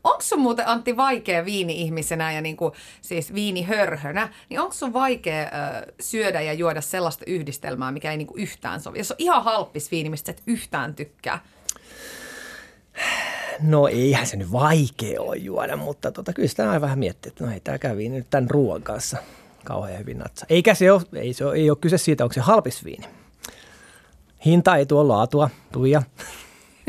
Onko 0.06 0.22
sun 0.22 0.40
muuten 0.40 0.68
Antti 0.68 0.96
vaikea 0.96 1.44
viini-ihmisenä 1.44 2.32
ja 2.32 2.40
niinku, 2.40 2.72
siis 3.02 3.34
viinihörhönä, 3.34 4.28
niin 4.48 4.60
onko 4.60 4.72
sun 4.72 4.92
vaikea 4.92 5.42
ö, 5.42 5.92
syödä 6.00 6.40
ja 6.40 6.52
juoda 6.52 6.80
sellaista 6.80 7.24
yhdistelmää, 7.26 7.92
mikä 7.92 8.10
ei 8.10 8.16
niinku 8.16 8.34
yhtään 8.36 8.80
sovi? 8.80 8.98
Jos 8.98 9.10
on 9.10 9.16
ihan 9.18 9.44
halppis 9.44 9.90
viini, 9.90 10.10
mistä 10.10 10.30
et 10.30 10.42
yhtään 10.46 10.94
tykkää. 10.94 11.38
No 13.60 13.88
eihän 13.88 14.26
se 14.26 14.36
nyt 14.36 14.52
vaikea 14.52 15.20
ole 15.20 15.36
juoda, 15.36 15.76
mutta 15.76 16.12
tota, 16.12 16.32
kyllä 16.32 16.48
sitä 16.48 16.68
aina 16.68 16.80
vähän 16.80 16.98
miettii, 16.98 17.28
että 17.28 17.44
no 17.44 17.52
ei 17.52 17.60
tämä 17.60 17.78
kävi 17.78 18.08
nyt 18.08 18.26
tämän 18.30 18.50
ruoan 18.50 18.82
kanssa 18.82 19.16
kauhean 19.64 19.98
hyvin 19.98 20.18
natsa. 20.18 20.46
Eikä 20.48 20.74
se 20.74 20.92
ole, 20.92 21.02
ei, 21.14 21.32
se 21.32 21.44
ole, 21.44 21.54
ei 21.56 21.70
ole 21.70 21.78
kyse 21.80 21.98
siitä, 21.98 22.24
onko 22.24 22.32
se 22.32 22.40
halpis 22.40 22.84
viini. 22.84 23.06
Hinta 24.44 24.76
ei 24.76 24.86
tuo 24.86 25.08
laatua, 25.08 25.50
Tuija. 25.72 26.02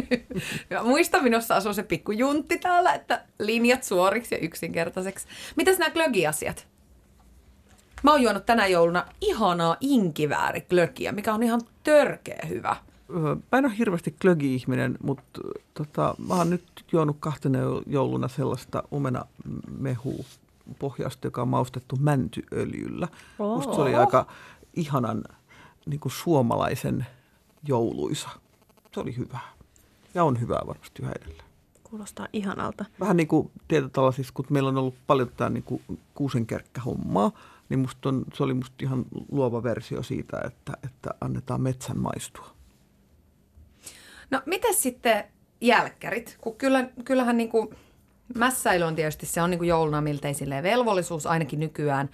Ja 0.69 0.83
muista, 0.83 1.21
minussa 1.21 1.55
asuu 1.55 1.73
se 1.73 1.83
pikku 1.83 2.11
juntti 2.11 2.57
täällä, 2.57 2.93
että 2.93 3.23
linjat 3.39 3.83
suoriksi 3.83 4.35
ja 4.35 4.39
yksinkertaiseksi. 4.39 5.27
Mitäs 5.55 5.77
nämä 5.77 5.91
glögiasiat? 5.91 6.67
Mä 8.03 8.11
oon 8.11 8.21
juonut 8.21 8.45
tänä 8.45 8.67
jouluna 8.67 9.05
ihanaa 9.21 9.77
inkivääriklögiä, 9.81 11.11
mikä 11.11 11.33
on 11.33 11.43
ihan 11.43 11.61
törkeä 11.83 12.39
hyvä. 12.47 12.75
Öö, 13.09 13.35
Mä 13.51 13.57
en 13.57 13.65
ole 13.65 13.77
hirveästi 13.77 14.15
klögi-ihminen, 14.21 14.97
mutta 15.03 15.41
tota, 15.73 16.15
mä 16.27 16.33
oon 16.33 16.49
nyt 16.49 16.85
juonut 16.91 17.17
kahtena 17.19 17.59
jouluna 17.87 18.27
sellaista 18.27 18.83
omenamehu 18.91 20.25
pohjasta, 20.79 21.27
joka 21.27 21.41
on 21.41 21.47
maustettu 21.47 21.95
mäntyöljyllä. 21.95 23.07
Oh. 23.39 23.55
Musta 23.55 23.75
se 23.75 23.81
oli 23.81 23.95
aika 23.95 24.27
ihanan 24.73 25.23
niin 25.85 25.99
kuin 25.99 26.11
suomalaisen 26.11 27.05
jouluisa. 27.63 28.29
Se 28.93 28.99
oli 28.99 29.17
hyvä. 29.17 29.39
Ja 30.17 30.23
on 30.23 30.41
hyvää 30.41 30.61
varmasti 30.67 31.01
yhä 31.01 31.11
edelleen. 31.21 31.47
Kuulostaa 31.83 32.27
ihanalta. 32.33 32.85
Vähän 32.99 33.17
niin 33.17 33.27
kuin 33.27 33.51
tietyllä 33.67 34.11
siis, 34.11 34.31
kun 34.31 34.45
meillä 34.49 34.69
on 34.69 34.77
ollut 34.77 34.95
paljon 35.07 35.29
tätä 35.29 35.49
niin 35.49 35.63
kuin 35.63 35.81
kuusenkerkkähommaa, 36.15 37.31
niin 37.69 37.79
musta 37.79 38.09
on, 38.09 38.25
se 38.33 38.43
oli 38.43 38.53
musta 38.53 38.75
ihan 38.81 39.05
luova 39.31 39.63
versio 39.63 40.03
siitä, 40.03 40.41
että, 40.45 40.73
että 40.83 41.09
annetaan 41.21 41.61
metsän 41.61 41.99
maistua. 41.99 42.49
No, 44.31 44.41
miten 44.45 44.73
sitten 44.73 45.23
jälkkärit? 45.61 46.37
Kun 46.41 46.55
kyllä, 46.55 46.89
kyllähän 47.05 47.37
niin 47.37 47.49
kuin, 47.49 47.69
mässäily 48.35 48.85
on 48.85 48.95
tietysti, 48.95 49.25
se 49.25 49.41
on 49.41 49.49
niin 49.49 49.59
kuin 49.59 49.69
jouluna 49.69 50.01
miltei 50.01 50.33
velvollisuus 50.63 51.27
ainakin 51.27 51.59
nykyään. 51.59 52.09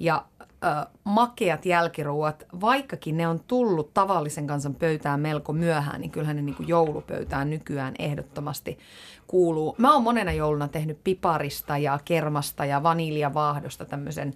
Ja 0.00 0.24
ö, 0.64 0.86
makeat 1.04 1.66
jälkiruuat, 1.66 2.46
vaikkakin 2.60 3.16
ne 3.16 3.28
on 3.28 3.40
tullut 3.40 3.94
tavallisen 3.94 4.46
kansan 4.46 4.74
pöytään 4.74 5.20
melko 5.20 5.52
myöhään, 5.52 6.00
niin 6.00 6.10
kyllähän 6.10 6.36
ne 6.36 6.42
niin 6.42 6.56
kuin 6.56 6.68
joulupöytään 6.68 7.50
nykyään 7.50 7.94
ehdottomasti 7.98 8.78
kuuluu. 9.26 9.74
Mä 9.78 9.92
oon 9.92 10.02
monena 10.02 10.32
jouluna 10.32 10.68
tehnyt 10.68 10.98
piparista 11.04 11.78
ja 11.78 11.98
kermasta 12.04 12.64
ja 12.64 12.82
vaniljavaahdosta 12.82 13.84
tämmöisen 13.84 14.34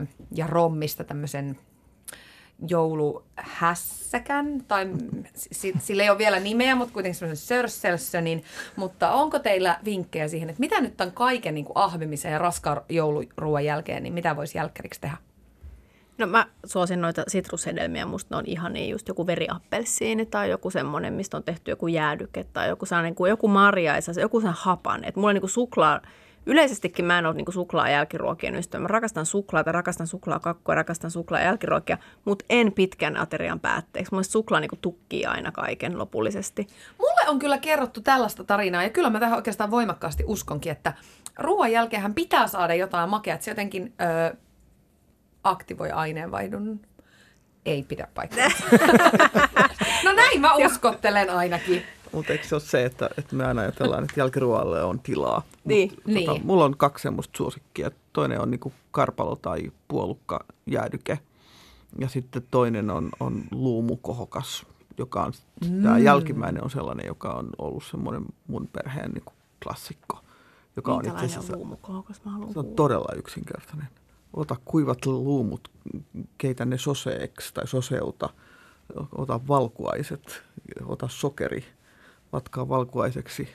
ö, 0.00 0.06
ja 0.34 0.46
rommista 0.46 1.04
tämmöisen 1.04 1.56
jouluhässäkän, 2.68 4.64
tai 4.68 4.90
sillä 5.78 6.02
ei 6.02 6.10
ole 6.10 6.18
vielä 6.18 6.40
nimeä, 6.40 6.74
mutta 6.74 6.94
kuitenkin 6.94 7.18
semmoisen 7.18 7.46
Sörsselssönin. 7.46 8.44
Mutta 8.76 9.12
onko 9.12 9.38
teillä 9.38 9.78
vinkkejä 9.84 10.28
siihen, 10.28 10.50
että 10.50 10.60
mitä 10.60 10.80
nyt 10.80 10.96
tämän 10.96 11.14
kaiken 11.14 11.54
niin 11.54 11.64
kuin 11.64 11.76
ahmimisen 11.76 12.32
ja 12.32 12.38
raskaan 12.38 12.82
jouluruoan 12.88 13.64
jälkeen, 13.64 14.02
niin 14.02 14.14
mitä 14.14 14.36
voisi 14.36 14.58
jälkkäriksi 14.58 15.00
tehdä? 15.00 15.16
No 16.22 16.26
mä 16.26 16.46
suosin 16.64 17.00
noita 17.00 17.22
sitrushedelmiä, 17.28 18.06
musta 18.06 18.34
ne 18.34 18.38
on 18.38 18.44
ihan 18.46 18.72
niin 18.72 18.90
just 18.90 19.08
joku 19.08 19.26
veriappelsiini 19.26 20.26
tai 20.26 20.50
joku 20.50 20.70
semmoinen, 20.70 21.12
mistä 21.12 21.36
on 21.36 21.42
tehty 21.42 21.70
joku 21.70 21.86
jäädyke 21.86 22.46
tai 22.52 22.68
joku 22.68 22.86
sellainen 22.86 23.14
kuin 23.14 23.28
joku 23.28 23.48
marjaisa, 23.48 24.20
joku 24.20 24.40
sellainen 24.40 24.62
hapan. 24.62 25.04
Että 25.04 25.20
mulla 25.20 25.32
niin 25.32 25.48
suklaa, 25.48 26.00
yleisestikin 26.46 27.04
mä 27.04 27.18
en 27.18 27.26
ole 27.26 27.34
niin 27.34 27.52
suklaa 27.52 27.90
jälkiruokien 27.90 28.54
ystävä. 28.54 28.82
Mä 28.82 28.88
rakastan 28.88 29.26
suklaata, 29.26 29.72
rakastan 29.72 30.06
suklaakakkua, 30.06 30.74
rakastan 30.74 31.10
suklaa 31.10 31.40
jälkiruokia, 31.40 31.98
mutta 32.24 32.44
en 32.50 32.72
pitkän 32.72 33.16
aterian 33.16 33.60
päätteeksi. 33.60 34.12
Mulla 34.12 34.22
suklaa 34.22 34.60
niin 34.60 34.70
tukkii 34.80 35.26
aina 35.26 35.52
kaiken 35.52 35.98
lopullisesti. 35.98 36.66
Mulle 36.98 37.28
on 37.28 37.38
kyllä 37.38 37.58
kerrottu 37.58 38.00
tällaista 38.00 38.44
tarinaa, 38.44 38.82
ja 38.82 38.90
kyllä 38.90 39.10
mä 39.10 39.20
tähän 39.20 39.36
oikeastaan 39.36 39.70
voimakkaasti 39.70 40.24
uskonkin, 40.26 40.72
että 40.72 40.92
ruoan 41.38 41.72
jälkeenhän 41.72 42.14
pitää 42.14 42.46
saada 42.46 42.74
jotain 42.74 43.10
makeaa, 43.10 43.34
että 43.34 43.44
se 43.44 43.50
jotenkin 43.50 43.92
ö, 44.30 44.36
aktivoi 45.44 45.90
aineenvaihdun. 45.90 46.80
Ei 47.66 47.82
pidä 47.82 48.08
paikkaa. 48.14 48.48
no 50.04 50.12
näin 50.12 50.40
mä 50.40 50.54
uskottelen 50.54 51.30
ainakin. 51.30 51.82
Mutta 52.12 52.32
eikö 52.32 52.46
se 52.46 52.54
ole 52.54 52.62
se, 52.62 52.84
että, 52.84 53.10
että 53.18 53.36
me 53.36 53.44
aina 53.44 53.62
ajatellaan, 53.62 54.04
että 54.04 54.20
jälkiruoalle 54.20 54.82
on 54.82 55.00
tilaa? 55.00 55.42
Niin, 55.64 55.90
Mut, 55.90 56.06
niin. 56.06 56.26
Tota, 56.26 56.40
mulla 56.44 56.64
on 56.64 56.76
kaksi 56.76 57.02
semmoista 57.02 57.36
suosikkia. 57.36 57.90
Toinen 58.12 58.40
on 58.40 58.50
niinku 58.50 58.72
karpalo 58.90 59.36
tai 59.36 59.72
puolukka 59.88 60.44
jäädyke. 60.66 61.18
Ja 61.98 62.08
sitten 62.08 62.42
toinen 62.50 62.90
on, 62.90 63.10
on 63.20 63.44
luumukohokas, 63.50 64.66
joka 64.98 65.22
on, 65.22 65.32
mm. 65.68 65.82
tämä 65.82 65.98
jälkimmäinen 65.98 66.64
on 66.64 66.70
sellainen, 66.70 67.06
joka 67.06 67.32
on 67.32 67.50
ollut 67.58 67.84
semmoinen 67.84 68.24
mun 68.46 68.68
perheen 68.72 69.10
niinku 69.10 69.32
klassikko. 69.64 70.20
Joka 70.76 70.92
on 70.92 70.98
itse 70.98 71.08
Minkälainen 71.08 71.30
asiassa, 71.30 71.52
on 71.52 71.58
luumukohokas? 71.58 72.24
Mä 72.24 72.30
haluan 72.30 72.52
se 72.52 72.58
on 72.58 72.66
todella 72.66 73.14
yksinkertainen. 73.16 73.88
Ota 74.32 74.56
kuivat 74.64 75.06
luumut, 75.06 75.70
keitä 76.38 76.64
ne 76.64 76.78
soseeksi 76.78 77.54
tai 77.54 77.66
soseuta. 77.66 78.28
Ota 79.18 79.40
valkuaiset, 79.48 80.42
ota 80.86 81.08
sokeri, 81.08 81.64
vatkaa 82.32 82.68
valkuaiseksi 82.68 83.48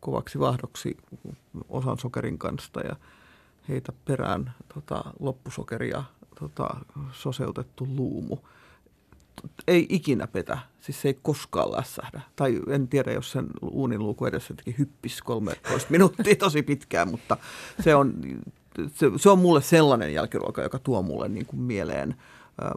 kovaksi 0.00 0.38
vahdoksi 0.38 0.96
osan 1.68 1.98
sokerin 1.98 2.38
kanssa 2.38 2.80
ja 2.80 2.96
heitä 3.68 3.92
perään 4.04 4.54
tota, 4.74 5.04
loppusokeria 5.20 6.04
tota, 6.38 6.68
soseutettu 7.12 7.86
luumu. 7.96 8.36
Ei 9.66 9.86
ikinä 9.88 10.26
petä, 10.26 10.58
siis 10.80 11.02
se 11.02 11.08
ei 11.08 11.18
koskaan 11.22 11.72
lässähdä. 11.72 12.20
Tai 12.36 12.60
en 12.68 12.88
tiedä, 12.88 13.12
jos 13.12 13.32
sen 13.32 13.46
uunin 13.62 13.98
luuku 13.98 14.26
edessä 14.26 14.54
teki 14.54 14.74
hyppis 14.78 15.22
13 15.22 15.90
minuuttia 15.90 16.36
tosi 16.36 16.62
pitkään, 16.62 17.10
mutta 17.10 17.36
se 17.80 17.94
on 17.94 18.14
se, 18.94 19.10
se 19.16 19.30
on 19.30 19.38
mulle 19.38 19.62
sellainen 19.62 20.14
jälkiruoka, 20.14 20.62
joka 20.62 20.78
tuo 20.78 21.02
mulle 21.02 21.28
niin 21.28 21.46
kuin 21.46 21.60
mieleen 21.60 22.16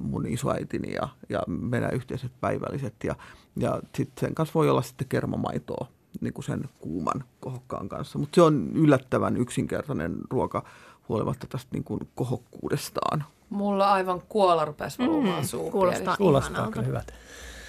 mun 0.01 0.27
isoäitini 0.27 0.93
ja, 0.93 1.09
ja 1.29 1.43
meidän 1.47 1.93
yhteiset 1.93 2.31
päivälliset. 2.41 2.93
Ja, 3.03 3.15
ja 3.55 3.80
sitten 3.95 4.21
sen 4.21 4.36
kanssa 4.36 4.53
voi 4.53 4.69
olla 4.69 4.82
sitten 4.82 5.07
kermamaitoa 5.07 5.88
niin 6.21 6.34
kuin 6.34 6.45
sen 6.45 6.69
kuuman 6.80 7.24
kohokkaan 7.39 7.89
kanssa. 7.89 8.19
Mutta 8.19 8.36
se 8.36 8.41
on 8.41 8.71
yllättävän 8.76 9.38
yksinkertainen 9.38 10.15
ruoka 10.30 10.63
huolimatta 11.09 11.47
tästä 11.47 11.69
niin 11.71 11.84
kuin 11.84 11.99
kohokkuudestaan. 12.15 13.24
Mulla 13.49 13.91
aivan 13.91 14.21
kuola 14.30 14.65
rupesi 14.65 14.99
valumaan 14.99 15.43
mm, 15.43 15.71
Kuulostaa, 15.71 16.17
Kuulostaa 16.17 16.71
kyllä 16.71 16.86
hyvältä. 16.86 17.13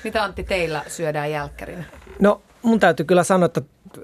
Mitä 0.04 0.24
Antti 0.24 0.44
teillä 0.44 0.84
syödään 0.88 1.30
jälkkärinä? 1.30 1.84
No 2.20 2.40
mun 2.62 2.80
täytyy 2.80 3.06
kyllä 3.06 3.24
sanoa, 3.24 3.46
että 3.46 3.60
äh, 3.60 4.02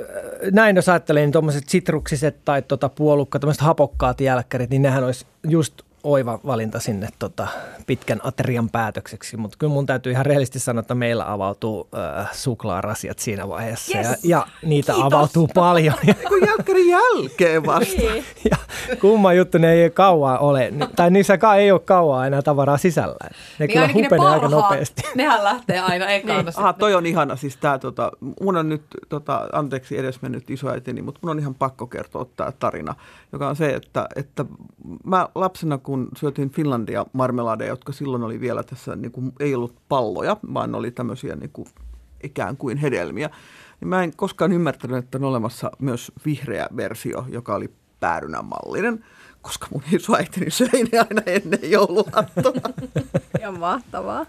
näin 0.53 0.77
jos 0.77 0.89
ajattelee, 0.89 1.23
niin 1.23 1.33
tuommoiset 1.33 1.69
sitruksiset 1.69 2.45
tai 2.45 2.63
tuota 2.63 2.89
puolukka, 2.89 3.39
tämmöiset 3.39 3.63
hapokkaat 3.63 4.21
jälkkärit, 4.21 4.71
niin 4.71 4.83
nehän 4.83 5.05
olisi 5.05 5.27
just 5.49 5.83
oiva 6.07 6.41
valinta 6.47 6.81
sinne 6.81 7.09
tota, 7.19 7.47
pitkän 7.87 8.21
aterian 8.25 8.71
päätökseksi, 8.71 9.37
mutta 9.37 9.59
kyllä 9.59 9.73
mun 9.73 9.87
täytyy 9.87 10.13
ihan 10.13 10.27
rehellisesti 10.27 10.59
sanoa, 10.59 10.81
että 10.81 10.95
meillä 10.95 11.33
avautuu 11.33 11.89
äh, 12.19 12.33
suklaarasiat 12.33 13.19
siinä 13.19 13.49
vaiheessa 13.49 13.99
yes. 13.99 14.07
ja, 14.07 14.17
ja 14.23 14.47
niitä 14.63 14.93
Kiitos. 14.93 15.13
avautuu 15.13 15.49
paljon. 15.55 15.95
Kun 16.29 16.41
jälkkärin 16.47 16.89
jälkeen 16.89 17.67
vasta. 17.67 17.97
Niin. 17.97 18.25
ja 18.51 18.57
kumma 19.01 19.33
juttu, 19.33 19.59
ne 19.59 19.73
ei 19.73 19.91
kauaa 19.91 20.39
ole, 20.39 20.73
tai 20.97 21.11
niissä 21.11 21.39
ei 21.59 21.73
ole 21.73 21.81
kauaa 21.81 22.27
enää 22.27 22.43
tavaraa 22.43 22.79
sisällä. 22.79 23.17
Ne 23.59 23.67
niin 23.67 23.71
kyllä 23.71 23.89
hupenee 23.95 24.27
aika 24.29 24.49
nopeasti. 24.49 25.03
Nehän 25.15 25.45
lähtee 25.45 25.81
aina 25.81 26.07
ekana. 26.07 26.43
niin. 26.43 26.53
Aha, 26.57 26.73
toi 26.73 26.95
on 26.95 27.07
ihana. 27.07 27.37
Siis 27.37 27.57
tää, 27.57 27.79
tota, 27.79 28.13
mun 28.41 28.57
on 28.57 28.69
nyt, 28.69 28.83
tota, 29.09 29.49
anteeksi 29.53 29.99
edesmennyt 29.99 30.51
isoäitini, 30.51 31.03
mutta 31.03 31.21
mun 31.23 31.31
on 31.31 31.39
ihan 31.39 31.55
pakko 31.55 31.87
kertoa 31.87 32.27
tämä 32.37 32.53
tarina, 32.53 32.95
joka 33.33 33.49
on 33.49 33.57
se, 33.57 33.75
että, 33.75 34.09
että 34.17 34.45
mä 35.05 35.29
lapsena 35.35 35.79
kun 35.79 35.96
kun 35.97 36.09
syötiin 36.17 36.51
Finlandia 36.51 37.07
marmeladeja, 37.13 37.71
jotka 37.71 37.93
silloin 37.93 38.23
oli 38.23 38.41
vielä 38.41 38.63
tässä, 38.63 38.97
niin 38.97 39.13
kuin, 39.13 39.33
ei 39.41 39.55
ollut 39.55 39.77
palloja, 39.89 40.37
vaan 40.55 40.75
oli 40.75 40.91
tämmöisiä 40.91 41.37
niin 41.37 41.51
kuin, 41.53 41.69
ikään 42.23 42.57
kuin 42.57 42.79
hedelmiä, 42.79 43.31
niin 43.81 43.89
mä 43.89 44.03
en 44.03 44.17
koskaan 44.17 44.53
ymmärtänyt, 44.53 44.99
että 44.99 45.19
on 45.19 45.25
olemassa 45.25 45.71
myös 45.79 46.13
vihreä 46.25 46.69
versio, 46.77 47.25
joka 47.29 47.55
oli 47.55 47.71
päärynän 48.01 48.45
mallinen, 48.45 49.05
koska 49.43 49.67
mun 49.73 49.83
isoäitini 49.93 50.51
söi 50.51 50.85
ne 50.93 50.99
aina 50.99 51.23
ennen 51.27 51.71
jouluaattona. 51.71 52.61
Ja 53.41 53.53
mahtavaa. 53.53 54.27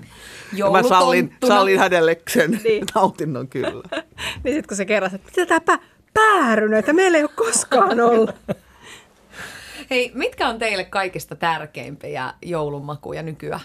Ja 0.54 0.72
mä 0.72 0.84
sallin, 0.84 1.34
sallin 1.48 1.80
hänelle 1.80 2.22
sen 2.30 2.60
niin. 2.64 2.84
nautinnon 2.96 3.48
kyllä. 3.48 3.84
niin 4.44 4.56
sitten 4.56 4.68
kun 4.68 4.78
se 4.78 4.86
kerrasi, 4.86 5.16
että 5.16 5.42
mitä 5.42 5.60
tämä 5.60 5.80
päärynöitä 6.14 6.94
meillä 6.94 7.18
ei 7.18 7.24
ole 7.24 7.32
koskaan 7.36 8.00
ollut. 8.00 8.36
Hei, 9.90 10.12
mitkä 10.14 10.48
on 10.48 10.60
teille 10.60 10.86
kaikista 10.86 11.36
tärkeimpiä 11.36 12.34
joulumakuja 12.42 13.24
nykyään? 13.24 13.62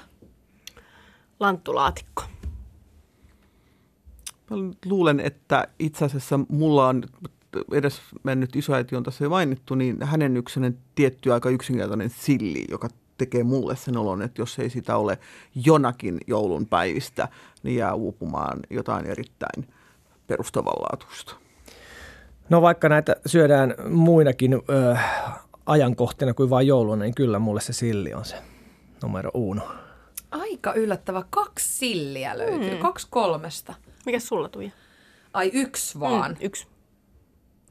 Lanttulaatikko. 1.40 2.22
Mä 4.50 4.56
luulen, 4.84 5.20
että 5.20 5.68
itse 5.78 6.04
asiassa 6.04 6.40
mulla 6.48 6.88
on 6.88 7.02
edes 7.72 8.00
mennyt 8.22 8.56
isoäiti 8.56 8.96
on 8.96 9.02
tässä 9.02 9.24
jo 9.24 9.30
mainittu, 9.30 9.74
niin 9.74 10.02
hänen 10.02 10.36
yksinen 10.36 10.78
tietty 10.94 11.32
aika 11.32 11.50
yksinkertainen 11.50 12.10
silli, 12.10 12.64
joka 12.70 12.88
tekee 13.18 13.42
mulle 13.42 13.76
sen 13.76 13.96
olon, 13.96 14.22
että 14.22 14.42
jos 14.42 14.58
ei 14.58 14.70
sitä 14.70 14.96
ole 14.96 15.18
jonakin 15.54 16.18
joulun 16.26 16.66
päivistä, 16.66 17.28
niin 17.62 17.76
jää 17.76 17.94
uupumaan 17.94 18.60
jotain 18.70 19.06
erittäin 19.06 19.68
perustavanlaatuista. 20.26 21.34
No 22.48 22.62
vaikka 22.62 22.88
näitä 22.88 23.16
syödään 23.26 23.74
muinakin 23.90 24.54
ö, 24.54 24.96
ajankohtina 25.66 26.34
kuin 26.34 26.50
vain 26.50 26.66
jouluna, 26.66 27.04
niin 27.04 27.14
kyllä 27.14 27.38
mulle 27.38 27.60
se 27.60 27.72
silli 27.72 28.14
on 28.14 28.24
se 28.24 28.36
numero 29.02 29.30
uno. 29.34 29.62
Aika 30.30 30.72
yllättävä. 30.72 31.22
Kaksi 31.30 31.68
silliä 31.68 32.38
löytyy. 32.38 32.74
Mm. 32.74 32.78
Kaksi 32.78 33.06
kolmesta. 33.10 33.74
Mikä 34.06 34.20
sulla 34.20 34.48
tuli? 34.48 34.72
Ai 35.34 35.50
yksi 35.54 36.00
vaan. 36.00 36.30
Mm, 36.30 36.36
yksi. 36.40 36.66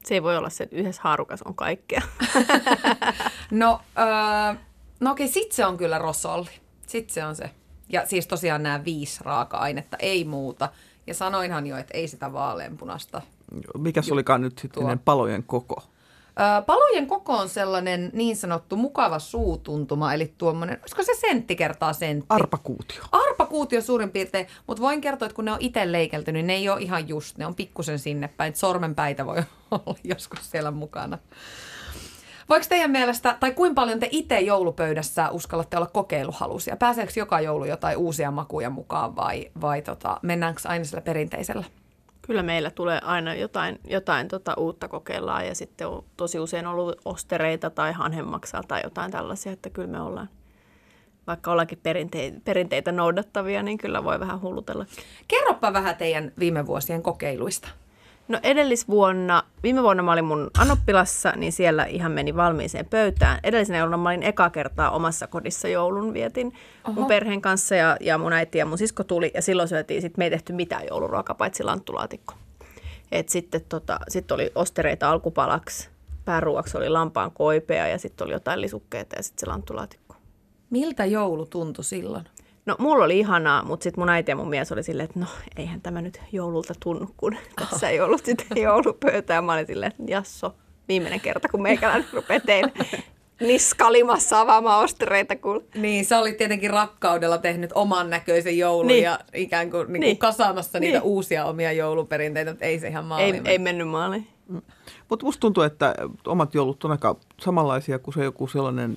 Se 0.04 0.14
ei 0.14 0.22
voi 0.22 0.36
olla 0.36 0.50
se, 0.50 0.64
että 0.64 0.76
yhdessä 0.76 1.02
haarukas 1.04 1.42
on 1.42 1.54
kaikkea. 1.54 2.02
no, 3.50 3.80
öö, 3.98 4.60
no 5.00 5.10
okei, 5.10 5.28
sit 5.28 5.52
se 5.52 5.66
on 5.66 5.76
kyllä 5.76 5.98
rosolli. 5.98 6.50
Sitten 6.86 7.14
se 7.14 7.24
on 7.24 7.36
se. 7.36 7.50
Ja 7.88 8.06
siis 8.06 8.26
tosiaan 8.26 8.62
nämä 8.62 8.84
viisi 8.84 9.24
raaka-ainetta, 9.24 9.96
ei 10.00 10.24
muuta. 10.24 10.68
Ja 11.06 11.14
sanoinhan 11.14 11.66
jo, 11.66 11.76
että 11.76 11.98
ei 11.98 12.08
sitä 12.08 12.32
vaaleanpunasta. 12.32 13.22
Mikä 13.78 14.02
se 14.02 14.12
olikaan 14.12 14.40
nyt 14.40 14.58
sitten 14.58 14.98
palojen 14.98 15.42
koko? 15.42 15.82
Palojen 16.66 17.06
koko 17.06 17.32
on 17.32 17.48
sellainen 17.48 18.10
niin 18.12 18.36
sanottu 18.36 18.76
mukava 18.76 19.18
suutuntuma, 19.18 20.14
eli 20.14 20.34
tuommoinen, 20.38 20.78
olisiko 20.80 21.02
se 21.02 21.14
sentti 21.14 21.56
kertaa 21.56 21.92
sentti? 21.92 22.26
Arpakuutio. 22.28 23.02
Arpakuutio 23.12 23.80
suurin 23.80 24.10
piirtein, 24.10 24.46
mutta 24.66 24.82
voin 24.82 25.00
kertoa, 25.00 25.26
että 25.26 25.36
kun 25.36 25.44
ne 25.44 25.52
on 25.52 25.60
itse 25.60 25.92
leikelty, 25.92 26.32
niin 26.32 26.46
ne 26.46 26.52
ei 26.54 26.68
ole 26.68 26.80
ihan 26.80 27.08
just, 27.08 27.38
ne 27.38 27.46
on 27.46 27.54
pikkusen 27.54 27.98
sinne 27.98 28.28
päin. 28.28 28.56
Sormenpäitä 28.56 29.26
voi 29.26 29.36
olla 29.70 29.98
joskus 30.04 30.50
siellä 30.50 30.70
mukana. 30.70 31.18
Voiko 32.48 32.66
teidän 32.68 32.90
mielestä, 32.90 33.36
tai 33.40 33.52
kuinka 33.52 33.74
paljon 33.74 34.00
te 34.00 34.08
itse 34.10 34.40
joulupöydässä 34.40 35.30
uskallatte 35.30 35.76
olla 35.76 35.86
kokeiluhalusia? 35.86 36.76
Pääseekö 36.76 37.12
joka 37.16 37.40
joulu 37.40 37.64
jotain 37.64 37.96
uusia 37.96 38.30
makuja 38.30 38.70
mukaan 38.70 39.16
vai, 39.16 39.50
vai 39.60 39.82
tota, 39.82 40.18
mennäänkö 40.22 40.60
aina 40.64 40.84
sillä 40.84 41.00
perinteisellä? 41.00 41.64
Kyllä 42.26 42.42
meillä 42.42 42.70
tulee 42.70 43.00
aina 43.02 43.34
jotain, 43.34 43.80
jotain 43.84 44.28
tota 44.28 44.54
uutta 44.54 44.88
kokeillaan 44.88 45.46
ja 45.46 45.54
sitten 45.54 45.88
on 45.88 46.04
tosi 46.16 46.38
usein 46.38 46.66
ollut 46.66 47.00
ostereita 47.04 47.70
tai 47.70 47.92
hanhemmaksaa 47.92 48.62
tai 48.68 48.80
jotain 48.84 49.10
tällaisia, 49.10 49.52
että 49.52 49.70
kyllä 49.70 49.88
me 49.88 50.00
ollaan, 50.00 50.28
vaikka 51.26 51.52
ollaankin 51.52 51.80
perinteitä, 51.82 52.40
perinteitä 52.44 52.92
noudattavia, 52.92 53.62
niin 53.62 53.78
kyllä 53.78 54.04
voi 54.04 54.20
vähän 54.20 54.40
hullutella. 54.40 54.86
Kerropa 55.28 55.72
vähän 55.72 55.96
teidän 55.96 56.32
viime 56.38 56.66
vuosien 56.66 57.02
kokeiluista. 57.02 57.68
No 58.28 58.38
edellisvuonna, 58.42 59.42
viime 59.62 59.82
vuonna 59.82 60.02
mä 60.02 60.12
olin 60.12 60.24
mun 60.24 60.50
anoppilassa, 60.58 61.32
niin 61.36 61.52
siellä 61.52 61.84
ihan 61.84 62.12
meni 62.12 62.36
valmiiseen 62.36 62.86
pöytään. 62.86 63.38
Edellisenä 63.42 63.78
jouluna 63.78 63.96
mä 63.96 64.08
olin 64.08 64.22
eka 64.22 64.50
kertaa 64.50 64.90
omassa 64.90 65.26
kodissa 65.26 65.68
joulun 65.68 66.14
vietin 66.14 66.52
Oho. 66.84 66.92
mun 66.92 67.06
perheen 67.06 67.40
kanssa 67.40 67.74
ja, 67.74 67.96
ja 68.00 68.18
mun 68.18 68.32
äiti 68.32 68.58
ja 68.58 68.66
mun 68.66 68.78
sisko 68.78 69.04
tuli 69.04 69.30
ja 69.34 69.42
silloin 69.42 69.68
syötiin, 69.68 70.02
sit 70.02 70.16
me 70.16 70.24
ei 70.24 70.30
tehty 70.30 70.52
mitään 70.52 70.86
jouluruokaa 70.90 71.34
paitsi 71.34 71.62
lanttulaatikko. 71.62 72.34
Et 73.12 73.28
sitten 73.28 73.60
tota, 73.68 73.98
sit 74.08 74.32
oli 74.32 74.52
ostereita 74.54 75.10
alkupalaksi, 75.10 75.88
pääruoksi 76.24 76.76
oli 76.76 76.88
lampaan 76.88 77.30
koipea 77.30 77.86
ja 77.86 77.98
sitten 77.98 78.24
oli 78.24 78.32
jotain 78.32 78.60
lisukkeita 78.60 79.16
ja 79.16 79.22
sitten 79.22 79.40
se 79.40 79.46
lanttulaatikko. 79.46 80.16
Miltä 80.70 81.04
joulu 81.04 81.46
tuntui 81.46 81.84
silloin? 81.84 82.24
No 82.66 82.76
mulla 82.78 83.04
oli 83.04 83.18
ihanaa, 83.18 83.64
mutta 83.64 83.84
sitten 83.84 84.00
mun 84.00 84.08
äiti 84.08 84.30
ja 84.30 84.36
mun 84.36 84.48
mies 84.48 84.72
oli 84.72 84.82
silleen, 84.82 85.04
että 85.04 85.20
no 85.20 85.26
eihän 85.56 85.80
tämä 85.80 86.02
nyt 86.02 86.20
joululta 86.32 86.74
tunnu, 86.82 87.14
kun 87.16 87.36
tässä 87.70 87.88
ei 87.88 88.00
ollut 88.00 88.24
sitten 88.24 88.62
joulupöytää. 88.62 89.42
Mä 89.42 89.52
olin 89.52 89.66
silleen, 89.66 89.92
että 89.92 90.12
jasso, 90.12 90.54
viimeinen 90.88 91.20
kerta 91.20 91.48
kun 91.48 91.62
meikäläinen 91.62 92.08
rupeaa 92.12 92.40
teille 92.40 92.72
niskalimassa 93.40 94.40
avaamaan 94.40 94.84
ostereita. 94.84 95.36
Kun... 95.36 95.64
Niin, 95.74 96.04
sä 96.04 96.18
olit 96.18 96.36
tietenkin 96.36 96.70
rakkaudella 96.70 97.38
tehnyt 97.38 97.70
oman 97.74 98.10
näköisen 98.10 98.58
joulun 98.58 98.86
niin. 98.86 99.04
ja 99.04 99.18
ikään 99.34 99.70
kuin, 99.70 99.80
niin 99.80 99.86
kuin 99.86 100.00
niin. 100.00 100.18
kasaamassa 100.18 100.80
niitä 100.80 100.98
niin. 100.98 101.06
uusia 101.06 101.44
omia 101.44 101.72
jouluperinteitä, 101.72 102.50
mutta 102.50 102.64
ei 102.64 102.78
se 102.78 102.88
ihan 102.88 103.04
maaliin. 103.04 103.34
Ei, 103.34 103.52
ei 103.52 103.58
mennyt 103.58 103.88
maaliin. 103.88 104.26
Mm. 104.48 104.62
Mutta 105.08 105.26
musta 105.26 105.40
tuntuu, 105.40 105.62
että 105.62 105.94
omat 106.26 106.54
joulut 106.54 106.84
on 106.84 106.90
aika 106.90 107.16
samanlaisia 107.40 107.98
kuin 107.98 108.14
se 108.14 108.24
joku 108.24 108.46
sellainen 108.46 108.94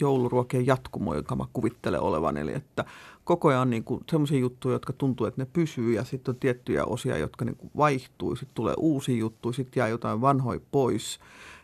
jouluruokien 0.00 0.66
jatkumo, 0.66 1.14
jonka 1.14 1.36
mä 1.36 1.44
kuvittelen 1.52 2.00
olevan. 2.00 2.36
Eli 2.36 2.54
että 2.54 2.84
koko 3.24 3.48
ajan 3.48 3.70
niin 3.70 3.84
sellaisia 4.10 4.38
juttuja, 4.38 4.74
jotka 4.74 4.92
tuntuu, 4.92 5.26
että 5.26 5.42
ne 5.42 5.46
pysyy 5.52 5.94
ja 5.94 6.04
sitten 6.04 6.34
on 6.34 6.40
tiettyjä 6.40 6.84
osia, 6.84 7.18
jotka 7.18 7.44
niin 7.44 7.56
kuin 7.56 7.70
vaihtuu. 7.76 8.36
Sitten 8.36 8.54
tulee 8.54 8.74
uusi 8.78 9.18
juttu, 9.18 9.52
sitten 9.52 9.80
jää 9.80 9.88
jotain 9.88 10.20
vanhoja 10.20 10.60
pois. 10.70 11.20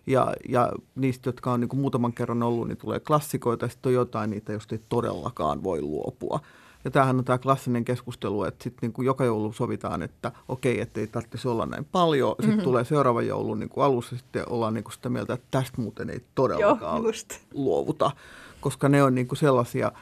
Ja, 0.06 0.32
ja 0.48 0.72
niistä, 0.94 1.28
jotka 1.28 1.52
on 1.52 1.60
niin 1.60 1.68
kuin 1.68 1.80
muutaman 1.80 2.12
kerran 2.12 2.42
ollut, 2.42 2.68
niin 2.68 2.78
tulee 2.78 3.00
klassikoita 3.00 3.64
ja 3.64 3.70
sitten 3.70 3.90
on 3.90 3.94
jotain 3.94 4.30
niitä, 4.30 4.52
joista 4.52 4.74
ei 4.74 4.80
todellakaan 4.88 5.62
voi 5.62 5.82
luopua. 5.82 6.40
Ja 6.84 6.90
tämähän 6.90 7.18
on 7.18 7.24
tämä 7.24 7.38
klassinen 7.38 7.84
keskustelu, 7.84 8.44
että 8.44 8.64
sitten 8.64 8.78
niin 8.86 8.92
kuin 8.92 9.06
joka 9.06 9.24
joulu 9.24 9.52
sovitaan, 9.52 10.02
että 10.02 10.32
okei, 10.48 10.80
että 10.80 11.00
ei 11.00 11.06
tarvitsisi 11.06 11.48
olla 11.48 11.66
näin 11.66 11.84
paljon. 11.84 12.30
Sitten 12.30 12.50
mm-hmm. 12.50 12.64
tulee 12.64 12.84
seuraava 12.84 13.22
joulu 13.22 13.54
niin 13.54 13.68
kuin 13.68 13.84
alussa 13.84 14.16
sitten 14.16 14.44
ollaan 14.48 14.74
niin 14.74 14.84
kuin 14.84 14.92
sitä 14.92 15.08
mieltä, 15.08 15.34
että 15.34 15.46
tästä 15.50 15.82
muuten 15.82 16.10
ei 16.10 16.24
todellakaan 16.34 17.02
Joo, 17.02 17.12
luovuta. 17.54 18.10
Koska 18.60 18.88
ne 18.88 19.02
on 19.02 19.14
niin 19.14 19.28
kuin 19.28 19.38
sellaisia, 19.38 19.92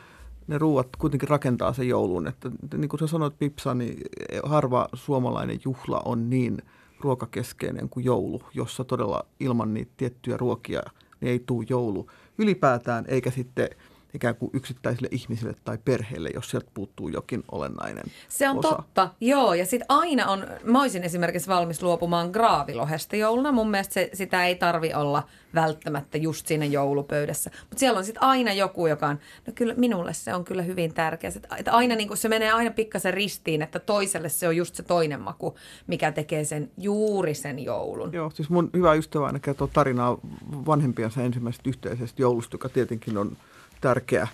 ne 0.46 0.58
ruuat 0.58 0.88
kuitenkin 0.98 1.28
rakentaa 1.28 1.72
sen 1.72 1.88
joulun. 1.88 2.28
Että 2.28 2.50
niin 2.76 2.88
kuin 2.88 3.00
sä 3.00 3.06
sanoit 3.06 3.38
Pipsa, 3.38 3.74
niin 3.74 4.00
harva 4.42 4.88
suomalainen 4.94 5.60
juhla 5.64 6.02
on 6.04 6.30
niin 6.30 6.62
ruokakeskeinen 7.00 7.88
kuin 7.88 8.04
joulu, 8.04 8.42
jossa 8.54 8.84
todella 8.84 9.24
ilman 9.40 9.74
niitä 9.74 9.92
tiettyjä 9.96 10.36
ruokia 10.36 10.82
niin 11.20 11.30
ei 11.30 11.42
tule 11.46 11.66
joulu 11.68 12.10
ylipäätään, 12.38 13.04
eikä 13.08 13.30
sitten– 13.30 13.68
ikään 14.14 14.36
kuin 14.36 14.50
yksittäisille 14.54 15.08
ihmisille 15.10 15.54
tai 15.64 15.78
perheille, 15.84 16.30
jos 16.34 16.50
sieltä 16.50 16.70
puuttuu 16.74 17.08
jokin 17.08 17.44
olennainen 17.52 18.04
Se 18.28 18.48
on 18.48 18.58
osa. 18.58 18.68
totta, 18.68 19.10
joo. 19.20 19.54
Ja 19.54 19.66
sitten 19.66 19.86
aina 19.88 20.26
on, 20.26 20.46
mä 20.64 20.80
olisin 20.80 21.04
esimerkiksi 21.04 21.48
valmis 21.48 21.82
luopumaan 21.82 22.30
graavilohesta 22.30 23.16
jouluna. 23.16 23.52
Mun 23.52 23.70
mielestä 23.70 23.94
se, 23.94 24.10
sitä 24.12 24.46
ei 24.46 24.54
tarvi 24.54 24.94
olla 24.94 25.22
välttämättä 25.54 26.18
just 26.18 26.46
siinä 26.46 26.64
joulupöydässä. 26.64 27.50
Mutta 27.60 27.78
siellä 27.78 27.98
on 27.98 28.04
sitten 28.04 28.22
aina 28.22 28.52
joku, 28.52 28.86
joka 28.86 29.06
on, 29.06 29.18
no 29.46 29.52
kyllä 29.56 29.74
minulle 29.76 30.14
se 30.14 30.34
on 30.34 30.44
kyllä 30.44 30.62
hyvin 30.62 30.94
tärkeä. 30.94 31.30
Että 31.36 31.56
että 31.56 31.72
aina 31.72 31.94
niin 31.94 32.16
se 32.16 32.28
menee 32.28 32.52
aina 32.52 32.70
pikkasen 32.70 33.14
ristiin, 33.14 33.62
että 33.62 33.78
toiselle 33.78 34.28
se 34.28 34.48
on 34.48 34.56
just 34.56 34.74
se 34.74 34.82
toinen 34.82 35.20
maku, 35.20 35.56
mikä 35.86 36.12
tekee 36.12 36.44
sen 36.44 36.70
juuri 36.78 37.34
sen 37.34 37.58
joulun. 37.58 38.12
Joo, 38.12 38.30
siis 38.30 38.50
mun 38.50 38.70
hyvä 38.74 38.94
ystävä 38.94 39.26
aina 39.26 39.38
kertoo 39.38 39.66
tarinaa 39.66 40.18
vanhempiansa 40.66 41.22
ensimmäisestä 41.22 41.68
yhteisestä 41.70 42.22
joulusta, 42.22 42.54
joka 42.54 42.68
tietenkin 42.68 43.18
on 43.18 43.36
tärkeä 43.80 44.28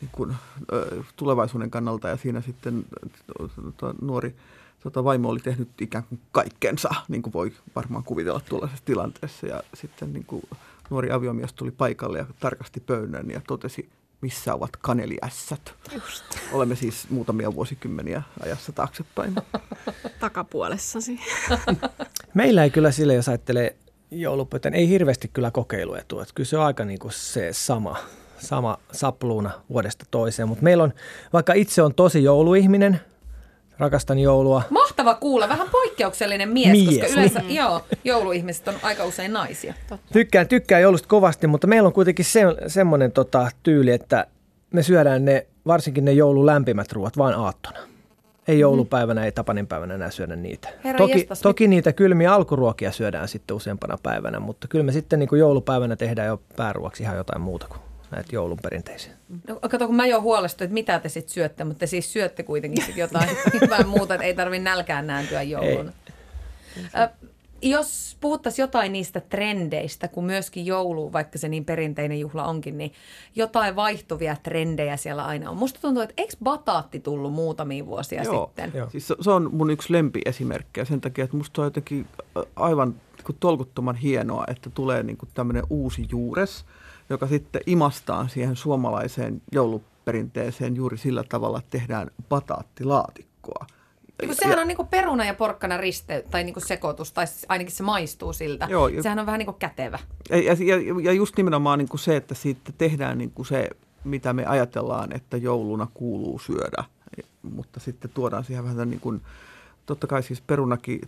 niin 0.00 0.10
kuin, 0.12 0.36
tulevaisuuden 1.16 1.70
kannalta. 1.70 2.08
Ja 2.08 2.16
siinä 2.16 2.40
sitten 2.40 2.84
tota, 3.78 3.94
nuori 4.00 4.34
tota, 4.82 5.04
vaimo 5.04 5.28
oli 5.28 5.40
tehnyt 5.40 5.68
ikään 5.80 6.04
kuin 6.04 6.20
kaikkensa, 6.32 6.94
niin 7.08 7.22
kuin 7.22 7.32
voi 7.32 7.52
varmaan 7.76 8.04
kuvitella 8.04 8.40
tuollaisessa 8.48 8.84
tilanteessa. 8.84 9.46
Ja 9.46 9.62
sitten 9.74 10.12
niin 10.12 10.24
kuin, 10.24 10.42
nuori 10.90 11.10
aviomies 11.10 11.52
tuli 11.52 11.70
paikalle 11.70 12.18
ja 12.18 12.26
tarkasti 12.40 12.80
pöydän 12.80 13.30
ja 13.30 13.40
totesi, 13.46 13.88
missä 14.20 14.54
ovat 14.54 14.76
kaneliässät. 14.76 15.74
Just. 15.94 16.24
Olemme 16.52 16.76
siis 16.76 17.10
muutamia 17.10 17.54
vuosikymmeniä 17.54 18.22
ajassa 18.42 18.72
taaksepäin. 18.72 19.34
Takapuolessasi. 20.20 21.20
Meillä 22.34 22.64
ei 22.64 22.70
kyllä 22.70 22.90
sille, 22.90 23.14
jos 23.14 23.28
ajattelee 23.28 23.76
joulupöytään, 24.10 24.74
ei 24.74 24.88
hirveästi 24.88 25.28
kyllä 25.28 25.50
kokeiluja 25.50 26.02
tuo. 26.08 26.22
Että 26.22 26.34
kyllä 26.34 26.48
se 26.48 26.58
on 26.58 26.64
aika 26.64 26.84
niin 26.84 26.98
kuin 26.98 27.12
se 27.12 27.52
sama, 27.52 27.96
sama 28.44 28.78
sapluuna 28.92 29.50
vuodesta 29.70 30.04
toiseen. 30.10 30.48
Mutta 30.48 30.64
meillä 30.64 30.84
on, 30.84 30.92
vaikka 31.32 31.52
itse 31.52 31.82
on 31.82 31.94
tosi 31.94 32.24
jouluihminen, 32.24 33.00
rakastan 33.78 34.18
joulua. 34.18 34.62
Mahtava 34.70 35.14
kuulla, 35.14 35.48
vähän 35.48 35.68
poikkeuksellinen 35.70 36.48
mies, 36.48 36.70
Mies, 36.70 36.88
koska 36.88 37.06
yleensä 37.06 37.40
niin. 37.40 37.54
joo, 37.54 37.80
jouluihmiset 38.04 38.68
on 38.68 38.74
aika 38.82 39.04
usein 39.04 39.32
naisia. 39.32 39.74
Tykkään, 40.12 40.48
tykkään 40.48 40.82
joulusta 40.82 41.08
kovasti, 41.08 41.46
mutta 41.46 41.66
meillä 41.66 41.86
on 41.86 41.92
kuitenkin 41.92 42.24
se, 42.24 42.42
semmoinen 42.66 43.12
tota, 43.12 43.48
tyyli, 43.62 43.90
että 43.90 44.26
me 44.72 44.82
syödään 44.82 45.24
ne, 45.24 45.46
varsinkin 45.66 46.04
ne 46.04 46.12
joulun 46.12 46.46
lämpimät 46.46 46.92
ruoat 46.92 47.18
vain 47.18 47.34
aattona. 47.34 47.78
Ei 48.48 48.60
joulupäivänä, 48.60 49.24
ei 49.24 49.32
Tapanin 49.32 49.66
päivänä 49.66 49.94
enää 49.94 50.10
syödä 50.10 50.36
niitä. 50.36 50.68
Herra 50.84 50.98
toki, 50.98 51.18
jestas, 51.18 51.40
toki 51.40 51.68
niitä 51.68 51.92
kylmiä 51.92 52.34
alkuruokia 52.34 52.92
syödään 52.92 53.28
sitten 53.28 53.56
useampana 53.56 53.98
päivänä, 54.02 54.40
mutta 54.40 54.68
kyllä 54.68 54.84
me 54.84 54.92
sitten 54.92 55.18
niin 55.18 55.28
kuin 55.28 55.38
joulupäivänä 55.38 55.96
tehdään 55.96 56.28
jo 56.28 56.40
pääruoksi 56.56 57.02
ihan 57.02 57.16
jotain 57.16 57.40
muuta 57.40 57.68
kuin 57.68 57.80
näitä 58.14 58.28
joulun 58.32 58.58
perinteisiä. 58.62 59.12
No, 59.48 59.60
kato, 59.70 59.86
kun 59.86 59.96
mä 59.96 60.06
jo 60.06 60.20
huolestuin, 60.20 60.66
että 60.66 60.74
mitä 60.74 60.98
te 60.98 61.08
sitten 61.08 61.34
syötte, 61.34 61.64
mutta 61.64 61.78
te 61.78 61.86
siis 61.86 62.12
syötte 62.12 62.42
kuitenkin 62.42 62.84
sit 62.84 62.96
jotain, 62.96 63.28
jotain 63.60 63.88
muuta, 63.88 64.14
että 64.14 64.26
ei 64.26 64.34
tarvi 64.34 64.58
nälkään 64.58 65.06
nääntyä 65.06 65.42
jouluna. 65.42 65.92
Jos 67.62 68.16
puhuttaisiin 68.20 68.62
jotain 68.62 68.92
niistä 68.92 69.20
trendeistä, 69.20 70.08
kun 70.08 70.24
myöskin 70.24 70.66
joulu, 70.66 71.12
vaikka 71.12 71.38
se 71.38 71.48
niin 71.48 71.64
perinteinen 71.64 72.20
juhla 72.20 72.44
onkin, 72.44 72.78
niin 72.78 72.92
jotain 73.36 73.76
vaihtuvia 73.76 74.36
trendejä 74.42 74.96
siellä 74.96 75.24
aina 75.24 75.50
on. 75.50 75.56
Musta 75.56 75.80
tuntuu, 75.80 76.02
että 76.02 76.14
eikö 76.16 76.34
bataatti 76.44 77.00
tullut 77.00 77.32
muutamia 77.32 77.86
vuosia 77.86 78.22
Joo. 78.22 78.46
sitten? 78.46 78.72
Joo. 78.74 78.90
Siis 78.90 79.08
se, 79.20 79.30
on 79.30 79.50
mun 79.54 79.70
yksi 79.70 79.92
lempiesimerkkejä 79.92 80.84
sen 80.84 81.00
takia, 81.00 81.24
että 81.24 81.36
musta 81.36 81.62
on 81.62 81.66
jotenkin 81.66 82.06
aivan 82.56 82.88
niin 82.88 83.24
kuin 83.26 83.36
tolkuttoman 83.40 83.96
hienoa, 83.96 84.44
että 84.48 84.70
tulee 84.70 85.02
niin 85.02 85.16
kuin 85.16 85.28
tämmöinen 85.34 85.64
uusi 85.70 86.06
juures, 86.10 86.64
joka 87.10 87.26
sitten 87.26 87.60
imastaan 87.66 88.28
siihen 88.28 88.56
suomalaiseen 88.56 89.42
jouluperinteeseen 89.52 90.76
juuri 90.76 90.98
sillä 90.98 91.24
tavalla, 91.28 91.58
että 91.58 91.70
tehdään 91.70 92.10
bataattilaatikkoa. 92.28 93.66
Kun 94.26 94.34
sehän 94.34 94.58
on 94.58 94.68
niinku 94.68 94.84
peruna 94.84 95.24
ja 95.24 95.34
porkkana 95.34 95.76
riste 95.76 96.24
tai 96.30 96.44
niinku 96.44 96.60
sekoitus, 96.60 97.12
tai 97.12 97.26
siis 97.26 97.46
ainakin 97.48 97.74
se 97.74 97.82
maistuu 97.82 98.32
siltä. 98.32 98.66
Joo, 98.70 98.88
ja- 98.88 99.02
sehän 99.02 99.18
on 99.18 99.26
vähän 99.26 99.38
niinku 99.38 99.52
kätevä. 99.52 99.98
Ja, 100.30 100.36
ja, 100.36 100.56
ja, 100.60 100.76
ja 101.02 101.12
just 101.12 101.36
nimenomaan 101.36 101.78
niin 101.78 101.88
kuin 101.88 102.00
se, 102.00 102.16
että 102.16 102.34
siitä 102.34 102.72
tehdään 102.78 103.18
niin 103.18 103.30
kuin 103.30 103.46
se, 103.46 103.70
mitä 104.04 104.32
me 104.32 104.46
ajatellaan, 104.46 105.12
että 105.12 105.36
jouluna 105.36 105.86
kuuluu 105.94 106.38
syödä. 106.38 106.84
Mutta 107.42 107.80
sitten 107.80 108.10
tuodaan 108.14 108.44
siihen 108.44 108.64
vähän 108.64 108.90
niin 108.90 109.00
kuin, 109.00 109.22
totta 109.86 110.06
kai 110.06 110.22
siis 110.22 110.40
perunakin 110.40 111.00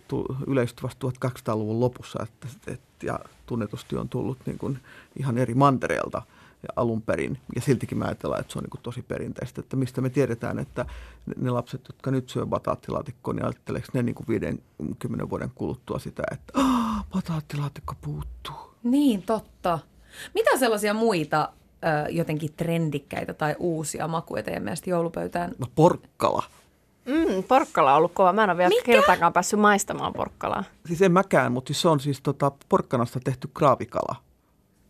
yleistyi 0.47 0.83
vasta 0.83 1.07
1200-luvun 1.27 1.79
lopussa, 1.79 2.23
että, 2.23 2.47
et, 2.67 2.81
ja 3.03 3.19
tunnetusti 3.45 3.95
on 3.97 4.09
tullut 4.09 4.37
niin 4.45 4.57
kuin 4.57 4.79
ihan 5.19 5.37
eri 5.37 5.53
mantereelta 5.53 6.21
ja 6.63 6.69
alun 6.75 7.01
perin. 7.01 7.37
Ja 7.55 7.61
siltikin 7.61 7.97
me 7.97 8.05
ajatellaan, 8.05 8.41
että 8.41 8.53
se 8.53 8.59
on 8.59 8.63
niin 8.63 8.69
kuin 8.69 8.81
tosi 8.81 9.01
perinteistä. 9.01 9.61
Että 9.61 9.75
mistä 9.75 10.01
me 10.01 10.09
tiedetään, 10.09 10.59
että 10.59 10.85
ne, 11.37 11.49
lapset, 11.49 11.81
jotka 11.89 12.11
nyt 12.11 12.29
syö 12.29 12.45
bataattilaatikkoa, 12.45 13.33
niin 13.33 13.45
ajatteleeko 13.45 13.87
ne 13.93 14.03
niin 14.03 14.15
kuin 14.15 14.27
50 14.27 15.29
vuoden 15.29 15.51
kuluttua 15.55 15.99
sitä, 15.99 16.23
että 16.31 16.53
"Ah, 16.55 17.05
bataattilaatikko 17.11 17.93
puuttuu. 18.01 18.55
Niin, 18.83 19.21
totta. 19.21 19.79
Mitä 20.33 20.57
sellaisia 20.57 20.93
muita 20.93 21.49
ö, 22.05 22.09
jotenkin 22.09 22.53
trendikkäitä 22.57 23.33
tai 23.33 23.55
uusia 23.59 24.07
makuja 24.07 24.43
teidän 24.43 24.63
mielestä 24.63 24.89
joulupöytään? 24.89 25.51
No 25.59 25.67
porkkala. 25.75 26.43
Mm, 27.07 27.43
porkkala 27.43 27.91
on 27.91 27.97
ollut 27.97 28.11
kova. 28.13 28.33
Mä 28.33 28.43
en 28.43 28.49
ole 28.49 28.57
vielä 28.57 28.69
Mikä? 28.69 28.83
kertaakaan 28.85 29.33
päässyt 29.33 29.59
maistamaan 29.59 30.13
porkkalaa. 30.13 30.63
Siis 30.85 31.01
en 31.01 31.11
mäkään, 31.11 31.51
mutta 31.51 31.67
siis 31.67 31.81
se 31.81 31.87
on 31.89 31.99
siis 31.99 32.21
tota, 32.21 32.51
porkkanasta 32.69 33.19
tehty 33.23 33.49
kraavikala. 33.53 34.15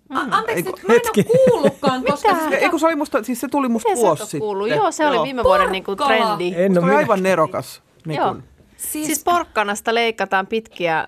A- 0.10 0.20
anteeksi 0.20 0.54
Eiku- 0.54 0.78
nyt, 0.78 0.88
mä 0.88 0.94
en 0.94 1.02
ole 1.18 1.38
kuullutkaan, 1.50 2.04
koska... 2.12 2.34
Mitä? 2.34 2.58
Ei 2.58 2.70
kun 2.70 2.80
se 2.80 2.86
oli 2.88 2.96
musta, 2.96 3.24
siis 3.24 3.42
se 3.42 3.48
tuli 3.48 3.70
musta 3.70 3.90
Miten 3.90 4.04
vuosi 4.06 4.26
sitten. 4.26 4.78
Joo, 4.78 4.92
se 4.92 5.08
oli 5.08 5.24
viime 5.24 5.44
vuoden 5.44 5.72
niinku 5.72 5.96
trendi. 5.96 6.54
En 6.56 6.74
Se 6.74 6.80
ole 6.80 6.88
oli 6.88 6.96
aivan 6.96 7.24
nerokas. 7.24 7.82
Niin 8.06 8.18
Joo. 8.18 8.34
kun, 8.34 8.44
Siis, 8.78 9.06
Siis 9.06 9.24
porkkanasta 9.24 9.94
leikataan 9.94 10.48
pitkiä 10.48 11.00
äh, 11.00 11.06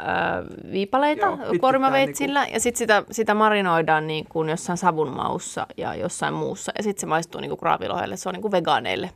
viipaleita 0.71 1.25
Joo, 1.25 1.37
kuorimaveitsillä 1.59 2.47
ja 2.53 2.59
sitten 2.59 2.77
sitä, 2.77 3.03
sitä 3.11 3.33
marinoidaan 3.33 4.07
niin 4.07 4.25
kuin 4.29 4.49
jossain 4.49 4.77
savun 4.77 5.15
maussa 5.15 5.67
ja 5.77 5.95
jossain 5.95 6.33
muussa. 6.33 6.71
Ja 6.77 6.83
sitten 6.83 7.01
se 7.01 7.05
maistuu 7.07 7.41
niin 7.41 7.49
kuin 7.49 7.59
kraavilohelle, 7.59 8.17
se 8.17 8.29
on 8.29 8.33
niin 8.33 8.41
kuin 8.41 8.51
vegaaneille. 8.51 9.09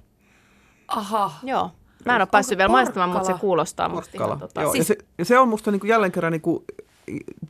aha. 0.87 1.31
Joo. 1.43 1.71
Mä 2.05 2.15
en 2.15 2.21
ole 2.21 2.27
päässyt 2.31 2.57
vielä 2.57 2.67
porkkala? 2.67 2.85
maistamaan, 2.85 3.09
mutta 3.09 3.33
se 3.33 3.39
kuulostaa 3.39 3.89
musta 3.89 4.11
porkkala. 4.11 4.27
ihan 4.27 4.39
tota. 4.39 4.61
Joo, 4.61 4.71
Siis- 4.71 4.89
ja, 4.89 4.95
se, 4.95 5.05
ja 5.17 5.25
se 5.25 5.39
on 5.39 5.47
musta 5.49 5.71
niin 5.71 5.79
kuin 5.79 5.89
jälleen 5.89 6.11
kerran 6.11 6.31
niin 6.31 6.41
kuin, 6.41 6.63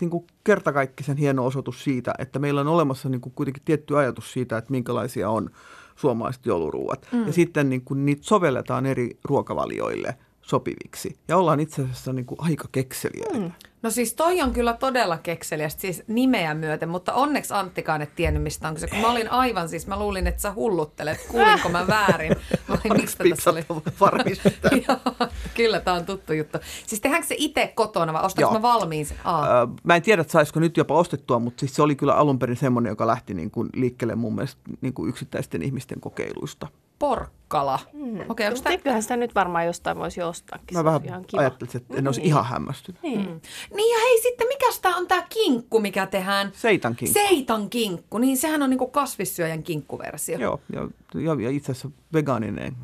niin 0.02 0.10
kuin 0.10 0.28
kertakaikkisen 0.44 1.18
hieno 1.18 1.46
osoitus 1.46 1.84
siitä, 1.84 2.14
että 2.20 2.40
meillä 2.40 2.62
on 2.62 2.68
olemassa 2.68 3.10
niin 3.10 3.22
kuin 3.22 3.34
kuitenkin 3.36 3.64
tietty 3.66 3.98
ajatus 3.98 4.34
siitä, 4.34 4.58
että 4.58 4.72
minkälaisia 4.72 5.30
on 5.30 5.50
suomalaiset 5.96 6.46
jouluruuat. 6.46 7.08
Mm. 7.12 7.28
Ja 7.28 7.34
sitten 7.34 7.70
niin 7.70 7.82
kuin 7.82 8.06
niitä 8.06 8.24
sovelletaan 8.24 8.86
eri 8.86 9.18
ruokavalioille 9.24 10.18
sopiviksi. 10.44 11.18
Ja 11.28 11.38
ollaan 11.38 11.60
itse 11.60 11.82
asiassa 11.82 12.14
niin 12.14 12.26
kuin 12.26 12.38
aika 12.42 12.68
kekseliäitä. 12.72 13.38
Mm. 13.38 13.52
No 13.84 13.90
siis 13.90 14.14
toi 14.14 14.42
on 14.42 14.54
kyllä 14.54 14.74
todella 14.74 15.18
kekseliästi, 15.18 15.82
siis 15.82 16.04
nimeä 16.08 16.54
myöten, 16.54 16.90
mutta 16.90 17.14
onneksi 17.14 17.54
Anttikaan 17.54 18.02
et 18.02 18.16
tiennyt 18.16 18.44
mistä 18.44 18.68
on 18.68 18.74
kyse. 18.74 18.88
Kun 18.88 19.00
mä 19.00 19.12
olin 19.12 19.32
aivan 19.32 19.70
siis, 19.70 19.88
mä 19.88 20.00
luulin, 20.00 20.28
että 20.28 20.42
sä 20.42 20.54
hulluttelet, 20.54 21.28
kuulinko 21.28 21.70
mä 21.70 21.88
väärin. 21.88 22.36
Mä 22.68 22.78
olin, 22.86 23.02
mistä 23.02 23.24
tässä 23.30 23.50
oli? 23.50 23.66
Joo, 24.88 25.30
kyllä, 25.56 25.80
tämä 25.80 25.98
on 25.98 26.06
tuttu 26.06 26.34
juttu. 26.34 26.58
Siis 26.88 27.02
tehdäänkö 27.02 27.28
se 27.28 27.36
itse 27.38 27.72
kotona 27.76 28.14
vai 28.14 28.24
ostatko 28.24 28.54
mä 28.54 28.62
valmiin 28.62 29.06
sen? 29.06 29.18
Aa. 29.24 29.68
Mä 29.84 29.96
en 29.96 30.02
tiedä, 30.02 30.22
että 30.22 30.32
saisiko 30.32 30.60
nyt 30.60 30.78
jopa 30.78 30.94
ostettua, 30.94 31.40
mutta 31.40 31.60
siis 31.60 31.76
se 31.76 31.82
oli 31.82 31.96
kyllä 31.96 32.16
alun 32.16 32.40
perin 32.40 32.58
semmoinen, 32.58 32.90
joka 32.90 33.08
lähti 33.08 33.34
niin 33.34 33.52
kuin 33.52 33.70
liikkeelle 33.74 34.16
mun 34.16 34.36
mielestä 34.36 34.62
niin 34.82 34.94
kuin 34.94 35.10
yksittäisten 35.10 35.62
ihmisten 35.62 36.02
kokeiluista. 36.02 36.68
Porkkala. 37.00 37.80
Mm. 37.94 38.03
Okei, 38.16 38.26
okay, 38.30 38.46
onko 38.46 38.56
Mutta 38.56 38.70
tämä... 38.70 38.78
kyllähän 38.78 39.02
sitä 39.02 39.18
nyt 39.18 39.36
varmaan 39.36 39.66
jostain 39.66 39.98
voisi 39.98 40.22
ostaakin. 40.22 40.78
Mä 40.78 40.80
se 40.80 40.84
vähän 40.84 41.06
ihan 41.06 41.26
kiva. 41.26 41.42
ajattelin, 41.42 41.78
että 41.78 41.98
en 41.98 42.08
olisi 42.08 42.22
ihan 42.24 42.46
hämmästynyt. 42.46 43.04
Niin. 43.04 43.42
Niin 43.76 43.94
ja 43.96 44.00
hei 44.06 44.22
sitten, 44.22 44.48
mikäs 44.48 44.80
tää 44.80 44.96
on 44.96 45.08
tää 45.08 45.26
kinkku, 45.30 45.80
mikä 45.80 46.06
tehdään? 46.06 46.52
Seitan 46.54 46.96
kinkku. 46.96 47.14
Seitan 47.14 47.70
kinkku. 47.70 48.18
Niin 48.18 48.38
sehän 48.38 48.62
on 48.62 48.70
niinku 48.70 48.88
kasvissyöjän 48.88 49.64
kinkkuversio. 49.64 50.38
Joo, 50.38 50.62
ja, 50.74 50.82
ja, 51.22 51.42
ja 51.42 51.50
itse 51.50 51.72
asiassa 51.72 51.90
vegaaninen. 52.14 52.76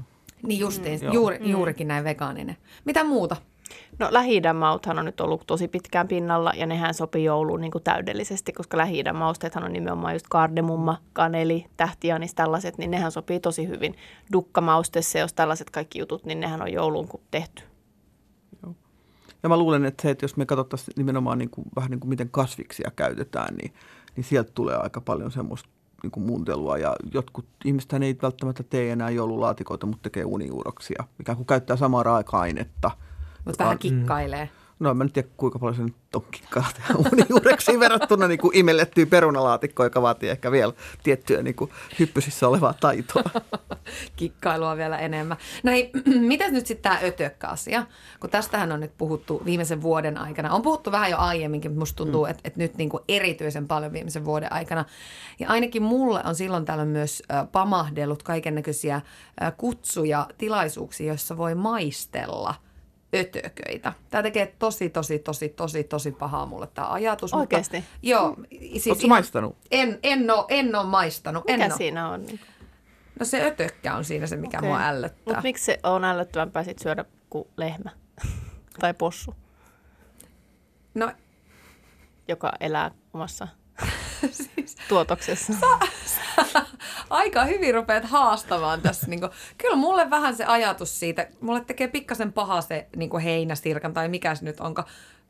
Niin 0.43 0.59
justiin, 0.59 0.99
Joo. 1.01 1.13
juuri, 1.13 1.39
juurikin 1.41 1.87
näin 1.87 2.03
vegaaninen. 2.03 2.57
Mitä 2.85 3.03
muuta? 3.03 3.35
No 3.99 4.07
lähi 4.11 4.41
on 4.99 5.05
nyt 5.05 5.21
ollut 5.21 5.43
tosi 5.47 5.67
pitkään 5.67 6.07
pinnalla 6.07 6.51
ja 6.55 6.65
nehän 6.65 6.93
sopii 6.93 7.23
jouluun 7.23 7.61
niin 7.61 7.71
kuin 7.71 7.83
täydellisesti, 7.83 8.53
koska 8.53 8.77
lähi 8.77 9.03
on 9.63 9.73
nimenomaan 9.73 10.15
just 10.15 10.25
kardemumma, 10.29 10.97
kaneli, 11.13 11.65
tähtianis, 11.77 12.33
tällaiset, 12.33 12.77
niin 12.77 12.91
nehän 12.91 13.11
sopii 13.11 13.39
tosi 13.39 13.67
hyvin. 13.67 13.95
Dukkamauste, 14.33 15.01
se 15.01 15.19
jos 15.19 15.33
tällaiset 15.33 15.69
kaikki 15.69 15.99
jutut, 15.99 16.25
niin 16.25 16.39
nehän 16.39 16.61
on 16.61 16.73
jouluun 16.73 17.07
kun 17.07 17.21
tehty. 17.31 17.63
Ja 19.43 19.49
mä 19.49 19.57
luulen, 19.57 19.85
että 19.85 20.01
se, 20.01 20.09
että 20.09 20.23
jos 20.23 20.37
me 20.37 20.45
katsottaisiin 20.45 20.93
nimenomaan 20.97 21.37
niin 21.37 21.49
kuin, 21.49 21.65
vähän 21.75 21.91
niin 21.91 21.99
kuin 21.99 22.09
miten 22.09 22.29
kasviksia 22.29 22.91
käytetään, 22.95 23.55
niin, 23.55 23.73
niin 24.15 24.23
sieltä 24.23 24.51
tulee 24.55 24.75
aika 24.75 25.01
paljon 25.01 25.31
semmoista 25.31 25.69
niin 26.03 26.11
kuin 26.11 26.25
muuntelua. 26.25 26.77
Ja 26.77 26.95
jotkut 27.13 27.45
ihmiset 27.65 27.93
ei 27.93 28.17
välttämättä 28.21 28.63
tee 28.63 28.91
enää 28.91 29.09
joululaatikoita, 29.09 29.85
mutta 29.85 30.03
tekee 30.03 30.25
unijuuroksia, 30.25 31.03
mikä 31.17 31.35
kun 31.35 31.45
käyttää 31.45 31.75
samaa 31.75 32.03
raaka-ainetta. 32.03 32.91
Mutta 33.45 33.63
vähän 33.63 33.75
on- 33.75 33.79
kikkailee. 33.79 34.49
No 34.79 34.93
mä 34.93 35.03
en 35.03 35.11
tiedä 35.11 35.27
kuinka 35.37 35.59
paljon 35.59 35.75
se 35.75 35.83
nyt 35.83 35.95
on 36.15 36.25
kikkaa 36.31 36.65
tehdä 36.75 36.93
uunijuureksi 36.95 37.79
verrattuna 37.79 38.27
niin 38.27 38.39
kuin 38.39 38.57
imellettyyn 38.57 39.07
perunalaatikkoon, 39.07 39.85
joka 39.85 40.01
vaatii 40.01 40.29
ehkä 40.29 40.51
vielä 40.51 40.73
tiettyä 41.03 41.41
niin 41.41 41.55
kuin 41.55 41.71
hyppysissä 41.99 42.47
olevaa 42.47 42.73
taitoa. 42.73 43.23
kikkailua 44.15 44.77
vielä 44.77 44.97
enemmän. 44.97 45.37
No 45.63 45.71
hei, 45.71 45.91
mitäs 46.19 46.51
nyt 46.51 46.67
sitten 46.67 46.91
tämä 46.91 47.07
ötökkä-asia? 47.07 47.85
Kun 48.19 48.29
tästähän 48.29 48.71
on 48.71 48.79
nyt 48.79 48.97
puhuttu 48.97 49.41
viimeisen 49.45 49.81
vuoden 49.81 50.17
aikana. 50.17 50.53
On 50.53 50.61
puhuttu 50.61 50.91
vähän 50.91 51.11
jo 51.11 51.17
aiemminkin, 51.17 51.71
mutta 51.71 51.79
musta 51.79 51.97
tuntuu, 51.97 52.25
mm. 52.25 52.31
että, 52.31 52.41
että 52.43 52.59
nyt 52.59 52.77
niin 52.77 52.89
kuin 52.89 53.03
erityisen 53.07 53.67
paljon 53.67 53.93
viimeisen 53.93 54.25
vuoden 54.25 54.53
aikana. 54.53 54.85
Ja 55.39 55.49
ainakin 55.49 55.83
mulle 55.83 56.21
on 56.25 56.35
silloin 56.35 56.65
tällöin 56.65 56.89
myös 56.89 57.23
äh, 57.31 57.47
pamahdellut 57.51 58.23
kaiken 58.23 58.55
näköisiä 58.55 58.95
äh, 58.95 59.03
kutsuja, 59.57 60.27
tilaisuuksia, 60.37 61.07
joissa 61.07 61.37
voi 61.37 61.55
maistella– 61.55 62.55
ötököitä. 63.15 63.93
Tämä 64.09 64.23
tekee 64.23 64.55
tosi, 64.59 64.89
tosi, 64.89 65.19
tosi, 65.19 65.49
tosi, 65.49 65.83
tosi 65.83 66.11
pahaa 66.11 66.45
mulle 66.45 66.67
tämä 66.67 66.89
ajatus. 66.89 67.33
Oikeasti? 67.33 67.77
Mutta, 67.77 67.91
joo. 68.01 68.35
Siis 68.59 68.87
Oletko 68.87 69.07
maistanut? 69.07 69.57
En, 69.71 69.99
en, 70.03 70.31
ole, 70.31 70.45
en 70.49 70.75
ole 70.75 70.85
maistanut. 70.85 71.43
Mikä 71.47 71.65
en 71.65 71.77
siinä 71.77 72.09
on? 72.09 72.25
No 73.19 73.25
se 73.25 73.45
ötökkä 73.45 73.95
on 73.95 74.05
siinä 74.05 74.27
se, 74.27 74.35
mikä 74.35 74.57
okay. 74.57 74.69
mua 74.69 74.81
ällöttää. 74.81 75.21
Mutta 75.25 75.41
miksi 75.41 75.65
se 75.65 75.79
on 75.83 76.03
ällöttävämpää 76.03 76.63
sit 76.63 76.79
syödä 76.79 77.05
kuin 77.29 77.47
lehmä 77.57 77.89
tai 78.79 78.93
possu? 78.93 79.35
No, 80.93 81.11
joka 82.27 82.51
elää 82.59 82.91
omassa 83.13 83.47
siis, 84.31 84.77
tuotoksessa. 84.89 85.53
Sä, 86.05 86.65
aika 87.09 87.45
hyvin 87.45 87.73
rupeat 87.73 88.03
haastamaan 88.03 88.81
tässä. 88.81 89.07
Niin 89.07 89.19
kuin, 89.19 89.31
kyllä 89.57 89.75
mulle 89.75 90.09
vähän 90.09 90.35
se 90.35 90.45
ajatus 90.45 90.99
siitä, 90.99 91.27
mulle 91.41 91.61
tekee 91.61 91.87
pikkasen 91.87 92.33
paha 92.33 92.61
se 92.61 92.87
niin 92.95 93.09
kuin 93.09 93.23
heinäsirkan 93.23 93.93
tai 93.93 94.07
mikä 94.07 94.35
se 94.35 94.45
nyt 94.45 94.59
onko, 94.59 94.83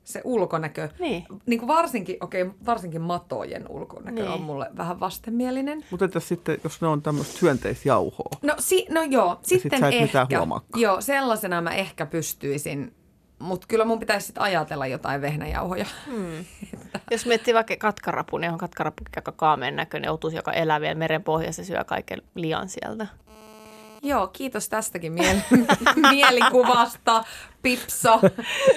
se 0.04 0.22
ulkonäkö. 0.24 0.90
Niin. 1.00 1.26
niin 1.46 1.60
kuin 1.60 1.68
varsinkin, 1.68 2.18
okei, 2.22 2.42
okay, 2.42 2.56
varsinkin 2.66 3.02
matojen 3.02 3.66
ulkonäkö 3.70 4.22
niin. 4.22 4.28
on 4.28 4.42
mulle 4.42 4.70
vähän 4.78 5.00
vastenmielinen. 5.00 5.86
Mutta 5.92 6.06
entäs 6.06 6.28
sitten, 6.28 6.58
jos 6.64 6.82
ne 6.82 6.88
on 6.88 7.02
tämmöistä 7.02 7.40
hyönteisjauhoa? 7.42 8.38
No, 8.42 8.56
si, 8.60 8.86
no 8.90 9.02
joo, 9.04 9.40
sitten 9.44 9.80
sit 9.80 9.94
ehkä. 9.94 10.02
Mitään 10.02 10.28
joo, 10.76 11.02
sellaisena 11.02 11.62
mä 11.62 11.72
ehkä 11.72 12.06
pystyisin 12.06 12.94
mutta 13.40 13.68
kyllä 13.68 13.86
mun 13.86 14.00
pitäisi 14.00 14.26
sitten 14.26 14.44
ajatella 14.44 14.88
jotain 14.88 15.22
vehnäjauhoja. 15.22 15.86
Hmm. 16.06 16.46
Jos 17.12 17.26
miettii 17.26 17.54
vaikka 17.54 17.76
katkarapu, 17.78 18.38
niin 18.38 18.52
on 18.52 18.58
katkarapu 18.58 19.04
aika 19.16 19.32
kaameen 19.32 19.76
näköinen 19.76 20.12
otus, 20.12 20.34
joka 20.34 20.52
elää 20.54 20.82
vielä 20.82 20.96
meren 20.96 21.24
pohjassa 21.24 21.62
ja 21.62 21.66
syö 21.66 21.84
kaiken 21.84 22.22
lian 22.36 22.70
sieltä. 22.70 23.08
Joo, 24.04 24.28
kiitos 24.28 24.70
tästäkin 24.70 25.14
miel- 25.14 25.68
mielikuvasta, 26.12 27.24
Pipso. 27.62 28.20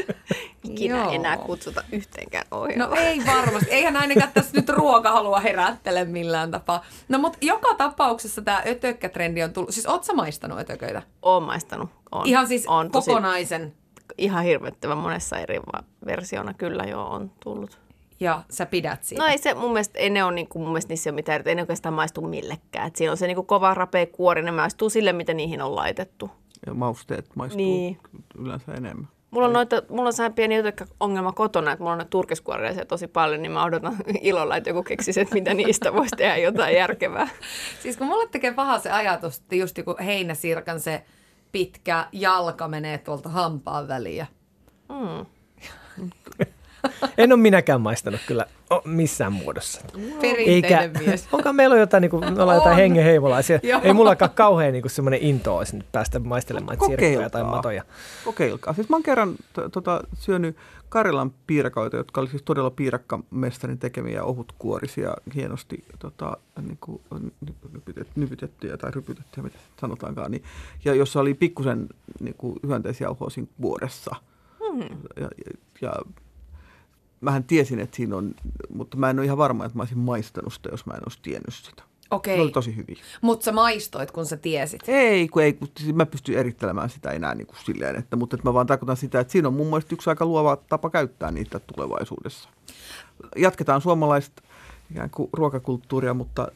Ikinä 0.64 0.96
Joo. 0.96 1.10
enää 1.12 1.36
kutsuta 1.36 1.84
yhteenkään 1.92 2.46
ohjelmaan. 2.50 2.90
No 2.90 2.96
ei 2.96 3.22
varmasti. 3.26 3.70
Eihän 3.70 3.96
ainakaan 3.96 4.32
tässä 4.34 4.52
nyt 4.56 4.68
ruokahalua 4.68 5.40
herättele 5.40 6.04
millään 6.04 6.50
tapaa. 6.50 6.84
No 7.08 7.18
mutta 7.18 7.38
joka 7.40 7.74
tapauksessa 7.74 8.42
tämä 8.42 8.62
ötökkätrendi 8.66 9.42
on 9.42 9.52
tullut. 9.52 9.70
Siis 9.74 9.86
oot 9.86 10.04
sä 10.04 10.12
maistanut 10.12 10.58
ötököitä? 10.58 11.02
Oon 11.22 11.42
maistanut. 11.42 11.90
On. 12.12 12.26
Ihan 12.26 12.46
siis 12.48 12.66
on 12.66 12.90
kokonaisen? 12.90 13.74
Ihan 14.18 14.44
hirvettävän 14.44 14.98
monessa 14.98 15.38
eri 15.38 15.60
versiona 16.06 16.54
kyllä 16.54 16.84
jo 16.84 17.02
on 17.02 17.30
tullut. 17.44 17.78
Ja 18.20 18.42
sä 18.50 18.66
pidät 18.66 19.04
siitä? 19.04 19.22
No 19.22 19.28
ei 19.28 19.38
se 19.38 19.54
mun 19.54 19.72
mielestä, 19.72 19.98
ei 19.98 20.10
ne 20.10 20.24
ole, 20.24 20.34
niin 20.34 20.48
kuin, 20.48 20.62
mun 20.62 20.70
mielestä 20.70 20.92
niissä 20.92 21.10
ei 21.10 21.12
ole 21.12 21.14
mitään, 21.14 21.42
ei 21.46 21.54
ne 21.54 21.62
oikeastaan 21.62 21.94
maistu 21.94 22.20
millekään. 22.20 22.86
Et 22.86 22.96
siinä 22.96 23.10
on 23.10 23.16
se 23.16 23.26
niin 23.26 23.34
kuin 23.34 23.46
kova 23.46 23.74
rapea 23.74 24.06
kuori, 24.06 24.42
ne 24.42 24.50
maistuu 24.50 24.90
sille, 24.90 25.12
mitä 25.12 25.34
niihin 25.34 25.62
on 25.62 25.76
laitettu. 25.76 26.30
Ja 26.66 26.74
mausteet 26.74 27.36
maistuu 27.36 27.58
niin. 27.58 27.98
yleensä 28.38 28.72
enemmän. 28.72 29.08
Mulla 29.32 29.46
on, 29.46 29.52
noita, 29.52 29.82
mulla 29.88 30.06
on 30.06 30.12
sehän 30.12 30.32
pieni 30.32 30.54
ongelma 31.00 31.32
kotona, 31.32 31.72
että 31.72 31.82
mulla 31.82 31.92
on 31.92 31.98
ne 31.98 32.04
turkiskuoreja 32.10 32.86
tosi 32.86 33.08
paljon, 33.08 33.42
niin 33.42 33.52
mä 33.52 33.64
odotan 33.64 33.96
ilolla, 34.20 34.56
että 34.56 34.70
joku 34.70 34.82
keksisi, 34.82 35.20
että 35.20 35.34
mitä 35.34 35.54
niistä 35.54 35.92
voisi 35.92 36.16
tehdä 36.16 36.36
jotain 36.36 36.76
järkevää. 36.76 37.28
Siis 37.82 37.96
kun 37.96 38.06
mulle 38.06 38.28
tekee 38.28 38.52
paha 38.52 38.78
se 38.78 38.90
ajatus, 38.90 39.38
että 39.38 39.54
just 39.54 39.78
joku 39.78 39.94
heinäsirkan 40.04 40.80
se 40.80 41.04
pitkä 41.52 42.08
jalka 42.12 42.68
menee 42.68 42.98
tuolta 42.98 43.28
hampaan 43.28 43.88
väliin. 43.88 44.26
Mm. 44.88 45.26
En 47.18 47.32
ole 47.32 47.40
minäkään 47.40 47.80
maistanut 47.80 48.20
kyllä 48.26 48.46
missään 48.84 49.32
muodossa. 49.32 49.80
Perinteinen 50.20 50.48
Eikä, 50.48 50.90
mies. 51.06 51.28
Onko 51.32 51.52
meillä 51.52 51.76
jotain, 51.76 52.00
niin 52.00 52.10
kuin, 52.10 52.34
me 52.34 52.42
ollaan 52.42 52.58
jotain 52.58 52.76
hengenheimolaisia. 52.76 53.60
Ei 53.82 53.92
mullakaan 53.92 54.30
kauhean 54.30 54.72
niin 54.72 54.90
semmoinen 54.90 55.20
into 55.22 55.56
olisi 55.56 55.76
nyt 55.76 55.86
päästä 55.92 56.18
maistelemaan 56.18 56.78
sirkkoja 56.86 57.30
tai 57.30 57.44
matoja. 57.44 57.82
Kokeilkaa. 58.24 58.74
Siis 58.74 58.88
mä 58.88 58.96
oon 58.96 59.02
kerran 59.02 59.34
t- 59.34 59.72
tota, 59.72 60.00
syönyt 60.14 60.56
Karilan 60.88 61.32
piirakoita, 61.46 61.96
jotka 61.96 62.20
oli 62.20 62.28
siis 62.28 62.42
todella 62.42 62.70
piirakkamestarin 62.70 63.78
tekemiä 63.78 64.24
ohutkuorisia, 64.24 65.16
hienosti 65.34 65.84
tota, 65.98 66.36
niin 66.62 66.78
kuin, 66.80 67.00
nypytettyjä 68.16 68.76
tai 68.76 68.90
rypytettyjä, 68.90 69.44
mitä 69.44 69.58
sanotaankaan. 69.80 70.30
Niin, 70.30 70.42
ja 70.84 70.94
jossa 70.94 71.20
oli 71.20 71.34
pikkusen 71.34 71.88
niin 72.20 72.34
kuin, 72.38 72.56
hyönteisjauhoa 72.66 73.30
siinä 73.30 73.50
vuodessa. 73.60 74.16
Hmm. 74.58 74.98
Ja, 75.20 75.28
ja, 75.46 75.52
ja 75.80 75.92
mähän 77.22 77.44
tiesin, 77.44 77.80
että 77.80 77.96
siinä 77.96 78.16
on, 78.16 78.34
mutta 78.74 78.96
mä 78.96 79.10
en 79.10 79.18
ole 79.18 79.26
ihan 79.26 79.38
varma, 79.38 79.64
että 79.64 79.78
mä 79.78 79.82
olisin 79.82 79.98
maistanut 79.98 80.52
sitä, 80.52 80.68
jos 80.72 80.86
mä 80.86 80.94
en 80.94 81.02
olisi 81.06 81.18
tiennyt 81.22 81.54
sitä. 81.54 81.82
Okei. 82.10 82.36
Ne 82.36 82.42
oli 82.42 82.50
tosi 82.50 82.76
hyviä. 82.76 82.96
Mutta 83.20 83.44
sä 83.44 83.52
maistoit, 83.52 84.10
kun 84.10 84.26
sä 84.26 84.36
tiesit? 84.36 84.80
Ei, 84.88 85.28
kun 85.28 85.42
ei, 85.42 85.52
kun 85.52 85.68
siis 85.78 85.94
mä 85.94 86.06
pystyn 86.06 86.38
erittelemään 86.38 86.90
sitä 86.90 87.10
enää 87.10 87.34
niin 87.34 87.46
kuin 87.46 87.56
silleen, 87.64 87.96
että, 87.96 88.16
mutta 88.16 88.36
että 88.36 88.48
mä 88.48 88.54
vaan 88.54 88.66
tarkoitan 88.66 88.96
sitä, 88.96 89.20
että 89.20 89.32
siinä 89.32 89.48
on 89.48 89.54
mun 89.54 89.66
mielestä 89.66 89.94
yksi 89.94 90.10
aika 90.10 90.26
luova 90.26 90.56
tapa 90.56 90.90
käyttää 90.90 91.30
niitä 91.30 91.58
tulevaisuudessa. 91.58 92.48
Jatketaan 93.36 93.80
suomalaista 93.80 94.42
ikään 94.90 95.10
kuin 95.10 95.30
ruokakulttuuria, 95.32 96.14
mutta 96.14 96.48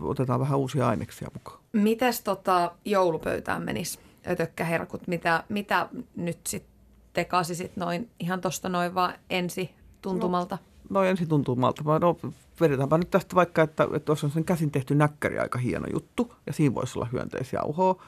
otetaan 0.00 0.40
vähän 0.40 0.58
uusia 0.58 0.88
aineksia 0.88 1.28
mukaan. 1.34 1.60
Mites 1.72 2.20
tota 2.20 2.72
joulupöytään 2.84 3.62
menisi 3.62 3.98
ötökkäherkut? 4.26 5.06
Mitä, 5.06 5.44
mitä 5.48 5.88
nyt 6.16 6.38
sitten 6.46 6.73
tekasisit 7.14 7.76
noin 7.76 8.10
ihan 8.20 8.40
tuosta 8.40 8.68
noin 8.68 8.94
vaan 8.94 9.14
ensi 9.30 9.70
tuntumalta? 10.02 10.58
No, 10.90 11.00
no 11.00 11.04
ensi 11.06 11.26
tuntumalta. 11.26 11.82
No, 12.00 12.16
vedetäänpä 12.60 12.98
nyt 12.98 13.10
tästä 13.10 13.36
vaikka, 13.36 13.62
että, 13.62 13.88
että 13.94 14.12
olisi 14.12 14.30
sen 14.30 14.44
käsin 14.44 14.70
tehty 14.70 14.94
näkkäri 14.94 15.38
aika 15.38 15.58
hieno 15.58 15.86
juttu 15.92 16.34
ja 16.46 16.52
siinä 16.52 16.74
voisi 16.74 16.98
olla 16.98 17.08
hyönteisjauhoa. 17.12 18.02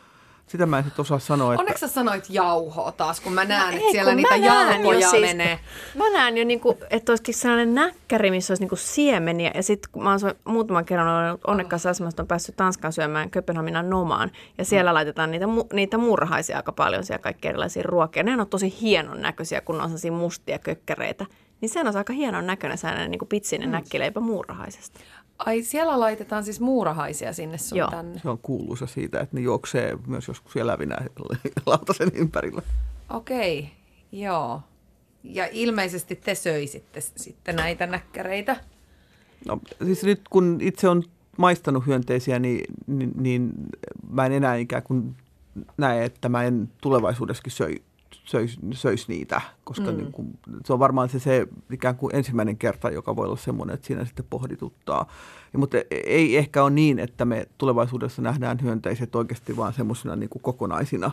Sitä 0.47 0.67
mä 0.67 0.79
en 0.79 0.85
sitten 0.85 1.03
osaa 1.03 1.19
sanoa. 1.19 1.53
Että... 1.53 1.61
Onneksi 1.61 1.81
sä 1.81 1.89
sanoit 1.89 2.25
jauhoa 2.29 2.93
taas, 2.93 3.21
kun 3.21 3.33
mä 3.33 3.45
näen, 3.45 3.75
no, 3.75 3.81
että 3.81 3.91
siellä 3.91 4.15
niitä 4.15 4.37
jalkoja 4.37 5.11
siis, 5.11 5.23
menee. 5.23 5.59
Mä 5.95 6.11
näen 6.13 6.39
jo, 6.39 6.45
niin 6.45 6.61
kuin, 6.61 6.77
että 6.91 7.13
olisikin 7.13 7.35
sellainen 7.35 7.75
näkkäri, 7.75 8.31
missä 8.31 8.53
olisi 8.53 8.63
niin 8.63 8.69
kuin 8.69 8.79
siemeniä. 8.79 9.51
Ja 9.55 9.63
sitten 9.63 9.91
kun 9.93 10.03
mä 10.03 10.11
oon 10.11 10.35
muutaman 10.45 10.85
kerran 10.85 11.29
ollut 11.29 11.41
onnekkaassa 11.47 11.91
asemassa, 11.91 12.23
on 12.23 12.27
päässyt 12.27 12.57
Tanskan 12.57 12.93
syömään 12.93 13.31
Kööpenhaminan 13.31 13.91
nomaan. 13.91 14.31
Ja 14.59 14.65
siellä 14.65 14.91
mm. 14.91 14.95
laitetaan 14.95 15.31
niitä, 15.31 15.47
niitä 15.73 15.99
murhaisia 15.99 16.57
aika 16.57 16.73
paljon, 16.73 17.05
siellä 17.05 17.23
kaikki 17.23 17.49
erilaisia 17.49 17.83
ruokia. 17.83 18.23
Ne 18.23 18.41
on 18.41 18.47
tosi 18.47 18.81
hienon 18.81 19.21
näköisiä, 19.21 19.61
kun 19.61 19.81
on 19.81 19.89
sellaisia 19.89 20.13
mustia 20.13 20.59
kökkäreitä. 20.59 21.27
Niin 21.61 21.69
se 21.69 21.81
on 21.81 21.97
aika 21.97 22.13
hienon 22.13 22.47
näköinen 22.47 22.79
sellainen 22.79 23.11
niin 23.11 23.19
kuin 23.19 23.29
pitsinen 23.29 23.69
mm. 23.69 23.73
näkkileipä 23.73 24.21
muurahaisesta. 24.21 25.01
Ai 25.39 25.63
siellä 25.63 26.01
laitetaan 26.01 26.45
siis 26.45 26.61
muurahaisia 26.61 27.33
sinne 27.33 27.59
sun 27.59 27.79
Joo. 27.79 27.91
tänne. 27.91 28.21
Se 28.23 28.29
on 28.29 28.39
kuuluisa 28.39 28.87
siitä, 28.87 29.21
että 29.21 29.37
ne 29.37 29.43
juoksee 29.43 29.99
myös 30.07 30.29
joskus 30.29 30.57
elävinä 30.57 30.97
lautasen 31.67 32.11
ympärillä. 32.15 32.63
Okei, 33.11 33.59
okay. 33.59 33.71
joo. 34.13 34.63
Ja 35.25 35.49
ilmeisesti 35.53 36.17
te 36.17 36.35
söisitte 36.35 37.01
sitten 37.01 37.57
näitä 37.57 37.87
näkkäreitä. 37.87 38.57
No 39.47 39.61
siis 39.85 40.03
nyt 40.05 40.21
kun 40.31 40.59
itse 40.61 40.89
on 40.89 41.03
maistanut 41.39 41.87
hyönteisiä, 41.87 42.39
niin, 42.39 42.65
niin, 42.87 43.13
niin 43.17 43.53
mä 44.11 44.27
en 44.27 44.33
enää 44.33 44.57
ikään 44.57 44.83
kuin 44.83 45.17
näe, 45.77 46.05
että 46.05 46.29
mä 46.29 46.45
en 46.45 46.71
tulevaisuudessakin 46.81 47.53
söi 47.53 47.83
söisi, 48.27 48.59
söis 48.73 49.09
niitä, 49.09 49.41
koska 49.65 49.91
mm. 49.91 49.97
niin 49.97 50.13
kuin, 50.13 50.39
se 50.65 50.73
on 50.73 50.79
varmaan 50.79 51.09
se, 51.09 51.19
se 51.19 51.47
ikään 51.71 51.97
kuin 51.97 52.17
ensimmäinen 52.17 52.57
kerta, 52.57 52.91
joka 52.91 53.17
voi 53.17 53.27
olla 53.27 53.37
semmoinen, 53.37 53.75
että 53.75 53.87
siinä 53.87 54.05
sitten 54.05 54.27
pohdituttaa. 54.31 55.07
Ja, 55.53 55.59
mutta 55.59 55.77
ei 55.91 56.37
ehkä 56.37 56.63
ole 56.63 56.71
niin, 56.71 56.99
että 56.99 57.25
me 57.25 57.47
tulevaisuudessa 57.59 58.23
nähdään 58.23 58.59
hyönteiset 58.63 59.15
oikeasti 59.15 59.57
vaan 59.57 59.73
semmoisina 59.73 60.17
niin 60.17 60.31
kuin 60.31 60.43
kokonaisina 60.43 61.11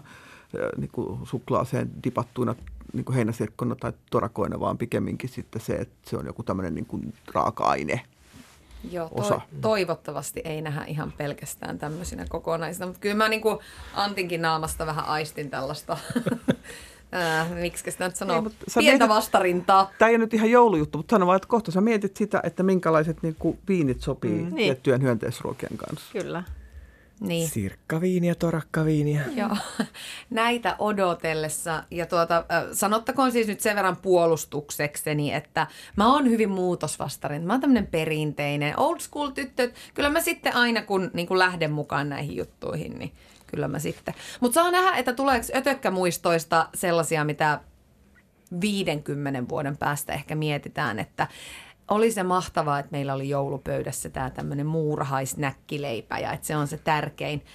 niin 0.77 0.89
kuin 0.91 1.19
suklaaseen 1.23 1.91
dipattuina 2.03 2.55
niin 2.93 3.05
kuin 3.05 3.15
heinäsirkkona 3.15 3.75
tai 3.75 3.93
torakoina, 4.11 4.59
vaan 4.59 4.77
pikemminkin 4.77 5.29
sitten 5.29 5.61
se, 5.61 5.73
että 5.75 6.09
se 6.09 6.17
on 6.17 6.25
joku 6.25 6.43
tämmöinen 6.43 6.75
niin 6.75 6.85
kuin 6.85 7.13
raaka-aine– 7.33 8.01
Joo, 8.91 9.09
to- 9.09 9.41
toivottavasti 9.61 10.41
ei 10.43 10.61
nähdä 10.61 10.85
ihan 10.85 11.13
pelkästään 11.17 11.79
tämmöisinä 11.79 12.25
kokonaisina, 12.29 12.85
mutta 12.85 12.99
kyllä 12.99 13.15
mä 13.15 13.29
niin 13.29 13.41
kuin 13.41 13.59
Antinkin 13.93 14.41
naamasta 14.41 14.85
vähän 14.85 15.05
aistin 15.05 15.49
tällaista 15.49 15.97
Äh, 17.15 17.51
miksi 17.51 17.91
sitä 17.91 18.07
nyt 18.07 18.15
sanoo, 18.15 18.37
ei, 18.37 18.43
pientä 18.43 18.81
mietit, 18.81 19.09
vastarintaa. 19.09 19.91
Tämä 19.99 20.09
ei 20.09 20.15
ole 20.15 20.23
nyt 20.23 20.33
ihan 20.33 20.51
joulujuttu, 20.51 20.97
mutta 20.97 21.13
sano 21.13 21.27
vaan, 21.27 21.35
että 21.35 21.47
kohta 21.47 21.71
sä 21.71 21.81
mietit 21.81 22.17
sitä, 22.17 22.41
että 22.43 22.63
minkälaiset 22.63 23.23
niin 23.23 23.35
kuin, 23.39 23.59
viinit 23.67 24.01
sopii 24.01 24.41
mm. 24.41 24.55
tiettyjen 24.55 24.99
niin. 24.99 25.05
hyönteisruokien 25.05 25.77
kanssa. 25.77 26.11
Kyllä. 26.11 26.43
Niin. 27.19 27.49
Sirkkaviiniä, 27.49 28.35
torakkaviiniä. 28.35 29.21
Joo, 29.35 29.57
näitä 30.29 30.75
odotellessa. 30.79 31.83
Ja 31.91 32.05
tuota, 32.05 32.45
sanottakoon 32.71 33.31
siis 33.31 33.47
nyt 33.47 33.59
sen 33.59 33.75
verran 33.75 33.97
puolustuksekseni, 33.97 35.33
että 35.33 35.67
mä 35.95 36.13
oon 36.13 36.29
hyvin 36.29 36.49
muutosvastainen. 36.49 37.41
Mä 37.47 37.53
oon 37.53 37.61
tämmöinen 37.61 37.87
perinteinen 37.87 38.79
old 38.79 38.99
school 38.99 39.29
tyttö. 39.29 39.71
Kyllä 39.93 40.09
mä 40.09 40.21
sitten 40.21 40.55
aina, 40.55 40.81
kun 40.81 41.11
niin 41.13 41.27
kun 41.27 41.39
lähden 41.39 41.71
mukaan 41.71 42.09
näihin 42.09 42.35
juttuihin, 42.35 42.99
niin 42.99 43.11
kyllä 43.53 43.67
mä 43.67 43.79
sitten. 43.79 44.13
Mutta 44.39 44.53
saa 44.61 44.71
nähdä, 44.71 44.97
että 44.97 45.13
tuleeko 45.13 45.45
ötökkämuistoista 45.55 46.69
sellaisia, 46.75 47.23
mitä 47.23 47.59
50 48.61 49.49
vuoden 49.49 49.77
päästä 49.77 50.13
ehkä 50.13 50.35
mietitään, 50.35 50.99
että 50.99 51.27
oli 51.87 52.11
se 52.11 52.23
mahtavaa, 52.23 52.79
että 52.79 52.91
meillä 52.91 53.13
oli 53.13 53.29
joulupöydässä 53.29 54.09
tämä 54.09 54.29
tämmöinen 54.29 54.65
muurahaisnäkkileipä 54.65 56.19
ja 56.19 56.33
että 56.33 56.47
se 56.47 56.55
on 56.55 56.67
se 56.67 56.77
tärkein 56.77 57.45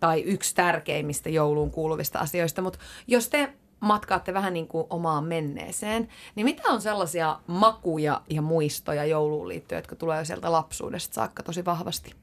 tai 0.00 0.20
yksi 0.20 0.54
tärkeimmistä 0.54 1.28
jouluun 1.28 1.70
kuuluvista 1.70 2.18
asioista. 2.18 2.62
Mutta 2.62 2.78
jos 3.06 3.28
te 3.28 3.52
matkaatte 3.80 4.34
vähän 4.34 4.52
niin 4.52 4.68
kuin 4.68 4.86
omaan 4.90 5.24
menneeseen, 5.24 6.08
niin 6.34 6.44
mitä 6.44 6.62
on 6.68 6.80
sellaisia 6.80 7.40
makuja 7.46 8.22
ja 8.30 8.42
muistoja 8.42 9.04
jouluun 9.04 9.48
liittyen, 9.48 9.78
jotka 9.78 9.96
tulee 9.96 10.24
sieltä 10.24 10.52
lapsuudesta 10.52 11.14
saakka 11.14 11.42
tosi 11.42 11.64
vahvasti? 11.64 12.14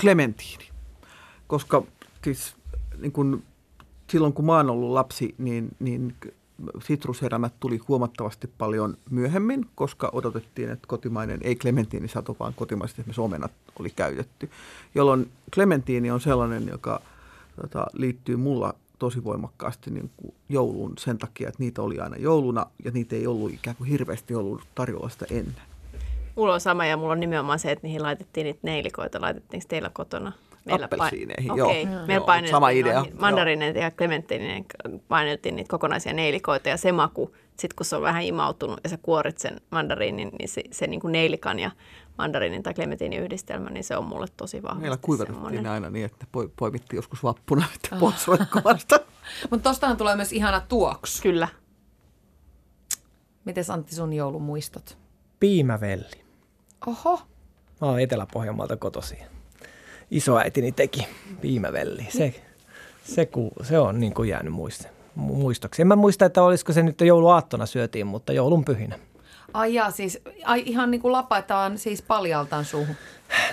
Clementiini. 0.00 0.68
Koska 1.46 1.82
niin 2.98 3.12
kun, 3.12 3.42
silloin 4.10 4.32
kun 4.32 4.46
mä 4.46 4.56
oon 4.56 4.70
ollut 4.70 4.90
lapsi, 4.90 5.34
niin, 5.38 5.68
niin 5.78 6.14
sitrushedelmät 6.84 7.52
tuli 7.60 7.80
huomattavasti 7.88 8.50
paljon 8.58 8.96
myöhemmin, 9.10 9.66
koska 9.74 10.10
odotettiin, 10.12 10.70
että 10.70 10.88
kotimainen, 10.88 11.40
ei 11.42 11.56
klementiinisato, 11.56 12.36
vaan 12.40 12.54
kotimaiset 12.54 12.98
esimerkiksi 12.98 13.20
omenat 13.20 13.52
oli 13.78 13.90
käytetty. 13.90 14.50
Jolloin 14.94 15.30
klementiini 15.54 16.10
on 16.10 16.20
sellainen, 16.20 16.68
joka 16.68 17.00
tota, 17.60 17.86
liittyy 17.92 18.36
mulla 18.36 18.74
tosi 18.98 19.24
voimakkaasti 19.24 19.90
niin 19.90 20.10
kuin 20.16 20.34
jouluun 20.48 20.92
sen 20.98 21.18
takia, 21.18 21.48
että 21.48 21.62
niitä 21.62 21.82
oli 21.82 21.98
aina 21.98 22.16
jouluna 22.16 22.66
ja 22.84 22.90
niitä 22.90 23.16
ei 23.16 23.26
ollut 23.26 23.52
ikään 23.52 23.76
kuin 23.76 23.90
hirveästi 23.90 24.34
ollut 24.34 24.62
tarjolla 24.74 25.08
sitä 25.08 25.26
ennen. 25.30 25.62
Mulla 26.36 26.54
on 26.54 26.60
sama 26.60 26.86
ja 26.86 26.96
mulla 26.96 27.12
on 27.12 27.20
nimenomaan 27.20 27.58
se, 27.58 27.70
että 27.70 27.86
niihin 27.86 28.02
laitettiin 28.02 28.44
niitä 28.44 28.60
neilikoita. 28.62 29.20
Laitettiinko 29.20 29.66
teillä 29.68 29.90
kotona? 29.90 30.32
Appelsiineihin, 30.70 31.48
pain... 31.48 31.58
joo. 31.58 31.70
Okay. 31.70 31.82
joo. 31.82 32.06
Meillä 32.06 32.26
paineltiin 32.26 32.50
sama 32.50 32.70
idea. 32.70 33.04
Mandarineet 33.20 33.76
ja 33.76 33.90
klementtiineen 33.90 34.64
paineltiin 35.08 35.56
niitä 35.56 35.70
kokonaisia 35.70 36.12
neilikoita 36.12 36.68
ja 36.68 36.76
se 36.76 36.92
maku, 36.92 37.34
sitten 37.48 37.76
kun 37.76 37.86
se 37.86 37.96
on 37.96 38.02
vähän 38.02 38.22
imautunut 38.22 38.80
ja 38.84 38.90
sä 38.90 38.98
kuorit 39.02 39.38
sen 39.38 39.60
mandariinin, 39.70 40.30
niin 40.38 40.48
se, 40.48 40.62
se 40.70 40.86
niin 40.86 41.00
kuin 41.00 41.12
neilikan 41.12 41.58
ja 41.58 41.70
mandariinin 42.18 42.62
tai 42.62 42.74
klementtiinin 42.74 43.20
yhdistelmä, 43.20 43.70
niin 43.70 43.84
se 43.84 43.96
on 43.96 44.04
mulle 44.04 44.26
tosi 44.36 44.62
vahvasti 44.62 44.80
Meillä 44.80 44.98
kuivatettiin 45.02 45.44
semmoinen. 45.44 45.72
aina 45.72 45.90
niin, 45.90 46.04
että 46.04 46.26
poimittiin 46.56 46.98
joskus 46.98 47.22
vappuna, 47.22 47.64
että 47.74 47.96
pois 48.00 48.28
roikkumasta. 48.28 49.00
Mutta 49.50 49.70
tostahan 49.70 49.96
tulee 49.96 50.16
myös 50.16 50.32
ihana 50.32 50.60
tuoksu. 50.60 51.22
Kyllä. 51.22 51.48
Miten 53.44 53.64
Antti 53.68 53.94
sun 53.94 54.12
joulumuistot? 54.12 54.98
Piimävelli. 55.40 56.24
Oho, 56.86 57.20
Mä 57.80 57.88
oon 57.88 58.00
Etelä-Pohjanmaalta 58.00 58.76
kotoisin. 58.76 59.18
Isoäitini 60.10 60.72
teki 60.72 61.06
piimävelli. 61.40 62.06
Se, 62.08 62.34
se, 63.04 63.26
ku, 63.26 63.52
se 63.62 63.78
on 63.78 64.00
niin 64.00 64.14
kuin 64.14 64.28
jäänyt 64.28 64.52
muist, 64.52 64.84
mu- 64.84 64.88
muistoksi. 65.34 65.82
En 65.82 65.88
mä 65.88 65.96
muista, 65.96 66.24
että 66.24 66.42
olisiko 66.42 66.72
se 66.72 66.82
nyt 66.82 67.00
jouluaattona 67.00 67.66
syötiin, 67.66 68.06
mutta 68.06 68.32
joulun 68.32 68.64
pyhinä. 68.64 68.98
ai 69.54 69.74
jaa, 69.74 69.90
siis 69.90 70.18
ai, 70.44 70.62
ihan 70.66 70.90
niin 70.90 71.00
kuin 71.00 71.12
lapataan 71.12 71.78
siis 71.78 72.02
paljaltaan 72.02 72.64
suuhun. 72.64 72.94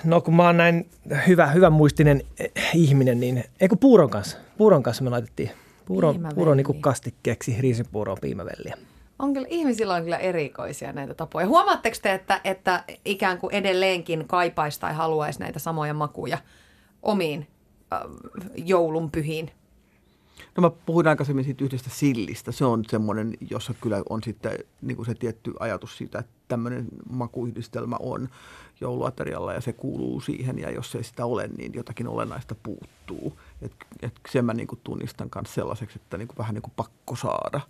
No 0.03 0.21
kun 0.21 0.35
mä 0.35 0.43
oon 0.43 0.57
näin 0.57 0.89
hyvä, 1.27 1.47
hyvä 1.47 1.69
muistinen 1.69 2.21
eh, 2.39 2.51
ihminen, 2.73 3.19
niin 3.19 3.43
eikö 3.61 3.75
puuron 3.79 4.09
kanssa? 4.09 4.37
Puuron 4.57 4.83
kanssa 4.83 5.03
me 5.03 5.09
laitettiin 5.09 5.51
puuro, 5.85 6.11
Piimävelli. 6.11 6.35
puuro 6.35 6.53
niin 6.53 6.65
kuin 6.65 6.81
kastikkeeksi 6.81 7.55
riisipuuroon 7.59 8.17
piimävelliä. 8.21 8.77
On 9.19 9.33
kyllä, 9.33 9.47
ihmisillä 9.49 9.93
on 9.93 10.03
kyllä 10.03 10.17
erikoisia 10.17 10.93
näitä 10.93 11.13
tapoja. 11.13 11.47
Huomaatteko 11.47 11.97
te, 12.01 12.13
että, 12.13 12.41
että 12.43 12.83
ikään 13.05 13.37
kuin 13.37 13.53
edelleenkin 13.53 14.27
kaipaisi 14.27 14.79
tai 14.79 14.93
haluaisi 14.93 15.39
näitä 15.39 15.59
samoja 15.59 15.93
makuja 15.93 16.37
omiin 17.03 17.47
äh, 17.93 17.99
joulunpyhiin? 18.55 19.51
No 20.57 20.61
mä 20.61 20.69
puhuin 20.69 21.07
aikaisemmin 21.07 21.45
siitä 21.45 21.63
yhdestä 21.63 21.89
sillistä. 21.89 22.51
Se 22.51 22.65
on 22.65 22.83
semmoinen, 22.87 23.33
jossa 23.49 23.73
kyllä 23.81 24.03
on 24.09 24.23
sitten 24.23 24.51
niin 24.81 24.95
kuin 24.95 25.05
se 25.05 25.13
tietty 25.13 25.53
ajatus 25.59 25.97
siitä, 25.97 26.19
että 26.19 26.31
tämmöinen 26.47 26.87
makuyhdistelmä 27.09 27.95
on 27.99 28.29
jouluaterialla 28.81 29.53
ja 29.53 29.61
se 29.61 29.73
kuuluu 29.73 30.21
siihen. 30.21 30.59
Ja 30.59 30.71
jos 30.71 30.95
ei 30.95 31.03
sitä 31.03 31.25
ole, 31.25 31.49
niin 31.57 31.73
jotakin 31.73 32.07
olennaista 32.07 32.55
puuttuu. 32.63 33.39
Et, 33.61 33.71
et 34.01 34.13
sen 34.29 34.45
mä 34.45 34.53
niin 34.53 34.67
kuin 34.67 34.79
tunnistan 34.83 35.29
myös 35.35 35.53
sellaiseksi, 35.53 35.99
että 36.03 36.17
niin 36.17 36.27
kuin 36.27 36.37
vähän 36.37 36.53
niin 36.53 36.61
kuin 36.61 36.73
pakko 36.75 37.15
saada. 37.15 37.61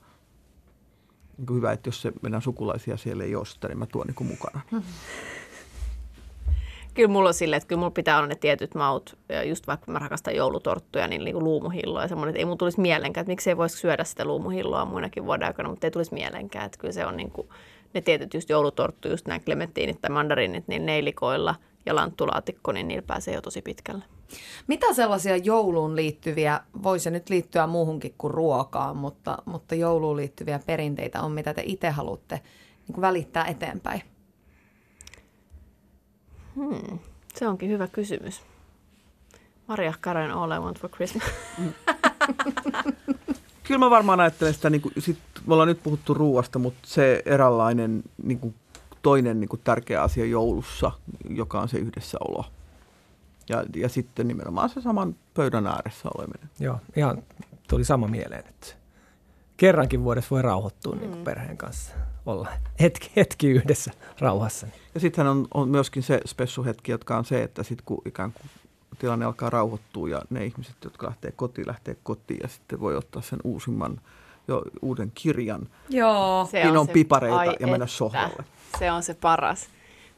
Niin 1.37 1.47
kuin 1.47 1.57
hyvä, 1.57 1.71
että 1.71 1.87
jos 1.87 2.01
se 2.01 2.11
meidän 2.21 2.41
sukulaisia 2.41 2.97
siellä 2.97 3.23
ei 3.23 3.35
ole 3.35 3.45
sitä, 3.45 3.67
niin 3.67 3.77
mä 3.77 3.85
tuon 3.85 4.07
niin 4.07 4.15
kuin 4.15 4.27
mukana. 4.27 4.61
Kyllä 6.93 7.09
mulla 7.09 7.29
on 7.29 7.33
silleen, 7.33 7.57
että 7.57 7.67
kyllä 7.67 7.79
mulla 7.79 7.91
pitää 7.91 8.17
olla 8.17 8.27
ne 8.27 8.35
tietyt 8.35 8.75
maut. 8.75 9.17
Ja 9.29 9.43
just 9.43 9.67
vaikka 9.67 9.91
mä 9.91 9.99
rakastan 9.99 10.35
joulutorttuja, 10.35 11.07
niin 11.07 11.23
niinku 11.23 11.43
luumuhilloa 11.43 12.01
ja 12.01 12.07
semmoinen, 12.07 12.29
että 12.29 12.39
ei 12.39 12.45
mun 12.45 12.57
tulisi 12.57 12.81
mielenkään, 12.81 13.21
että 13.21 13.31
miksei 13.31 13.57
voisi 13.57 13.77
syödä 13.77 14.03
sitä 14.03 14.25
luumuhilloa 14.25 14.85
muinakin 14.85 15.25
vuoden 15.25 15.47
aikana, 15.47 15.69
mutta 15.69 15.87
ei 15.87 15.91
tulisi 15.91 16.13
mielenkään. 16.13 16.65
Että 16.65 16.77
kyllä 16.77 16.91
se 16.91 17.05
on 17.05 17.17
niinku, 17.17 17.49
ne 17.93 18.01
tietyt 18.01 18.33
just 18.33 18.49
joulutorttu, 18.49 19.07
just 19.07 19.27
nämä 19.27 19.39
klementtiinit 19.39 20.01
tai 20.01 20.09
mandariinit, 20.09 20.67
niin 20.67 20.85
neilikoilla 20.85 21.55
ja 21.85 21.95
lanttulaatikko, 21.95 22.71
niin 22.71 22.87
niillä 22.87 23.07
pääsee 23.07 23.33
jo 23.33 23.41
tosi 23.41 23.61
pitkälle. 23.61 24.03
Mitä 24.67 24.93
sellaisia 24.93 25.37
jouluun 25.37 25.95
liittyviä, 25.95 26.61
voi 26.83 26.99
se 26.99 27.09
nyt 27.09 27.29
liittyä 27.29 27.67
muuhunkin 27.67 28.15
kuin 28.17 28.33
ruokaan, 28.33 28.97
mutta, 28.97 29.37
mutta 29.45 29.75
jouluun 29.75 30.17
liittyviä 30.17 30.59
perinteitä 30.65 31.21
on, 31.21 31.31
mitä 31.31 31.53
te 31.53 31.63
itse 31.65 31.89
haluatte 31.89 32.41
niin 32.87 32.93
kuin 32.93 33.01
välittää 33.01 33.45
eteenpäin? 33.45 34.01
Hmm. 36.55 36.99
Se 37.35 37.47
onkin 37.47 37.69
hyvä 37.69 37.87
kysymys. 37.87 38.41
Maria 39.67 39.93
Karen 40.01 40.31
All 40.31 40.51
I 40.51 40.59
Want 40.59 40.79
for 40.79 40.89
Christmas. 40.89 41.23
Kyllä 43.63 43.79
mä 43.79 43.89
varmaan 43.89 44.19
ajattelen 44.19 44.53
sitä, 44.53 44.69
niin 44.69 44.81
kuin, 44.81 44.93
sit, 44.99 45.17
me 45.45 45.53
ollaan 45.53 45.67
nyt 45.67 45.83
puhuttu 45.83 46.13
ruuasta, 46.13 46.59
mutta 46.59 46.79
se 46.85 47.21
eräänlainen 47.25 48.03
niin 48.23 48.39
kuin, 48.39 48.55
toinen 49.01 49.39
niin 49.39 49.49
kuin, 49.49 49.61
tärkeä 49.63 50.01
asia 50.01 50.25
joulussa, 50.25 50.91
joka 51.29 51.61
on 51.61 51.69
se 51.69 51.77
yhdessäolo. 51.77 52.45
Ja, 53.49 53.63
ja 53.75 53.89
sitten 53.89 54.27
nimenomaan 54.27 54.69
se 54.69 54.81
saman 54.81 55.15
pöydän 55.33 55.67
ääressä 55.67 56.09
oleminen. 56.17 56.49
Joo, 56.59 56.79
ihan 56.95 57.23
tuli 57.69 57.83
sama 57.83 58.07
mieleen, 58.07 58.43
että 58.49 58.67
kerrankin 59.57 60.03
vuodessa 60.03 60.29
voi 60.29 60.41
rauhoittua 60.41 60.95
niin 60.95 61.11
kuin 61.11 61.23
perheen 61.23 61.57
kanssa, 61.57 61.93
olla 62.25 62.49
hetki, 62.79 63.11
hetki 63.15 63.47
yhdessä 63.47 63.91
rauhassa. 64.19 64.67
Ja 64.93 64.99
sittenhän 64.99 65.31
on, 65.37 65.47
on 65.53 65.69
myöskin 65.69 66.03
se 66.03 66.21
spessuhetki, 66.25 66.91
jotka 66.91 67.17
on 67.17 67.25
se, 67.25 67.43
että 67.43 67.63
sitten 67.63 67.85
kun 67.85 68.01
ikään 68.05 68.33
kuin 68.33 68.49
tilanne 68.99 69.25
alkaa 69.25 69.49
rauhoittua 69.49 70.09
ja 70.09 70.21
ne 70.29 70.45
ihmiset, 70.45 70.75
jotka 70.83 71.07
lähtee 71.07 71.31
kotiin, 71.31 71.67
lähtee 71.67 71.97
kotiin 72.03 72.39
ja 72.43 72.47
sitten 72.47 72.79
voi 72.79 72.95
ottaa 72.95 73.21
sen 73.21 73.39
uusimman, 73.43 74.01
jo 74.47 74.63
uuden 74.81 75.11
kirjan. 75.15 75.69
Joo. 75.89 76.47
Se 76.51 76.71
on 76.79 76.85
se- 76.85 76.91
pipareita 76.93 77.37
ai 77.39 77.55
ja 77.59 77.67
mennä 77.67 77.85
että. 77.85 77.97
sohvalle. 77.97 78.43
Se 78.79 78.91
on 78.91 79.03
se 79.03 79.13
paras. 79.13 79.69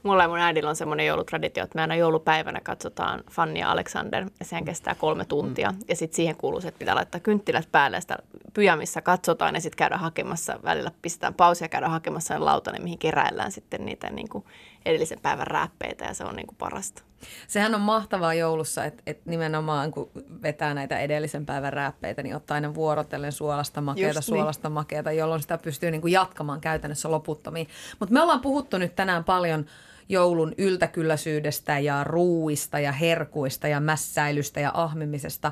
Mulla 0.07 0.23
ja 0.23 0.27
mun 0.27 0.39
äidillä 0.39 0.69
on 0.69 0.75
semmoinen 0.75 1.05
joulutraditio, 1.05 1.63
että 1.63 1.75
me 1.75 1.81
aina 1.81 1.95
joulupäivänä 1.95 2.59
katsotaan 2.63 3.23
Fanny 3.31 3.59
ja 3.59 3.71
Alexander, 3.71 4.25
ja 4.39 4.45
sehän 4.45 4.65
kestää 4.65 4.95
kolme 4.95 5.25
tuntia. 5.25 5.73
Ja 5.87 5.95
sitten 5.95 6.15
siihen 6.15 6.35
kuuluu 6.35 6.61
se, 6.61 6.67
että 6.67 6.79
pitää 6.79 6.95
laittaa 6.95 7.19
kynttilät 7.19 7.67
päälle, 7.71 7.97
ja 7.97 8.01
sitä 8.01 8.17
pyjamissa 8.53 9.01
katsotaan, 9.01 9.55
ja 9.55 9.61
sitten 9.61 9.77
käydään 9.77 10.01
hakemassa, 10.01 10.59
välillä 10.63 10.91
pistetään 11.01 11.33
pausia 11.33 11.65
ja 11.65 11.69
käydään 11.69 11.91
hakemassa 11.91 12.33
sen 12.33 12.45
lautanen, 12.45 12.83
mihin 12.83 12.99
keräillään 12.99 13.51
sitten 13.51 13.85
niitä 13.85 14.09
niin 14.09 14.29
kuin 14.29 14.45
edellisen 14.85 15.19
päivän 15.21 15.47
räppeitä, 15.47 16.05
ja 16.05 16.13
se 16.13 16.23
on 16.23 16.35
niin 16.35 16.47
kuin 16.47 16.57
parasta. 16.57 17.03
Sehän 17.47 17.75
on 17.75 17.81
mahtavaa 17.81 18.33
joulussa, 18.33 18.85
että, 18.85 19.03
että 19.05 19.29
nimenomaan 19.29 19.91
kun 19.91 20.09
vetää 20.41 20.73
näitä 20.73 20.99
edellisen 20.99 21.45
päivän 21.45 21.73
räppeitä, 21.73 22.23
niin 22.23 22.35
ottaa 22.35 22.55
aina 22.55 22.73
vuorotellen 22.73 23.31
suolasta 23.31 23.81
makeata, 23.81 24.19
Just 24.19 24.29
niin. 24.29 24.37
suolasta 24.37 24.69
makeata, 24.69 25.11
jolloin 25.11 25.41
sitä 25.41 25.57
pystyy 25.57 25.91
niin 25.91 26.01
kuin 26.01 26.13
jatkamaan 26.13 26.61
käytännössä 26.61 27.11
loputtomiin. 27.11 27.67
Mutta 27.99 28.13
me 28.13 28.21
ollaan 28.21 28.41
puhuttu 28.41 28.77
nyt 28.77 28.95
tänään 28.95 29.23
paljon 29.23 29.65
joulun 30.09 30.53
yltäkylläisyydestä 30.57 31.79
ja 31.79 32.03
ruuista 32.03 32.79
ja 32.79 32.91
herkuista 32.91 33.67
ja 33.67 33.79
mässäilystä 33.79 34.59
ja 34.59 34.71
ahmimisesta. 34.73 35.51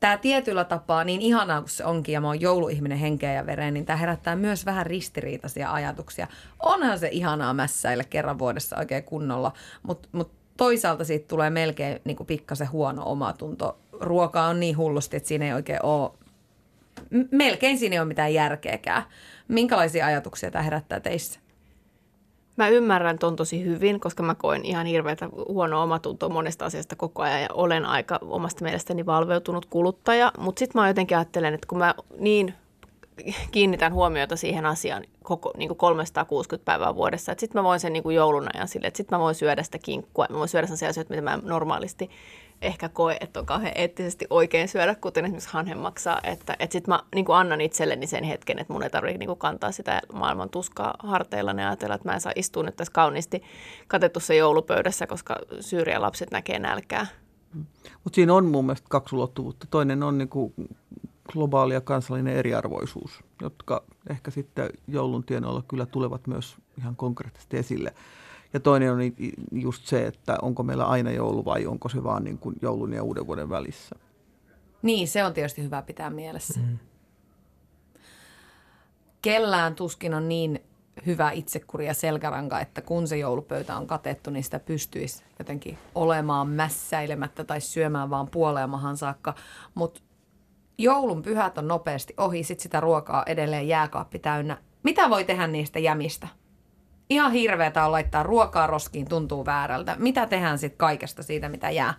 Tämä 0.00 0.16
tietyllä 0.16 0.64
tapaa, 0.64 1.04
niin 1.04 1.20
ihanaa 1.20 1.60
kuin 1.60 1.70
se 1.70 1.84
onkin, 1.84 2.12
ja 2.12 2.20
mä 2.20 2.26
oon 2.26 2.40
jouluihminen 2.40 2.98
henkeä 2.98 3.32
ja 3.32 3.46
vereen, 3.46 3.74
niin 3.74 3.86
tämä 3.86 3.96
herättää 3.96 4.36
myös 4.36 4.66
vähän 4.66 4.86
ristiriitaisia 4.86 5.72
ajatuksia. 5.72 6.26
Onhan 6.62 6.98
se 6.98 7.08
ihanaa 7.12 7.54
mässäillä 7.54 8.04
kerran 8.04 8.38
vuodessa 8.38 8.76
oikein 8.76 9.04
kunnolla, 9.04 9.52
mutta 9.82 10.08
mut 10.12 10.32
toisaalta 10.56 11.04
siitä 11.04 11.28
tulee 11.28 11.50
melkein 11.50 12.00
niin 12.04 12.26
pikkasen 12.26 12.72
huono 12.72 13.02
omatunto. 13.06 13.78
Ruoka 14.00 14.42
on 14.42 14.60
niin 14.60 14.76
hullusti, 14.76 15.16
että 15.16 15.28
siinä 15.28 15.44
ei 15.44 15.52
oikein 15.52 15.82
ole, 15.82 16.10
melkein 17.30 17.78
siinä 17.78 17.94
ei 17.94 18.00
ole 18.00 18.08
mitään 18.08 18.34
järkeäkään. 18.34 19.02
Minkälaisia 19.48 20.06
ajatuksia 20.06 20.50
tämä 20.50 20.62
herättää 20.62 21.00
teissä? 21.00 21.40
Mä 22.58 22.68
ymmärrän 22.68 23.18
ton 23.18 23.36
tosi 23.36 23.64
hyvin, 23.64 24.00
koska 24.00 24.22
mä 24.22 24.34
koen 24.34 24.64
ihan 24.64 24.86
hirveätä 24.86 25.28
huonoa 25.48 25.82
omatuntoa 25.82 26.28
monesta 26.28 26.64
asiasta 26.64 26.96
koko 26.96 27.22
ajan 27.22 27.42
ja 27.42 27.48
olen 27.54 27.86
aika 27.86 28.18
omasta 28.22 28.64
mielestäni 28.64 29.06
valveutunut 29.06 29.66
kuluttaja. 29.66 30.32
Mutta 30.38 30.58
sitten 30.58 30.80
mä 30.80 30.88
jotenkin 30.88 31.16
ajattelen, 31.16 31.54
että 31.54 31.66
kun 31.66 31.78
mä 31.78 31.94
niin 32.18 32.54
kiinnitän 33.50 33.92
huomiota 33.92 34.36
siihen 34.36 34.66
asiaan 34.66 35.04
koko 35.22 35.52
niin 35.56 35.68
kuin 35.68 35.78
360 35.78 36.64
päivää 36.64 36.94
vuodessa. 36.94 37.32
Että 37.32 37.40
sitten 37.40 37.58
mä 37.58 37.64
voin 37.64 37.80
sen 37.80 37.92
niin 37.92 38.02
kuin 38.02 38.16
joulun 38.16 38.48
ajan 38.54 38.68
sille, 38.68 38.86
että 38.86 38.96
sitten 38.96 39.18
mä 39.18 39.22
voin 39.22 39.34
syödä 39.34 39.62
sitä 39.62 39.78
kinkkua. 39.78 40.26
Mä 40.30 40.38
voin 40.38 40.48
syödä 40.48 40.66
sellaisia 40.66 40.88
asioita, 40.88 41.10
mitä 41.10 41.22
mä 41.22 41.38
normaalisti 41.42 42.10
ehkä 42.62 42.88
koe, 42.88 43.16
että 43.20 43.40
on 43.40 43.46
kauhean 43.46 43.72
eettisesti 43.74 44.26
oikein 44.30 44.68
syödä, 44.68 44.94
kuten 44.94 45.24
esimerkiksi 45.24 45.52
hanhen 45.52 45.78
maksaa. 45.78 46.20
Että, 46.22 46.56
että 46.58 46.72
sitten 46.72 46.94
mä 46.94 47.00
niin 47.14 47.26
annan 47.28 47.60
itselleni 47.60 48.06
sen 48.06 48.24
hetken, 48.24 48.58
että 48.58 48.72
mun 48.72 48.82
ei 48.82 48.90
tarvitse 48.90 49.18
niin 49.18 49.38
kantaa 49.38 49.72
sitä 49.72 50.02
maailman 50.12 50.50
tuskaa 50.50 50.94
harteilla 50.98 51.50
ja 51.50 51.68
ajatella, 51.68 51.94
että 51.94 52.08
mä 52.08 52.14
en 52.14 52.20
saa 52.20 52.32
istua 52.36 52.62
nyt 52.62 52.76
tässä 52.76 52.92
kauniisti 52.92 53.42
katetussa 53.88 54.34
joulupöydässä, 54.34 55.06
koska 55.06 55.36
Syyrian 55.60 56.02
lapset 56.02 56.30
näkee 56.30 56.58
nälkää. 56.58 57.06
Mutta 58.04 58.14
siinä 58.14 58.34
on 58.34 58.44
mun 58.46 58.66
mielestä 58.66 58.86
kaksi 58.90 59.14
ulottuvuutta. 59.14 59.66
Toinen 59.70 60.02
on 60.02 60.18
niin 60.18 60.28
kuin 60.28 60.54
globaali 61.32 61.74
ja 61.74 61.80
kansallinen 61.80 62.36
eriarvoisuus, 62.36 63.24
jotka 63.42 63.84
ehkä 64.10 64.30
sitten 64.30 64.70
joulun 64.86 65.24
tienoilla 65.24 65.62
kyllä 65.68 65.86
tulevat 65.86 66.26
myös 66.26 66.56
ihan 66.78 66.96
konkreettisesti 66.96 67.56
esille. 67.56 67.94
Ja 68.52 68.60
toinen 68.60 68.92
on 68.92 68.98
just 69.52 69.86
se, 69.86 70.06
että 70.06 70.38
onko 70.42 70.62
meillä 70.62 70.84
aina 70.84 71.10
joulu 71.10 71.44
vai 71.44 71.66
onko 71.66 71.88
se 71.88 72.04
vaan 72.04 72.24
niin 72.24 72.38
kuin 72.38 72.56
joulun 72.62 72.92
ja 72.92 73.02
uuden 73.02 73.26
vuoden 73.26 73.48
välissä. 73.48 73.96
Niin, 74.82 75.08
se 75.08 75.24
on 75.24 75.34
tietysti 75.34 75.62
hyvä 75.62 75.82
pitää 75.82 76.10
mielessä. 76.10 76.60
Mm. 76.60 76.78
Kellään 79.22 79.74
tuskin 79.74 80.14
on 80.14 80.28
niin 80.28 80.60
hyvä 81.06 81.30
itsekuri 81.30 81.86
ja 81.86 81.94
selkäranka, 81.94 82.60
että 82.60 82.80
kun 82.80 83.08
se 83.08 83.18
joulupöytä 83.18 83.76
on 83.76 83.86
katettu, 83.86 84.30
niin 84.30 84.44
sitä 84.44 84.58
pystyisi 84.58 85.24
jotenkin 85.38 85.78
olemaan 85.94 86.48
mässäilemättä 86.48 87.44
tai 87.44 87.60
syömään 87.60 88.10
vaan 88.10 88.28
puoleen 88.30 88.70
mahan 88.70 88.96
saakka. 88.96 89.34
Mutta 89.74 90.00
joulun 90.78 91.22
pyhät 91.22 91.58
on 91.58 91.68
nopeasti 91.68 92.14
ohi, 92.16 92.42
sitten 92.42 92.62
sitä 92.62 92.80
ruokaa 92.80 93.22
edelleen 93.26 93.68
jääkaappi 93.68 94.18
täynnä. 94.18 94.58
Mitä 94.82 95.10
voi 95.10 95.24
tehdä 95.24 95.46
niistä 95.46 95.78
jämistä? 95.78 96.28
Ihan 97.10 97.32
hirveätä 97.32 97.84
on 97.84 97.92
laittaa 97.92 98.22
ruokaa 98.22 98.66
roskiin, 98.66 99.08
tuntuu 99.08 99.46
väärältä. 99.46 99.96
Mitä 99.98 100.26
tehdään 100.26 100.58
sitten 100.58 100.78
kaikesta 100.78 101.22
siitä, 101.22 101.48
mitä 101.48 101.70
jää? 101.70 101.94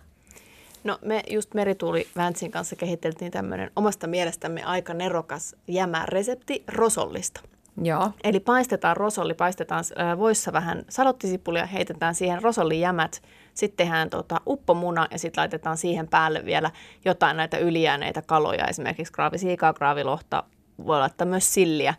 No 0.84 0.98
me 1.02 1.22
just 1.30 1.54
Merituuli 1.54 2.08
Väntsin 2.16 2.50
kanssa 2.50 2.76
kehiteltiin 2.76 3.30
tämmöinen 3.30 3.70
omasta 3.76 4.06
mielestämme 4.06 4.64
aika 4.64 4.94
nerokas 4.94 5.56
jämä 5.68 6.04
resepti 6.06 6.64
rosollista. 6.68 7.40
Joo. 7.82 8.10
Eli 8.24 8.40
paistetaan 8.40 8.96
rosolli, 8.96 9.34
paistetaan 9.34 9.84
voissa 10.18 10.52
vähän 10.52 10.84
salottisipulia, 10.88 11.66
heitetään 11.66 12.14
siihen 12.14 12.42
rosollijämät, 12.42 13.22
sitten 13.54 13.86
tehdään 13.86 14.10
tota, 14.10 14.40
uppomuna 14.46 15.06
ja 15.10 15.18
sitten 15.18 15.40
laitetaan 15.42 15.76
siihen 15.76 16.08
päälle 16.08 16.44
vielä 16.44 16.70
jotain 17.04 17.36
näitä 17.36 17.58
ylijääneitä 17.58 18.22
kaloja, 18.22 18.66
esimerkiksi 18.66 19.12
kraavisiikaa, 19.12 19.72
kraavilohta, 19.72 20.44
voi 20.86 20.98
laittaa 20.98 21.26
myös 21.26 21.54
silliä, 21.54 21.94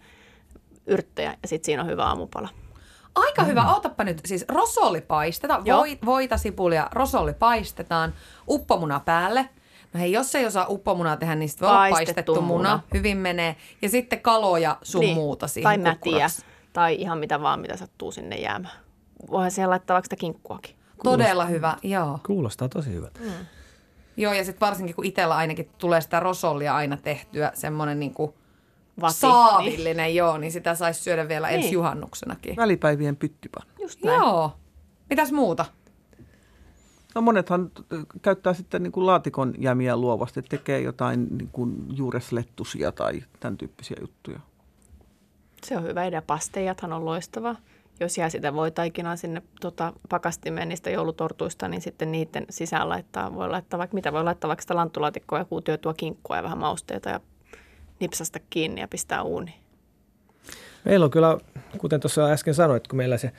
yrttejä 0.88 1.36
ja 1.42 1.48
sitten 1.48 1.66
siinä 1.66 1.82
on 1.82 1.90
hyvä 1.90 2.06
aamupala. 2.06 2.50
Aika 3.16 3.44
hyvä, 3.44 3.74
ootappa 3.74 4.04
nyt. 4.04 4.22
Siis 4.26 4.46
rosolli 4.48 5.02
paistetaan, 5.02 5.66
Voi, 5.66 6.00
voita, 6.06 6.38
sipulia, 6.38 6.88
rosolli 6.92 7.34
paistetaan, 7.34 8.14
uppomuna 8.50 9.00
päälle. 9.00 9.50
No 9.94 10.00
hei, 10.00 10.12
jos 10.12 10.36
ei 10.36 10.46
osaa 10.46 10.66
uppomunaa 10.70 11.18
tehdä, 11.18 11.36
niin 11.36 11.50
sitten 11.50 11.68
voi 11.70 11.78
olla 11.78 11.90
paistettu 11.90 12.42
muna. 12.42 12.48
muna. 12.48 12.80
Hyvin 12.94 13.18
menee. 13.18 13.56
Ja 13.82 13.90
sitten 13.90 14.22
kaloja 14.22 14.78
sun 14.84 15.02
niin. 15.02 15.16
muuta 15.16 15.48
siihen 15.48 15.64
Tai 15.64 15.78
mätiä. 15.78 16.28
Tai 16.74 16.96
ihan 16.96 17.18
mitä 17.18 17.42
vaan, 17.42 17.60
mitä 17.60 17.78
sattuu 17.78 18.12
sinne 18.12 18.36
jäämään. 18.36 18.74
Voihan 19.32 19.52
siellä 19.52 19.72
laittaa 19.72 19.94
vaikka 19.94 20.06
sitä 20.06 20.16
kinkkuakin. 20.16 20.76
Kuulostaa, 20.76 21.12
Todella 21.12 21.46
hyvä, 21.46 21.78
joo. 21.84 22.20
Kuulostaa 22.28 22.70
tosi 22.70 22.94
hyvältä. 22.94 23.20
Mm. 23.20 23.32
Joo, 24.18 24.34
ja 24.34 24.46
sitten 24.46 24.68
varsinkin 24.68 24.96
kun 24.96 25.06
itsellä 25.06 25.36
ainakin 25.36 25.70
tulee 25.78 26.02
sitä 26.02 26.20
rosollia 26.20 26.76
aina 26.76 26.98
tehtyä, 26.98 27.52
semmoinen 27.54 28.00
niin 28.00 28.14
kuin 28.14 28.34
Vati, 29.02 29.14
saavillinen, 29.14 30.06
niin. 30.06 30.16
joo, 30.16 30.38
niin 30.38 30.52
sitä 30.52 30.76
saisi 30.76 31.04
syödä 31.04 31.28
vielä 31.28 31.48
niin. 31.48 31.60
ensi 31.60 31.72
juhannuksenakin. 31.72 32.56
Välipäivien 32.56 33.16
pyttypan. 33.16 33.68
Just 33.82 34.04
näin. 34.04 34.20
Joo. 34.20 34.52
Mitäs 35.10 35.32
muuta? 35.32 35.66
No 37.16 37.22
monethan 37.22 37.72
käyttää 38.22 38.54
sitten 38.54 38.84
niin 38.84 38.92
kuin 38.92 39.06
laatikon 39.06 39.54
jämiä 39.58 39.98
luovasti, 39.98 40.42
tekee 40.42 40.82
jotain 40.82 41.28
niin 41.38 41.50
kuin 41.52 41.76
juureslettusia 41.98 42.92
tai 42.92 43.24
tämän 43.40 43.58
tyyppisiä 43.58 43.98
juttuja. 44.02 44.40
Se 45.64 45.78
on 45.78 45.84
hyvä 45.84 46.06
idea. 46.06 46.22
Pasteijathan 46.22 46.94
on 46.94 47.06
loistava. 47.06 47.56
Jos 48.00 48.18
jää 48.18 48.30
sitä 48.30 48.54
voi 48.54 48.72
taikinaa 48.72 49.16
sinne 49.16 49.42
tota, 49.62 49.94
pakastimeen 50.10 50.70
niistä 50.70 50.90
joulutortuista, 50.90 51.68
niin 51.68 51.82
sitten 51.82 52.12
niiden 52.12 52.46
sisään 52.50 52.90
laittaa, 52.90 53.36
voi 53.36 53.50
laittaa 53.50 53.78
vaikka 53.78 53.96
mitä, 53.96 54.14
voi 54.14 54.24
laittaa 54.24 54.48
vaikka 54.48 54.62
sitä 54.62 54.76
lanttulaatikkoa 54.76 55.40
ja 55.40 55.46
kuutioitua 55.46 55.94
kinkkua 55.94 56.36
ja 56.36 56.44
vähän 56.44 56.58
mausteita 56.58 57.10
ja 57.10 57.20
nipsasta 58.02 58.40
kiinni 58.50 58.82
ja 58.82 58.88
pistää 58.88 59.24
uuni. 59.24 59.56
Meillä 60.86 61.04
on 61.04 61.12
kyllä, 61.12 61.38
kuten 61.78 62.00
tuossa 62.00 62.26
äsken 62.26 62.54
sanoit, 62.54 62.88
kun 62.88 62.98
meillä 62.98 63.18
se 63.18 63.32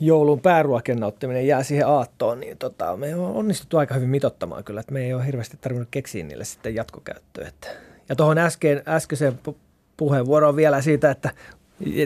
joulun 0.00 0.40
pääruokien 0.40 1.00
jää 1.46 1.62
siihen 1.62 1.86
aattoon, 1.86 2.40
niin 2.40 2.58
tota, 2.58 2.96
me 2.96 3.14
on 3.14 3.34
onnistuttu 3.34 3.78
aika 3.78 3.94
hyvin 3.94 4.08
mitottamaan 4.08 4.64
kyllä, 4.64 4.80
että 4.80 4.92
me 4.92 5.04
ei 5.04 5.14
ole 5.14 5.26
hirveästi 5.26 5.56
tarvinnut 5.60 5.88
keksiä 5.90 6.24
niille 6.24 6.44
sitten 6.44 6.74
jatkokäyttöä. 6.74 7.48
Että. 7.48 7.68
Ja 8.08 8.16
tuohon 8.16 8.38
äsken, 8.38 8.82
äskeiseen 8.88 9.40
puheenvuoroon 9.96 10.56
vielä 10.56 10.80
siitä, 10.80 11.10
että 11.10 11.30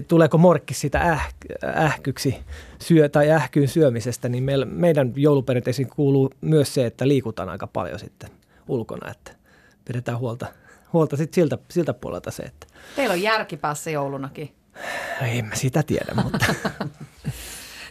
tuleeko 0.09 0.39
morkki 0.39 0.75
sitä 0.75 1.01
äh, 1.01 1.29
ähkyksi 1.77 2.39
syö, 2.83 3.09
tai 3.09 3.31
ähkyyn 3.31 3.69
syömisestä, 3.69 4.29
niin 4.29 4.45
meillä, 4.45 4.65
meidän 4.65 5.13
jouluperinteisiin 5.17 5.89
kuuluu 5.89 6.31
myös 6.41 6.75
se, 6.75 6.87
että 6.87 7.09
liikutaan 7.09 7.49
aika 7.49 7.67
paljon 7.67 7.99
sitten 7.99 8.31
ulkona, 8.69 9.11
että 9.11 9.31
pidetään 9.85 10.19
huolta, 10.19 10.47
huolta 10.97 11.17
sit 11.17 11.35
siltä, 11.35 11.59
siltä 11.71 11.95
puolelta 11.95 12.31
se, 12.31 12.43
että... 12.43 12.67
Teillä 12.97 13.13
on 13.13 13.23
järki 13.23 13.57
päässä 13.57 13.91
joulunakin. 13.91 14.55
Ei 15.23 15.43
mä 15.43 15.55
sitä 15.55 15.83
tiedä, 15.83 16.15
mutta... 16.23 16.55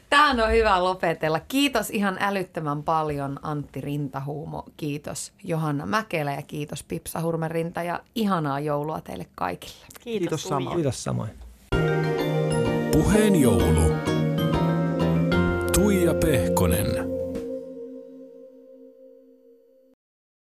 Tähän 0.10 0.40
on 0.40 0.52
hyvä 0.52 0.84
lopetella. 0.84 1.40
Kiitos 1.40 1.90
ihan 1.90 2.18
älyttömän 2.20 2.84
paljon 2.84 3.40
Antti 3.42 3.82
Rintahuumo, 3.82 4.64
kiitos 4.78 5.34
Johanna 5.44 5.86
Mäkelä 5.86 6.34
ja 6.34 6.42
kiitos 6.42 6.84
Pipsa 6.84 7.22
Hurmerinta 7.22 7.84
ja 7.84 8.00
ihanaa 8.16 8.60
joulua 8.60 9.02
teille 9.02 9.26
kaikille. 9.36 9.86
Kiitos, 10.04 10.04
kiitos 10.04 10.44
samoin. 10.44 10.76
Kiitos 10.76 11.04
samoin. 11.04 11.30
Puheen 12.92 13.42
joulu. 13.42 13.94
Tuija 15.74 16.14
Pehkonen. 16.14 17.15